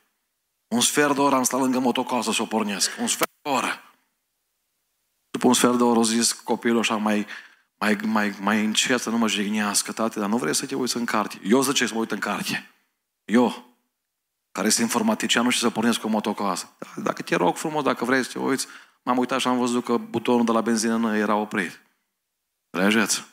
Un 0.66 0.80
sfert 0.80 1.14
de 1.14 1.20
oră 1.20 1.34
am 1.34 1.42
stat 1.42 1.60
lângă 1.60 1.78
motocoasă 1.78 2.32
să 2.32 2.42
o 2.42 2.46
pornesc. 2.46 2.90
Un 3.00 3.06
sfert 3.06 3.30
de 3.42 3.48
oră. 3.48 3.85
După 5.36 5.48
un 5.48 5.54
sfert 5.54 5.76
de 5.76 5.82
oră 5.82 5.98
o 5.98 6.02
zis 6.02 6.32
copilul 6.32 6.78
așa 6.78 6.96
mai, 6.96 7.26
mai, 7.78 7.98
mai, 8.04 8.34
mai 8.40 8.64
încet 8.64 9.00
să 9.00 9.10
nu 9.10 9.18
mă 9.18 9.28
jignească, 9.28 9.92
tate, 9.92 10.20
dar 10.20 10.28
nu 10.28 10.36
vrei 10.36 10.54
să 10.54 10.66
te 10.66 10.74
uiți 10.74 10.96
în 10.96 11.04
carte. 11.04 11.40
Eu 11.44 11.62
zice 11.62 11.86
să 11.86 11.94
mă 11.94 12.00
uit 12.00 12.10
în 12.10 12.18
carte. 12.18 12.70
Eu, 13.24 13.76
care 14.52 14.66
este 14.66 14.82
informatician, 14.82 15.44
nu 15.44 15.50
știu 15.50 15.66
să 15.66 15.72
pornesc 15.72 16.00
cu 16.00 16.06
o 16.06 16.10
motocoasă. 16.10 16.76
Dacă 16.96 17.22
te 17.22 17.36
rog 17.36 17.56
frumos, 17.56 17.82
dacă 17.82 18.04
vrei 18.04 18.24
să 18.24 18.30
te 18.32 18.38
uiți, 18.38 18.66
m-am 19.02 19.18
uitat 19.18 19.40
și 19.40 19.48
am 19.48 19.58
văzut 19.58 19.84
că 19.84 19.96
butonul 19.96 20.44
de 20.44 20.52
la 20.52 20.60
benzină 20.60 20.96
nu 20.96 21.16
era 21.16 21.34
oprit. 21.34 21.82
Înțelegeți? 22.70 23.24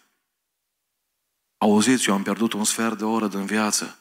Auziți, 1.58 2.10
eu 2.10 2.16
am 2.16 2.24
pierdut 2.24 2.54
un 2.54 2.64
sfert 2.64 2.97
de 2.97 3.04
oră 3.04 3.28
din 3.28 3.45
viață, 3.45 3.99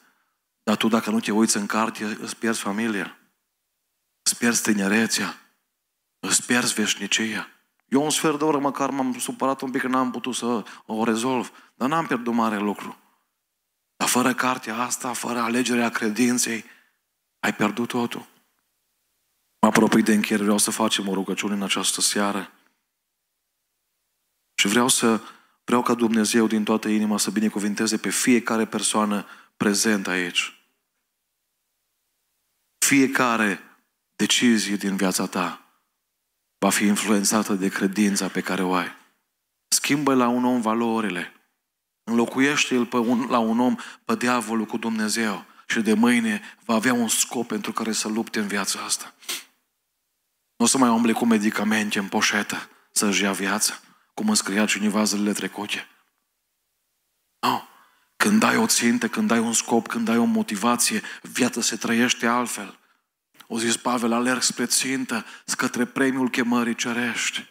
dar 0.63 0.75
tu 0.75 0.87
dacă 0.87 1.09
nu 1.09 1.19
te 1.19 1.31
uiți 1.31 1.57
în 1.57 1.65
carte, 1.65 2.17
îți 2.21 2.35
pierzi 2.35 2.59
familia, 2.59 3.17
îți 4.23 4.37
pierzi 4.37 4.61
tinerețea, 4.61 5.37
îți 6.19 6.45
pierzi 6.45 6.73
veșnicia. 6.73 7.52
Eu 7.93 8.03
un 8.03 8.09
sfert 8.09 8.37
de 8.37 8.43
oră 8.43 8.59
măcar 8.59 8.89
m-am 8.89 9.19
supărat 9.19 9.61
un 9.61 9.71
pic 9.71 9.81
că 9.81 9.87
n-am 9.87 10.11
putut 10.11 10.35
să 10.35 10.63
o 10.85 11.03
rezolv, 11.03 11.51
dar 11.75 11.89
n-am 11.89 12.05
pierdut 12.05 12.33
mare 12.33 12.57
lucru. 12.57 12.97
Dar 13.95 14.07
fără 14.07 14.33
cartea 14.33 14.77
asta, 14.77 15.13
fără 15.13 15.39
alegerea 15.39 15.89
credinței, 15.89 16.63
ai 17.39 17.53
pierdut 17.53 17.87
totul. 17.87 18.27
Mă 19.59 19.67
apropii 19.67 20.03
de 20.03 20.13
încheiere, 20.13 20.43
vreau 20.43 20.57
să 20.57 20.71
facem 20.71 21.07
o 21.07 21.13
rugăciune 21.13 21.53
în 21.53 21.63
această 21.63 22.01
seară. 22.01 22.51
Și 24.55 24.67
vreau 24.67 24.87
să 24.87 25.21
vreau 25.63 25.81
ca 25.81 25.93
Dumnezeu 25.93 26.47
din 26.47 26.63
toată 26.63 26.87
inima 26.87 27.17
să 27.17 27.31
binecuvinteze 27.31 27.97
pe 27.97 28.09
fiecare 28.09 28.65
persoană 28.65 29.25
prezentă 29.57 30.09
aici. 30.09 30.65
Fiecare 32.77 33.59
decizie 34.15 34.75
din 34.75 34.95
viața 34.95 35.25
ta 35.25 35.62
va 36.63 36.69
fi 36.69 36.85
influențată 36.85 37.53
de 37.53 37.69
credința 37.69 38.27
pe 38.27 38.41
care 38.41 38.63
o 38.63 38.73
ai. 38.73 38.95
Schimbă 39.67 40.13
la 40.13 40.27
un 40.27 40.45
om 40.45 40.61
valorile. 40.61 41.33
Înlocuiește-l 42.03 42.85
pe 42.85 42.97
un, 42.97 43.27
la 43.29 43.37
un 43.37 43.59
om 43.59 43.75
pe 44.05 44.15
diavolul 44.15 44.65
cu 44.65 44.77
Dumnezeu 44.77 45.45
și 45.67 45.81
de 45.81 45.93
mâine 45.93 46.41
va 46.65 46.73
avea 46.73 46.93
un 46.93 47.07
scop 47.07 47.47
pentru 47.47 47.71
care 47.71 47.91
să 47.91 48.07
lupte 48.07 48.39
în 48.39 48.47
viața 48.47 48.79
asta. 48.79 49.13
Nu 50.55 50.65
o 50.65 50.67
să 50.67 50.77
mai 50.77 50.89
umble 50.89 51.11
cu 51.11 51.25
medicamente 51.25 51.99
în 51.99 52.07
poșetă 52.07 52.69
să-și 52.91 53.23
ia 53.23 53.31
viața, 53.31 53.79
cum 54.13 54.27
îmi 54.27 54.37
scria 54.37 54.65
cineva 54.65 55.03
zilele 55.03 55.31
trecute. 55.31 55.87
Nu. 57.39 57.67
Când 58.15 58.43
ai 58.43 58.57
o 58.57 58.67
țintă, 58.67 59.07
când 59.07 59.31
ai 59.31 59.39
un 59.39 59.53
scop, 59.53 59.87
când 59.87 60.07
ai 60.07 60.17
o 60.17 60.23
motivație, 60.23 61.01
viața 61.21 61.61
se 61.61 61.75
trăiește 61.75 62.27
altfel. 62.27 62.79
O 63.53 63.57
zis 63.57 63.77
Pavel, 63.77 64.11
alerg 64.11 64.41
spre 64.41 64.65
țintă, 64.65 65.25
către 65.57 65.85
premiul 65.85 66.29
chemării 66.29 66.75
cerești. 66.75 67.47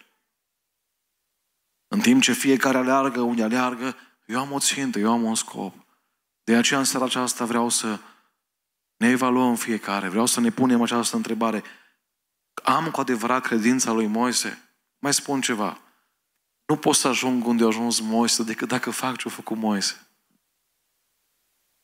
În 1.89 2.01
timp 2.01 2.23
ce 2.23 2.33
fiecare 2.33 2.79
aleargă 2.79 3.21
unde 3.21 3.43
aleargă, 3.43 3.97
eu 4.27 4.41
am 4.41 4.53
o 4.53 4.59
țintă, 4.59 4.99
eu 4.99 5.13
am 5.13 5.23
un 5.23 5.35
scop. 5.35 5.75
De 6.45 6.57
aceea 6.57 6.79
în 6.79 6.85
seara 6.85 7.05
aceasta 7.05 7.45
vreau 7.45 7.69
să 7.69 7.99
ne 8.97 9.09
evaluăm 9.09 9.55
fiecare, 9.55 10.09
vreau 10.09 10.27
să 10.27 10.41
ne 10.41 10.51
punem 10.51 10.83
această 10.83 11.17
întrebare. 11.17 11.63
Am 12.63 12.91
cu 12.91 13.01
adevărat 13.01 13.43
credința 13.43 13.93
lui 13.93 14.07
Moise? 14.07 14.77
Mai 14.99 15.15
spun 15.15 15.41
ceva. 15.41 15.81
Nu 16.67 16.77
pot 16.77 16.95
să 16.95 17.09
ajung 17.09 17.47
unde 17.47 17.65
a 17.65 17.67
ajuns 17.67 18.01
Moise 18.01 18.43
decât 18.43 18.69
dacă 18.69 18.91
fac 18.91 19.17
ce 19.17 19.29
a 19.29 19.31
făcut 19.31 19.57
Moise. 19.57 20.07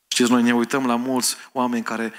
Știți, 0.07 0.31
noi 0.31 0.43
ne 0.43 0.53
uităm 0.53 0.85
la 0.85 0.95
mulți 0.95 1.35
oameni 1.51 1.83
care 1.83 2.13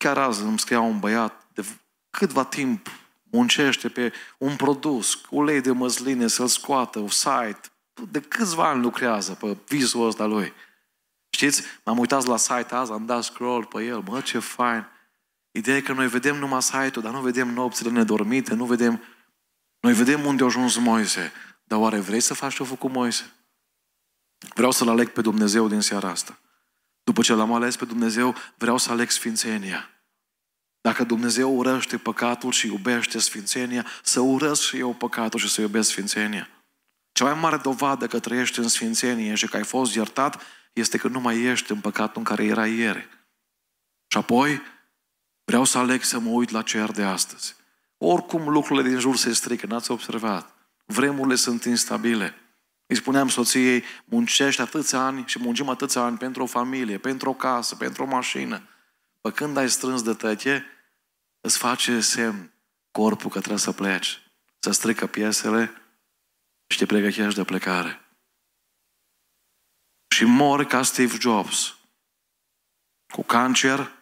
chiar 0.00 0.18
azi 0.18 0.42
îmi 0.42 0.58
scria 0.58 0.80
un 0.80 0.98
băiat 0.98 1.46
de 1.52 1.64
câtva 2.10 2.44
timp 2.44 2.90
muncește 3.22 3.88
pe 3.88 4.12
un 4.38 4.56
produs, 4.56 5.20
ulei 5.30 5.60
de 5.60 5.70
măsline 5.70 6.26
să-l 6.26 6.46
scoată, 6.46 6.98
un 6.98 7.08
site, 7.08 7.60
de 8.10 8.20
câțiva 8.20 8.68
ani 8.68 8.82
lucrează 8.82 9.32
pe 9.32 9.56
visul 9.68 10.06
ăsta 10.06 10.24
lui. 10.24 10.52
Știți, 11.30 11.62
m-am 11.84 11.98
uitat 11.98 12.24
la 12.24 12.36
site 12.36 12.74
azi, 12.74 12.92
am 12.92 13.06
dat 13.06 13.22
scroll 13.22 13.64
pe 13.64 13.84
el, 13.84 14.02
mă, 14.06 14.20
ce 14.20 14.38
fain. 14.38 14.86
Ideea 15.50 15.76
e 15.76 15.80
că 15.80 15.92
noi 15.92 16.08
vedem 16.08 16.36
numai 16.36 16.62
site-ul, 16.62 17.02
dar 17.02 17.12
nu 17.12 17.20
vedem 17.20 17.48
nopțile 17.52 17.90
nedormite, 17.90 18.54
nu 18.54 18.64
vedem... 18.64 19.02
Noi 19.80 19.92
vedem 19.92 20.24
unde 20.24 20.42
a 20.42 20.46
ajuns 20.46 20.76
Moise. 20.76 21.32
Dar 21.64 21.78
oare 21.78 21.98
vrei 21.98 22.20
să 22.20 22.34
faci 22.34 22.54
ce 22.54 22.62
a 22.62 22.66
făcut 22.66 22.90
Moise? 22.90 23.32
Vreau 24.54 24.70
să-L 24.70 24.88
aleg 24.88 25.08
pe 25.08 25.20
Dumnezeu 25.20 25.68
din 25.68 25.80
seara 25.80 26.08
asta. 26.08 26.38
După 27.04 27.22
ce 27.22 27.34
l-am 27.34 27.52
ales 27.52 27.76
pe 27.76 27.84
Dumnezeu, 27.84 28.34
vreau 28.56 28.76
să 28.76 28.90
aleg 28.90 29.10
sfințenia. 29.10 29.90
Dacă 30.80 31.04
Dumnezeu 31.04 31.56
urăște 31.56 31.96
păcatul 31.96 32.52
și 32.52 32.66
iubește 32.66 33.18
sfințenia, 33.18 33.86
să 34.02 34.20
urăsc 34.20 34.62
și 34.62 34.76
eu 34.76 34.94
păcatul 34.94 35.38
și 35.38 35.48
să 35.48 35.60
iubesc 35.60 35.88
sfințenia. 35.88 36.48
Cea 37.12 37.24
mai 37.24 37.40
mare 37.40 37.56
dovadă 37.56 38.06
că 38.06 38.18
trăiești 38.18 38.58
în 38.58 38.68
sfințenie 38.68 39.34
și 39.34 39.46
că 39.46 39.56
ai 39.56 39.64
fost 39.64 39.94
iertat 39.94 40.42
este 40.72 40.98
că 40.98 41.08
nu 41.08 41.20
mai 41.20 41.40
ești 41.40 41.72
în 41.72 41.80
păcatul 41.80 42.16
în 42.16 42.24
care 42.24 42.44
era 42.44 42.66
ieri. 42.66 43.08
Și 44.06 44.18
apoi 44.18 44.62
vreau 45.44 45.64
să 45.64 45.78
aleg 45.78 46.02
să 46.02 46.18
mă 46.18 46.30
uit 46.30 46.50
la 46.50 46.62
cer 46.62 46.90
de 46.90 47.02
astăzi. 47.02 47.56
Oricum 47.98 48.48
lucrurile 48.48 48.88
din 48.88 48.98
jur 48.98 49.16
se 49.16 49.32
strică, 49.32 49.66
n-ați 49.66 49.90
observat. 49.90 50.54
Vremurile 50.84 51.34
sunt 51.34 51.64
instabile. 51.64 52.34
Îi 52.90 52.96
spuneam 52.96 53.28
soției, 53.28 53.84
muncești 54.04 54.60
atâția 54.60 54.98
ani 54.98 55.24
și 55.26 55.38
muncim 55.38 55.68
atâția 55.68 56.00
ani 56.00 56.16
pentru 56.16 56.42
o 56.42 56.46
familie, 56.46 56.98
pentru 56.98 57.30
o 57.30 57.34
casă, 57.34 57.76
pentru 57.76 58.02
o 58.02 58.06
mașină. 58.06 58.68
Pă 59.20 59.30
când 59.30 59.56
ai 59.56 59.70
strâns 59.70 60.02
de 60.02 60.14
tăche, 60.14 60.64
îți 61.40 61.58
face 61.58 62.00
semn 62.00 62.52
corpul 62.90 63.30
că 63.30 63.38
trebuie 63.38 63.58
să 63.58 63.72
pleci, 63.72 64.22
să 64.58 64.70
strică 64.70 65.06
piesele 65.06 65.72
și 66.66 66.78
te 66.78 66.86
pregătești 66.86 67.34
de 67.34 67.44
plecare. 67.44 68.00
Și 70.14 70.24
mori 70.24 70.66
ca 70.66 70.82
Steve 70.82 71.16
Jobs, 71.20 71.76
cu 73.12 73.22
cancer 73.22 73.92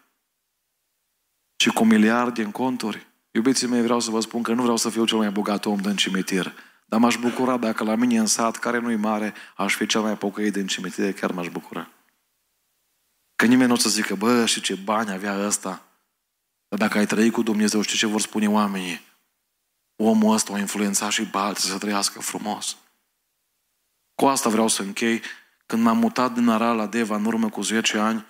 și 1.57 1.69
cu 1.69 1.85
miliarde 1.85 2.43
în 2.43 2.51
conturi. 2.51 3.07
Iubiții 3.31 3.67
mei, 3.67 3.83
vreau 3.83 4.01
să 4.01 4.11
vă 4.11 4.21
spun 4.21 4.43
că 4.43 4.53
nu 4.53 4.63
vreau 4.63 4.77
să 4.77 4.91
fiu 4.91 5.07
cel 5.07 5.19
mai 5.19 5.31
bogat 5.31 5.67
om 5.67 5.81
din 5.81 5.97
cimitir. 5.97 6.68
Dar 6.89 7.01
m-aș 7.01 7.17
bucura 7.17 7.57
dacă 7.57 7.85
la 7.85 7.95
mine 7.95 8.19
în 8.19 8.27
sat, 8.27 8.57
care 8.57 8.79
nu-i 8.79 8.97
mare, 8.97 9.35
aș 9.57 9.75
fi 9.75 9.87
cel 9.87 10.01
mai 10.01 10.17
pocăit 10.17 10.53
din 10.53 10.67
cimitir, 10.67 11.13
chiar 11.13 11.33
m-aș 11.33 11.49
bucura. 11.49 11.91
Că 13.37 13.47
nimeni 13.47 13.69
nu 13.69 13.75
o 13.75 13.79
să 13.79 13.89
zică, 13.89 14.15
bă, 14.15 14.47
și 14.47 14.61
ce 14.61 14.75
bani 14.75 15.11
avea 15.11 15.47
ăsta. 15.47 15.83
Dar 16.69 16.79
dacă 16.79 16.99
ai 16.99 17.07
trăit 17.07 17.33
cu 17.33 17.43
Dumnezeu, 17.43 17.81
știi 17.81 17.99
ce 17.99 18.07
vor 18.07 18.21
spune 18.21 18.49
oamenii? 18.49 19.01
Omul 19.97 20.35
ăsta 20.35 20.53
a 20.53 20.59
influențat 20.59 21.11
și 21.11 21.27
pe 21.27 21.39
alții 21.39 21.69
să 21.69 21.79
trăiască 21.79 22.21
frumos. 22.21 22.77
Cu 24.15 24.27
asta 24.27 24.49
vreau 24.49 24.69
să 24.69 24.83
închei. 24.83 25.23
Când 25.67 25.83
m-am 25.83 25.99
mutat 25.99 26.33
din 26.33 26.49
Ara 26.49 26.73
la 26.73 26.87
Deva 26.87 27.17
în 27.17 27.25
urmă 27.25 27.49
cu 27.49 27.63
10 27.63 27.99
ani, 27.99 28.27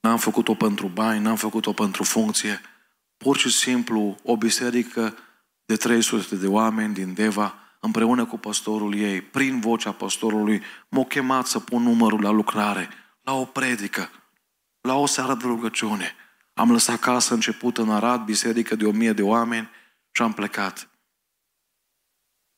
n-am 0.00 0.18
făcut-o 0.18 0.54
pentru 0.54 0.88
bani, 0.88 1.22
n-am 1.22 1.36
făcut-o 1.36 1.72
pentru 1.72 2.02
funcție. 2.02 2.60
Pur 3.16 3.36
și 3.36 3.50
simplu 3.50 4.16
o 4.22 4.36
biserică 4.36 5.16
de 5.68 5.76
300 5.76 6.36
de 6.36 6.46
oameni 6.46 6.94
din 6.94 7.14
Deva, 7.14 7.54
împreună 7.80 8.24
cu 8.24 8.38
pastorul 8.38 8.94
ei, 8.94 9.20
prin 9.20 9.60
vocea 9.60 9.92
pastorului, 9.92 10.62
m-au 10.88 11.04
chemat 11.04 11.46
să 11.46 11.58
pun 11.60 11.82
numărul 11.82 12.22
la 12.22 12.30
lucrare, 12.30 12.88
la 13.22 13.32
o 13.32 13.44
predică, 13.44 14.10
la 14.80 14.94
o 14.94 15.06
seară 15.06 15.34
de 15.34 15.44
rugăciune. 15.44 16.14
Am 16.54 16.70
lăsat 16.70 16.98
casă 16.98 17.34
început 17.34 17.78
în 17.78 17.90
Arad, 17.90 18.24
biserică 18.24 18.76
de 18.76 18.86
o 18.86 18.90
mie 18.90 19.12
de 19.12 19.22
oameni 19.22 19.68
și 20.10 20.22
am 20.22 20.32
plecat. 20.32 20.88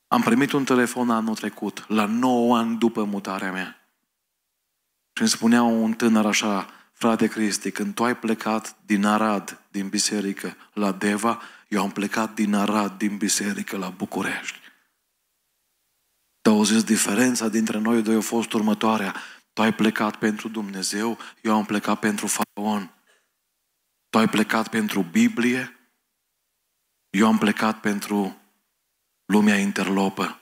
Am 0.09 0.21
primit 0.21 0.53
un 0.53 0.65
telefon 0.65 1.11
anul 1.11 1.35
trecut, 1.35 1.85
la 1.89 2.05
9 2.05 2.57
ani 2.57 2.79
după 2.79 3.05
mutarea 3.05 3.53
mea. 3.53 3.77
Și 5.13 5.23
îmi 5.23 5.31
spunea 5.31 5.63
un 5.63 5.93
tânăr 5.93 6.27
așa, 6.27 6.67
frate 6.93 7.27
Cristi, 7.27 7.71
când 7.71 7.95
tu 7.95 8.05
ai 8.05 8.17
plecat 8.17 8.77
din 8.87 9.05
Arad, 9.05 9.61
din 9.71 9.89
biserică, 9.89 10.57
la 10.73 10.93
Deva, 10.93 11.41
eu 11.71 11.83
am 11.83 11.91
plecat 11.91 12.35
din 12.35 12.55
Arad, 12.55 12.99
din 12.99 13.17
biserică, 13.17 13.77
la 13.77 13.91
București. 13.91 14.59
Dar 16.41 16.55
au 16.55 16.65
zis, 16.65 16.85
diferența 16.85 17.49
dintre 17.49 17.79
noi 17.79 18.03
doi 18.03 18.15
a 18.15 18.21
fost 18.21 18.53
următoarea. 18.53 19.15
Tu 19.53 19.63
ai 19.63 19.75
plecat 19.75 20.17
pentru 20.17 20.49
Dumnezeu, 20.49 21.19
eu 21.43 21.55
am 21.55 21.65
plecat 21.65 21.99
pentru 21.99 22.27
faraon. 22.27 22.95
Tu 24.09 24.19
ai 24.19 24.29
plecat 24.29 24.69
pentru 24.69 25.03
Biblie, 25.03 25.79
eu 27.11 27.27
am 27.27 27.39
plecat 27.39 27.81
pentru 27.81 28.37
lumea 29.25 29.57
interlopă. 29.57 30.41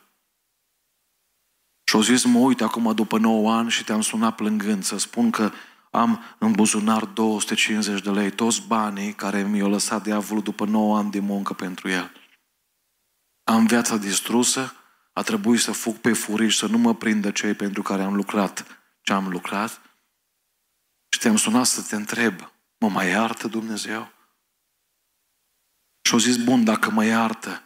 Și 1.84 1.94
au 1.94 2.00
zis, 2.00 2.24
mă 2.24 2.38
uit 2.38 2.60
acum 2.60 2.94
după 2.94 3.18
9 3.18 3.52
ani 3.52 3.70
și 3.70 3.84
te-am 3.84 4.00
sunat 4.00 4.34
plângând 4.34 4.84
să 4.84 4.98
spun 4.98 5.30
că 5.30 5.50
am 5.90 6.24
în 6.38 6.52
buzunar 6.52 7.04
250 7.04 8.02
de 8.02 8.10
lei, 8.10 8.30
toți 8.30 8.62
banii 8.66 9.12
care 9.12 9.42
mi-au 9.42 9.68
lăsat 9.68 10.02
diavolul 10.02 10.42
după 10.42 10.64
9 10.64 10.98
ani 10.98 11.10
de 11.10 11.20
muncă 11.20 11.52
pentru 11.52 11.88
el. 11.88 12.12
Am 13.44 13.66
viața 13.66 13.96
distrusă, 13.96 14.72
a 15.12 15.22
trebuit 15.22 15.60
să 15.60 15.72
fug 15.72 15.94
pe 15.94 16.12
furiș, 16.12 16.56
să 16.56 16.66
nu 16.66 16.78
mă 16.78 16.94
prindă 16.94 17.30
cei 17.30 17.54
pentru 17.54 17.82
care 17.82 18.02
am 18.02 18.14
lucrat 18.14 18.78
ce 19.08 19.14
am 19.14 19.28
lucrat. 19.28 19.80
Și 21.08 21.18
te-am 21.18 21.36
sunat 21.36 21.66
să 21.66 21.82
te 21.82 21.96
întreb, 21.96 22.52
mă 22.78 22.88
mai 22.88 23.08
iartă 23.08 23.48
Dumnezeu? 23.48 24.12
Și 26.02 26.12
au 26.12 26.18
zis, 26.18 26.36
bun, 26.36 26.64
dacă 26.64 26.90
mă 26.90 27.04
iartă, 27.04 27.62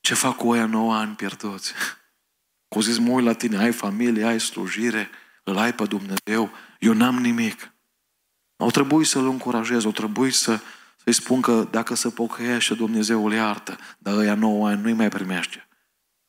ce 0.00 0.14
fac 0.14 0.36
cu 0.36 0.48
oia 0.48 0.66
9 0.66 0.94
ani 0.94 1.14
pierduți? 1.14 1.72
Cu 2.72 2.80
zis, 2.80 2.98
mă 2.98 3.10
uit 3.10 3.24
la 3.24 3.32
tine, 3.32 3.56
ai 3.56 3.72
familie, 3.72 4.24
ai 4.24 4.40
slujire, 4.40 5.10
îl 5.42 5.58
ai 5.58 5.74
pe 5.74 5.84
Dumnezeu, 5.84 6.50
eu 6.78 6.92
n-am 6.92 7.16
nimic. 7.18 7.72
Au 8.56 8.70
trebuit 8.70 9.06
să-l 9.06 9.26
încurajez, 9.26 9.84
au 9.84 9.92
trebuit 9.92 10.34
să, 10.34 10.60
să-i 10.96 11.12
spun 11.12 11.40
că 11.40 11.68
dacă 11.70 11.94
se 11.94 12.10
pocăiește, 12.10 12.74
Dumnezeu 12.74 13.26
îl 13.26 13.32
iartă, 13.32 13.78
dar 13.98 14.14
ăia 14.14 14.34
9 14.34 14.68
ani 14.68 14.82
nu-i 14.82 14.92
mai 14.92 15.08
primește. 15.08 15.68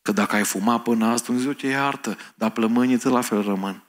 Că 0.02 0.12
dacă 0.12 0.36
ai 0.36 0.44
fumat 0.44 0.84
până 0.84 1.06
asta, 1.06 1.26
Dumnezeu 1.26 1.54
te 1.54 1.68
iartă, 1.68 2.18
dar 2.36 2.50
plămânii 2.50 3.04
la 3.04 3.22
fel 3.22 3.42
rămân. 3.42 3.84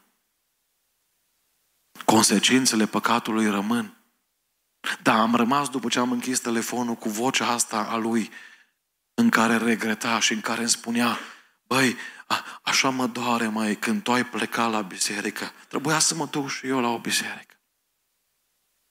Consecințele 2.04 2.86
păcatului 2.86 3.50
rămân. 3.50 3.96
Da, 5.02 5.20
am 5.20 5.34
rămas 5.34 5.68
după 5.68 5.88
ce 5.88 5.98
am 5.98 6.12
închis 6.12 6.40
telefonul 6.40 6.94
cu 6.94 7.08
vocea 7.08 7.48
asta 7.48 7.86
a 7.90 7.96
lui, 7.96 8.30
în 9.14 9.28
care 9.28 9.56
regreta 9.56 10.20
și 10.20 10.32
în 10.32 10.40
care 10.40 10.60
îmi 10.60 10.68
spunea, 10.68 11.18
băi, 11.74 11.96
a, 12.26 12.44
așa 12.62 12.88
mă 12.88 13.06
doare, 13.06 13.48
mai 13.48 13.76
când 13.76 14.02
tu 14.02 14.12
ai 14.12 14.24
plecat 14.24 14.70
la 14.70 14.80
biserică. 14.80 15.52
Trebuia 15.68 15.98
să 15.98 16.14
mă 16.14 16.26
duc 16.26 16.50
și 16.50 16.66
eu 16.66 16.80
la 16.80 16.88
o 16.88 16.98
biserică. 16.98 17.54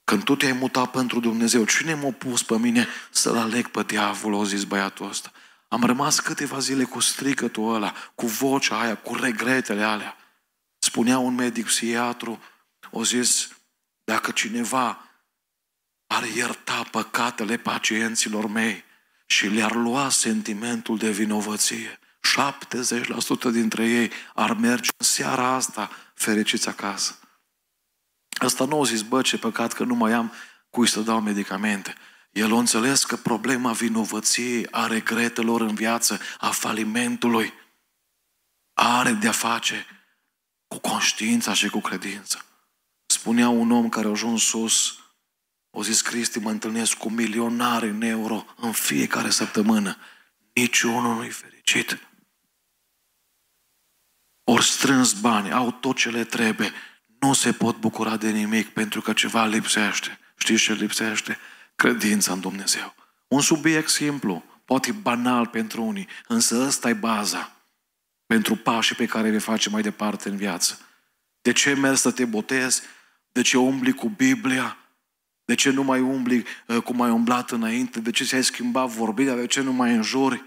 Când 0.03 0.23
tu 0.23 0.35
te-ai 0.35 0.51
mutat 0.51 0.91
pentru 0.91 1.19
Dumnezeu, 1.19 1.65
cine 1.65 1.93
m-a 1.93 2.11
pus 2.11 2.43
pe 2.43 2.57
mine 2.57 2.87
să-l 3.09 3.37
aleg 3.37 3.67
pe 3.67 3.83
diavol, 3.83 4.39
a 4.39 4.43
zis 4.43 4.63
băiatul 4.63 5.09
ăsta. 5.09 5.31
Am 5.67 5.83
rămas 5.83 6.19
câteva 6.19 6.59
zile 6.59 6.83
cu 6.83 6.99
strigătul 6.99 7.73
ăla, 7.73 7.93
cu 8.15 8.25
vocea 8.25 8.79
aia, 8.79 8.95
cu 8.95 9.15
regretele 9.15 9.83
alea. 9.83 10.17
Spunea 10.77 11.17
un 11.17 11.35
medic 11.35 11.65
psihiatru, 11.65 12.41
o 12.91 13.03
zis, 13.03 13.49
dacă 14.03 14.31
cineva 14.31 15.07
ar 16.07 16.23
ierta 16.23 16.83
păcatele 16.91 17.57
pacienților 17.57 18.47
mei 18.47 18.83
și 19.25 19.47
le-ar 19.47 19.75
lua 19.75 20.09
sentimentul 20.09 20.97
de 20.97 21.11
vinovăție, 21.11 21.99
70% 22.23 23.51
dintre 23.51 23.89
ei 23.89 24.11
ar 24.33 24.53
merge 24.53 24.89
în 24.97 25.05
seara 25.05 25.47
asta 25.47 25.89
fericiți 26.13 26.67
acasă. 26.67 27.19
Asta 28.29 28.65
nu 28.65 28.79
o 28.79 28.85
zis, 28.85 29.01
bă, 29.01 29.21
ce 29.21 29.37
păcat 29.37 29.73
că 29.73 29.83
nu 29.83 29.95
mai 29.95 30.13
am 30.13 30.33
cui 30.69 30.87
să 30.87 30.99
dau 30.99 31.21
medicamente. 31.21 31.95
El 32.31 32.53
a 32.53 32.57
înțeles 32.57 33.03
că 33.03 33.15
problema 33.15 33.71
vinovăției, 33.71 34.67
a 34.71 34.87
regretelor 34.87 35.61
în 35.61 35.75
viață, 35.75 36.19
a 36.37 36.49
falimentului, 36.49 37.53
are 38.73 39.11
de-a 39.11 39.31
face 39.31 39.85
cu 40.67 40.79
conștiința 40.79 41.53
și 41.53 41.69
cu 41.69 41.79
credința. 41.79 42.45
Spunea 43.05 43.49
un 43.49 43.71
om 43.71 43.89
care 43.89 44.07
a 44.07 44.09
ajuns 44.09 44.43
sus, 44.43 44.97
o 45.69 45.83
zis 45.83 46.01
Cristi, 46.01 46.39
mă 46.39 46.49
întâlnesc 46.49 46.93
cu 46.93 47.09
milionari 47.09 47.89
în 47.89 48.01
euro 48.01 48.45
în 48.55 48.71
fiecare 48.71 49.29
săptămână. 49.29 49.97
Niciunul 50.53 51.15
nu-i 51.15 51.29
fericit. 51.29 51.99
Ori 54.43 54.63
strâns 54.63 55.13
bani, 55.13 55.51
au 55.51 55.71
tot 55.71 55.95
ce 55.95 56.09
le 56.09 56.23
trebuie, 56.23 56.71
nu 57.19 57.33
se 57.33 57.51
pot 57.51 57.77
bucura 57.77 58.17
de 58.17 58.29
nimic 58.29 58.69
pentru 58.69 59.01
că 59.01 59.13
ceva 59.13 59.45
lipsește. 59.45 60.19
Știți 60.37 60.63
ce 60.63 60.73
lipsește? 60.73 61.37
Credința 61.75 62.33
în 62.33 62.39
Dumnezeu. 62.39 62.95
Un 63.27 63.41
subiect 63.41 63.89
simplu, 63.89 64.43
poate 64.65 64.91
banal 64.91 65.47
pentru 65.47 65.83
unii, 65.83 66.07
însă 66.27 66.65
ăsta 66.65 66.89
e 66.89 66.93
baza 66.93 67.55
pentru 68.25 68.55
pașii 68.55 68.95
pe 68.95 69.05
care 69.05 69.29
le 69.29 69.37
facem 69.37 69.71
mai 69.71 69.81
departe 69.81 70.29
în 70.29 70.35
viață. 70.35 70.79
De 71.41 71.51
ce 71.51 71.73
mergi 71.73 71.99
să 71.99 72.11
te 72.11 72.25
botezi? 72.25 72.81
De 73.31 73.41
ce 73.41 73.57
umbli 73.57 73.93
cu 73.93 74.09
Biblia? 74.09 74.77
De 75.45 75.55
ce 75.55 75.69
nu 75.69 75.83
mai 75.83 75.99
umbli 75.99 76.45
uh, 76.67 76.77
cum 76.77 77.01
ai 77.01 77.09
umblat 77.09 77.51
înainte? 77.51 77.99
De 77.99 78.11
ce 78.11 78.23
ți-ai 78.23 78.43
schimbat 78.43 78.87
vorbirea? 78.87 79.35
De 79.35 79.45
ce 79.45 79.61
nu 79.61 79.71
mai 79.71 79.93
înjuri? 79.93 80.43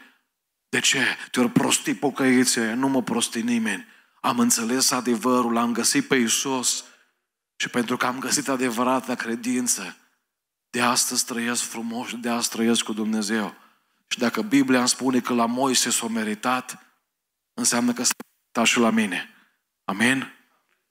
De 0.68 0.80
ce? 0.80 1.04
Te-ori 1.30 1.50
prosti 1.50 1.94
pocăiții 1.94 2.74
nu 2.74 2.88
mă 2.88 3.02
prosti 3.02 3.42
nimeni. 3.42 3.86
Am 4.20 4.38
înțeles 4.38 4.90
adevărul, 4.90 5.56
am 5.56 5.72
găsit 5.72 6.06
pe 6.08 6.16
Iisus 6.16 6.84
și 7.56 7.68
pentru 7.68 7.96
că 7.96 8.06
am 8.06 8.18
găsit 8.18 8.48
adevărata 8.48 9.14
credință, 9.14 9.96
de 10.70 10.80
astăzi 10.80 11.24
trăiesc 11.24 11.62
frumos 11.62 12.08
și 12.08 12.16
de 12.16 12.28
astăzi 12.28 12.50
trăiesc 12.50 12.82
cu 12.82 12.92
Dumnezeu. 12.92 13.54
Și 14.08 14.18
dacă 14.18 14.42
Biblia 14.42 14.78
îmi 14.78 14.88
spune 14.88 15.20
că 15.20 15.34
la 15.34 15.46
Moise 15.46 15.90
s-a 15.90 16.06
meritat, 16.06 16.86
înseamnă 17.54 17.92
că 17.92 18.02
s-a 18.02 18.14
meritat 18.26 18.72
și 18.72 18.78
la 18.78 18.90
mine. 18.90 19.28
Amin? 19.84 20.32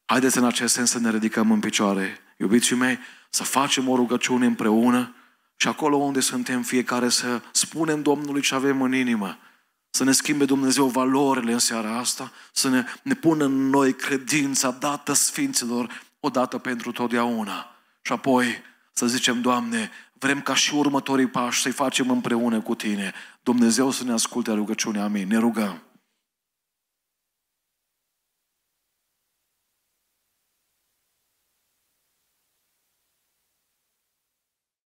Haideți 0.06 0.38
în 0.38 0.46
acest 0.46 0.74
sens 0.74 0.90
să 0.90 1.00
ne 1.00 1.10
ridicăm 1.10 1.52
în 1.52 1.60
picioare, 1.60 2.20
iubiții 2.38 2.76
mei, 2.76 3.00
să 3.30 3.44
facem 3.44 3.90
o 3.90 3.96
rugăciune 3.96 4.46
împreună 4.46 5.16
și 5.56 5.68
acolo 5.68 5.96
unde 5.96 6.20
suntem 6.20 6.62
fiecare 6.62 7.10
să 7.10 7.42
spunem 7.52 8.02
Domnului 8.02 8.42
ce 8.42 8.56
avem 8.56 8.82
în 8.82 8.94
inimă. 8.94 9.38
Să 9.96 10.04
ne 10.04 10.12
schimbe 10.12 10.46
Dumnezeu 10.46 10.88
valorile 10.88 11.52
în 11.52 11.60
seara 11.60 11.98
asta, 11.98 12.32
să 12.52 12.70
ne, 12.70 12.86
ne 13.02 13.14
pună 13.14 13.46
în 13.46 13.70
noi 13.70 13.94
credința 13.94 14.72
dată 14.72 15.14
Sfinților 15.14 16.02
odată 16.20 16.58
pentru 16.58 16.92
totdeauna. 16.92 17.76
Și 18.02 18.12
apoi 18.12 18.62
să 18.94 19.08
zicem, 19.08 19.42
Doamne, 19.42 19.90
vrem 20.14 20.42
ca 20.42 20.56
și 20.56 20.76
următorii 20.76 21.28
pași 21.28 21.62
să-i 21.62 21.72
facem 21.72 22.10
împreună 22.10 22.62
cu 22.62 22.76
Tine. 22.76 23.14
Dumnezeu 23.44 23.92
să 23.92 24.04
ne 24.04 24.12
asculte 24.12 24.52
rugăciunea. 24.52 25.04
Amin. 25.04 25.28
Ne 25.28 25.38
rugăm. 25.38 25.82